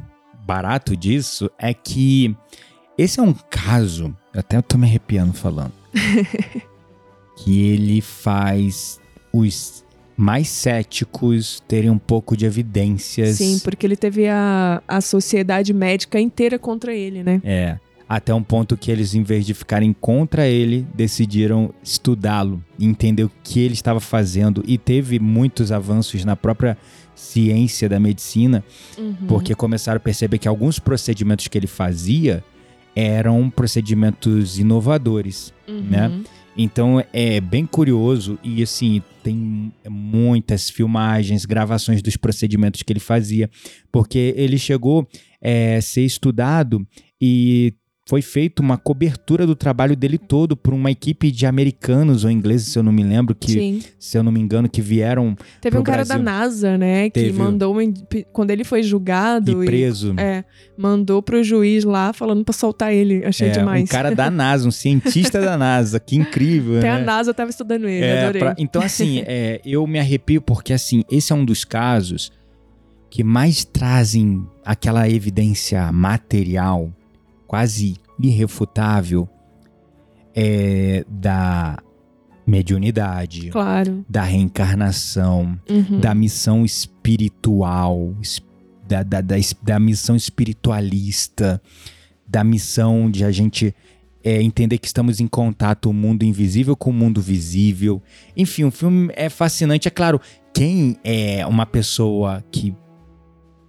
barato 0.44 0.96
disso 0.96 1.48
é 1.56 1.72
que 1.72 2.34
esse 2.98 3.20
é 3.20 3.22
um 3.22 3.32
caso, 3.32 4.14
até 4.34 4.56
eu 4.56 4.62
tô 4.62 4.76
me 4.76 4.86
arrepiando 4.86 5.32
falando, 5.32 5.72
que 7.36 7.62
ele 7.62 8.00
faz 8.00 9.00
os 9.32 9.84
mais 10.16 10.48
céticos 10.48 11.62
terem 11.66 11.90
um 11.90 11.98
pouco 11.98 12.36
de 12.36 12.44
evidências. 12.44 13.36
Sim, 13.36 13.58
porque 13.58 13.86
ele 13.86 13.96
teve 13.96 14.28
a, 14.28 14.82
a 14.86 15.00
sociedade 15.00 15.72
médica 15.72 16.20
inteira 16.20 16.58
contra 16.58 16.94
ele, 16.94 17.22
né? 17.22 17.40
É. 17.44 17.78
Até 18.08 18.34
um 18.34 18.42
ponto 18.42 18.76
que 18.76 18.90
eles, 18.90 19.14
em 19.14 19.22
vez 19.22 19.46
de 19.46 19.54
ficarem 19.54 19.92
contra 19.92 20.46
ele, 20.46 20.86
decidiram 20.94 21.72
estudá-lo, 21.82 22.62
entender 22.78 23.24
o 23.24 23.30
que 23.42 23.60
ele 23.60 23.72
estava 23.72 24.00
fazendo 24.00 24.62
e 24.66 24.76
teve 24.76 25.18
muitos 25.18 25.72
avanços 25.72 26.24
na 26.24 26.36
própria 26.36 26.76
ciência 27.14 27.88
da 27.88 27.98
medicina, 27.98 28.62
uhum. 28.98 29.14
porque 29.26 29.54
começaram 29.54 29.96
a 29.96 30.00
perceber 30.00 30.38
que 30.38 30.46
alguns 30.46 30.78
procedimentos 30.78 31.48
que 31.48 31.56
ele 31.56 31.66
fazia 31.66 32.44
eram 32.94 33.48
procedimentos 33.48 34.58
inovadores, 34.58 35.52
uhum. 35.66 35.80
né? 35.88 36.22
Então 36.56 37.02
é 37.12 37.40
bem 37.40 37.64
curioso 37.64 38.38
e 38.42 38.62
assim 38.62 39.02
tem 39.22 39.72
muitas 39.88 40.68
filmagens, 40.68 41.44
gravações 41.44 42.02
dos 42.02 42.16
procedimentos 42.16 42.82
que 42.82 42.92
ele 42.92 43.00
fazia, 43.00 43.48
porque 43.90 44.34
ele 44.36 44.58
chegou 44.58 45.08
a 45.42 45.48
é, 45.48 45.80
ser 45.80 46.02
estudado 46.02 46.86
e 47.20 47.74
foi 48.04 48.20
feita 48.20 48.60
uma 48.60 48.76
cobertura 48.76 49.46
do 49.46 49.54
trabalho 49.54 49.94
dele 49.94 50.18
todo 50.18 50.56
por 50.56 50.74
uma 50.74 50.90
equipe 50.90 51.30
de 51.30 51.46
americanos 51.46 52.24
ou 52.24 52.30
ingleses, 52.32 52.66
se 52.72 52.76
eu 52.78 52.82
não 52.82 52.90
me 52.90 53.04
lembro, 53.04 53.32
que, 53.32 53.52
Sim. 53.52 53.80
se 53.96 54.18
eu 54.18 54.24
não 54.24 54.32
me 54.32 54.40
engano, 54.40 54.68
que 54.68 54.82
vieram 54.82 55.36
Teve 55.60 55.78
um 55.78 55.84
cara 55.84 56.04
Brasil. 56.04 56.16
da 56.16 56.22
NASA, 56.22 56.76
né, 56.76 57.04
que 57.10 57.20
Teve. 57.20 57.38
mandou. 57.38 57.72
uma- 57.72 57.82
Quando 58.32 58.50
ele 58.50 58.64
foi 58.64 58.82
julgado. 58.82 59.62
e 59.62 59.66
preso. 59.66 60.14
É, 60.18 60.44
mandou 60.76 61.22
pro 61.22 61.44
juiz 61.44 61.84
lá 61.84 62.12
falando 62.12 62.44
pra 62.44 62.52
soltar 62.52 62.92
ele. 62.92 63.24
Achei 63.24 63.48
É, 63.48 63.52
demais. 63.52 63.84
um 63.84 63.86
cara 63.86 64.12
da 64.14 64.28
NASA, 64.30 64.66
um 64.66 64.72
cientista 64.72 65.40
da 65.40 65.56
NASA, 65.56 66.00
que 66.00 66.16
incrível, 66.16 66.78
Até 66.78 66.90
né? 66.90 66.96
a 67.02 67.04
NASA 67.04 67.32
tava 67.32 67.50
estudando 67.50 67.88
ele, 67.88 68.04
É, 68.04 68.22
adorei. 68.24 68.40
pra- 68.40 68.54
então, 68.58 68.82
assim, 68.82 69.22
é, 69.28 69.60
eu 69.64 69.86
me 69.86 70.00
arrepio 70.00 70.42
porque, 70.42 70.72
assim, 70.72 71.04
esse 71.08 71.32
é 71.32 71.36
um 71.36 71.44
dos 71.44 71.64
casos 71.64 72.32
que 73.08 73.22
mais 73.22 73.64
trazem 73.64 74.44
aquela 74.64 75.08
evidência 75.08 75.92
material, 75.92 76.90
quase 77.56 77.96
irrefutável, 78.18 79.28
é, 80.34 81.04
da 81.06 81.78
mediunidade, 82.46 83.50
Claro. 83.50 84.02
da 84.08 84.22
reencarnação, 84.22 85.60
Uhum. 85.68 86.00
da 86.00 86.14
missão 86.14 86.64
espiritual, 86.64 88.14
es- 88.22 88.40
da, 88.88 89.02
da, 89.02 89.20
da, 89.20 89.34
da 89.62 89.78
missão 89.78 90.16
espiritualista, 90.16 91.60
da 92.26 92.42
missão 92.42 93.10
de 93.10 93.22
a 93.22 93.30
gente 93.30 93.74
é, 94.24 94.40
entender 94.40 94.78
que 94.78 94.86
estamos 94.86 95.20
em 95.20 95.26
contato 95.26 95.90
o 95.90 95.92
mundo 95.92 96.22
invisível 96.22 96.74
com 96.74 96.88
o 96.88 96.94
mundo 96.94 97.20
visível. 97.20 98.00
Enfim, 98.34 98.64
o 98.64 98.70
filme 98.70 99.12
é 99.14 99.28
fascinante. 99.28 99.88
É 99.88 99.90
claro, 99.90 100.18
quem 100.54 100.96
é 101.04 101.44
uma 101.46 101.66
pessoa 101.66 102.42
que, 102.50 102.74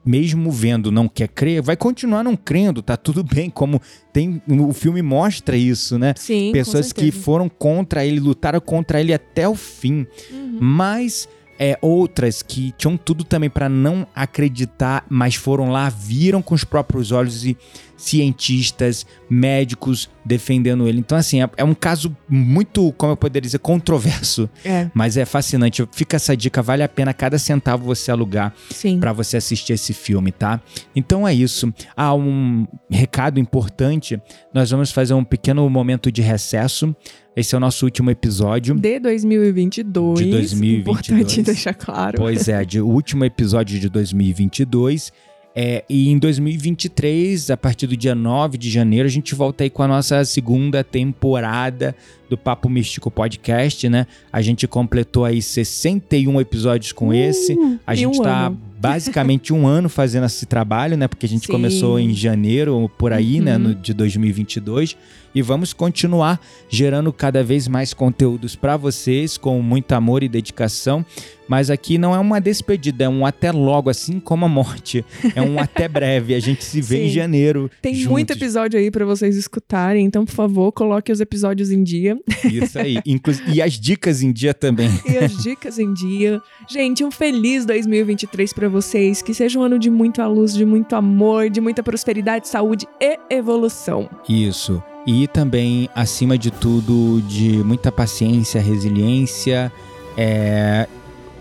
mesmo 0.06 0.52
vendo, 0.52 0.92
não 0.92 1.08
quer 1.08 1.28
crer, 1.28 1.62
vai 1.62 1.76
continuar 1.78 2.24
não 2.24 2.36
crendo, 2.36 2.82
tá 2.82 2.98
tudo 2.98 3.24
bem. 3.26 3.50
Como 3.50 3.82
tem. 4.12 4.42
O 4.48 4.74
filme 4.74 5.02
mostra 5.02 5.56
isso, 5.56 5.98
né? 5.98 6.14
Sim, 6.18 6.52
Pessoas 6.52 6.92
que 6.92 7.12
foram 7.12 7.48
contra 7.50 8.06
ele, 8.06 8.20
lutaram 8.20 8.60
contra 8.60 9.00
ele 9.00 9.14
até 9.14 9.48
o 9.48 9.56
fim 9.56 10.06
Uhum. 10.32 10.58
mas 10.62 11.28
é, 11.60 11.78
outras 11.82 12.42
que 12.42 12.74
tinham 12.78 12.98
tudo 12.98 13.24
também 13.24 13.50
para 13.50 13.70
não 13.70 14.06
acreditar, 14.16 15.06
mas 15.10 15.36
foram 15.36 15.72
lá, 15.72 15.90
viram 15.90 16.42
com 16.42 16.54
os 16.56 16.64
próprios 16.64 17.12
olhos 17.12 17.46
e 17.46 17.56
cientistas, 17.98 19.06
médicos 19.30 20.10
defendendo 20.26 20.88
ele. 20.88 21.00
Então, 21.00 21.18
assim, 21.18 21.42
é, 21.42 21.50
é 21.58 21.64
um 21.64 21.74
caso 21.74 22.16
muito, 22.30 22.92
como 22.94 23.14
eu 23.14 23.18
poderia 23.18 23.42
dizer, 23.42 23.60
controverso, 23.60 24.50
É, 24.64 24.90
mas 24.94 25.18
é 25.18 25.26
fascinante. 25.26 25.88
Fica 25.92 26.16
essa 26.16 26.36
dica, 26.36 26.62
vale 26.62 26.84
a 26.84 26.90
pena 26.90 27.14
cada 27.14 27.38
centavo 27.38 27.86
você 27.86 28.12
alugar 28.12 28.54
para 29.00 29.12
você 29.12 29.38
assistir 29.38 29.74
esse 29.74 29.94
filme, 29.94 30.32
tá? 30.32 30.62
Então 30.96 31.28
é 31.28 31.34
isso. 31.34 31.74
Ah, 31.96 32.14
um 32.14 32.66
recado 32.90 33.40
importante: 33.40 34.20
nós 34.54 34.70
vamos 34.72 34.92
fazer 34.92 35.14
um 35.14 35.24
pequeno 35.24 35.70
momento 35.70 36.12
de 36.12 36.22
recesso. 36.22 36.96
Esse 37.36 37.56
é 37.56 37.58
o 37.58 37.60
nosso 37.60 37.84
último 37.86 38.12
episódio. 38.12 38.76
De 38.76 39.00
2022. 39.00 40.20
De 40.20 40.32
2022. 40.32 41.10
Importante 41.10 41.42
deixar 41.42 41.74
claro. 41.74 42.18
Pois 42.18 42.48
é, 42.48 42.64
de, 42.64 42.80
o 42.80 42.88
último 42.88 43.26
episódio 43.26 43.80
de 43.80 43.90
2022. 43.90 45.12
É, 45.56 45.84
e 45.88 46.10
em 46.10 46.18
2023, 46.18 47.52
a 47.52 47.58
partir 47.58 47.86
do 47.86 47.96
dia 47.96 48.16
9 48.16 48.58
de 48.58 48.72
janeiro, 48.72 49.06
a 49.06 49.12
gente 49.12 49.36
volta 49.36 49.64
aí 49.64 49.70
com 49.70 49.84
a 49.84 49.88
nossa 49.88 50.26
segunda 50.26 50.84
temporada 50.84 51.96
do 52.28 52.36
Papo 52.36 52.68
Místico 52.68 53.12
Podcast, 53.12 53.88
né? 53.88 54.08
A 54.32 54.42
gente 54.42 54.68
completou 54.68 55.26
aí 55.26 55.42
61 55.42 56.42
episódios 56.42 56.92
com 56.92 57.14
esse. 57.14 57.56
A 57.86 57.94
e 57.94 57.98
gente 57.98 58.20
tá. 58.20 58.52
Basicamente 58.84 59.54
um 59.54 59.66
ano 59.66 59.88
fazendo 59.88 60.26
esse 60.26 60.46
trabalho, 60.46 60.98
né? 60.98 61.08
Porque 61.08 61.26
a 61.26 61.30
gente 61.30 61.46
Sim. 61.46 61.54
começou 61.54 61.98
em 61.98 62.14
janeiro, 62.14 62.92
por 62.98 63.14
aí, 63.14 63.40
né? 63.40 63.54
Uhum. 63.54 63.60
No, 63.60 63.76
de 63.76 63.94
2022. 63.94 64.98
E 65.34 65.42
vamos 65.42 65.74
continuar 65.74 66.40
gerando 66.70 67.12
cada 67.12 67.44
vez 67.44 67.68
mais 67.68 67.94
conteúdos 67.94 68.56
para 68.56 68.78
vocês, 68.78 69.36
com 69.38 69.62
muito 69.62 69.94
amor 69.94 70.22
e 70.22 70.30
dedicação. 70.30 71.04
Mas 71.48 71.70
aqui 71.70 71.98
não 71.98 72.16
é 72.16 72.20
uma 72.20 72.40
despedida, 72.40 73.04
é 73.06 73.10
um 73.10 73.26
até 73.26 73.52
logo, 73.52 73.90
assim 73.90 74.20
como 74.20 74.46
a 74.46 74.48
morte. 74.48 75.04
É 75.36 75.42
um 75.42 75.60
até 75.60 75.88
breve. 75.90 76.36
A 76.36 76.40
gente 76.40 76.64
se 76.64 76.82
vê 76.82 77.06
em 77.06 77.08
Sim. 77.08 77.16
janeiro. 77.16 77.70
Tem 77.82 77.94
juntos. 77.94 78.12
muito 78.12 78.32
episódio 78.32 78.80
aí 78.80 78.90
pra 78.90 79.06
vocês 79.06 79.36
escutarem, 79.36 80.06
então, 80.06 80.24
por 80.24 80.34
favor, 80.34 80.72
coloque 80.72 81.12
os 81.12 81.20
episódios 81.20 81.72
em 81.72 81.84
dia 81.84 82.18
Isso 82.46 82.80
aí. 82.80 82.98
Inclu 83.06 83.34
e 83.48 83.62
as 83.62 83.74
dicas 83.74 84.22
em 84.22 84.32
dia 84.32 84.54
também. 84.54 84.90
e 85.10 85.18
as 85.18 85.44
dicas 85.44 85.80
em 85.80 85.94
dia. 85.94 86.42
Gente, 86.70 87.04
um 87.04 87.12
feliz 87.12 87.66
2023 87.66 88.54
pra 88.54 88.70
vocês, 88.74 89.22
que 89.22 89.34
seja 89.34 89.58
um 89.58 89.64
ano 89.64 89.80
de 89.80 89.90
muita 89.90 90.28
luz, 90.28 90.54
de 90.54 90.66
muito 90.66 90.96
amor, 90.96 91.50
de 91.50 91.62
muita 91.62 91.82
prosperidade, 91.82 92.48
saúde 92.48 92.88
e 93.00 93.18
evolução. 93.30 94.10
Isso. 94.28 94.84
E 95.06 95.28
também, 95.28 95.90
acima 95.96 96.38
de 96.38 96.50
tudo, 96.52 97.22
de 97.22 97.64
muita 97.64 97.92
paciência, 97.92 98.60
resiliência, 98.60 99.72
é, 100.18 100.88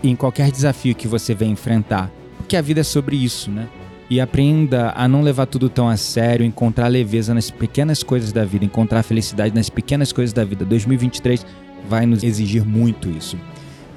em 0.03 0.15
qualquer 0.15 0.51
desafio 0.51 0.93
que 0.93 1.07
você 1.07 1.33
venha 1.33 1.51
enfrentar. 1.51 2.11
Porque 2.37 2.55
a 2.55 2.61
vida 2.61 2.81
é 2.81 2.83
sobre 2.83 3.15
isso, 3.15 3.49
né? 3.49 3.67
E 4.09 4.19
aprenda 4.19 4.93
a 4.95 5.07
não 5.07 5.21
levar 5.21 5.45
tudo 5.45 5.69
tão 5.69 5.87
a 5.87 5.97
sério, 5.97 6.45
encontrar 6.45 6.87
leveza 6.87 7.33
nas 7.33 7.49
pequenas 7.49 8.03
coisas 8.03 8.31
da 8.31 8.45
vida, 8.45 8.65
encontrar 8.65 9.01
felicidade 9.01 9.55
nas 9.55 9.69
pequenas 9.69 10.11
coisas 10.11 10.33
da 10.33 10.43
vida. 10.43 10.65
2023 10.65 11.45
vai 11.89 12.05
nos 12.05 12.23
exigir 12.23 12.65
muito 12.65 13.09
isso. 13.09 13.37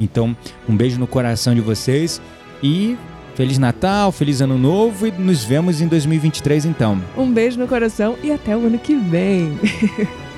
Então, 0.00 0.36
um 0.68 0.76
beijo 0.76 0.98
no 0.98 1.06
coração 1.06 1.54
de 1.54 1.60
vocês 1.60 2.20
e 2.62 2.96
Feliz 3.36 3.58
Natal, 3.58 4.10
Feliz 4.10 4.40
Ano 4.40 4.56
Novo 4.56 5.06
e 5.06 5.12
nos 5.12 5.44
vemos 5.44 5.82
em 5.82 5.86
2023 5.86 6.64
então. 6.64 6.98
Um 7.14 7.30
beijo 7.30 7.58
no 7.58 7.68
coração 7.68 8.16
e 8.22 8.32
até 8.32 8.56
o 8.56 8.60
ano 8.60 8.78
que 8.78 8.96
vem. 8.96 9.60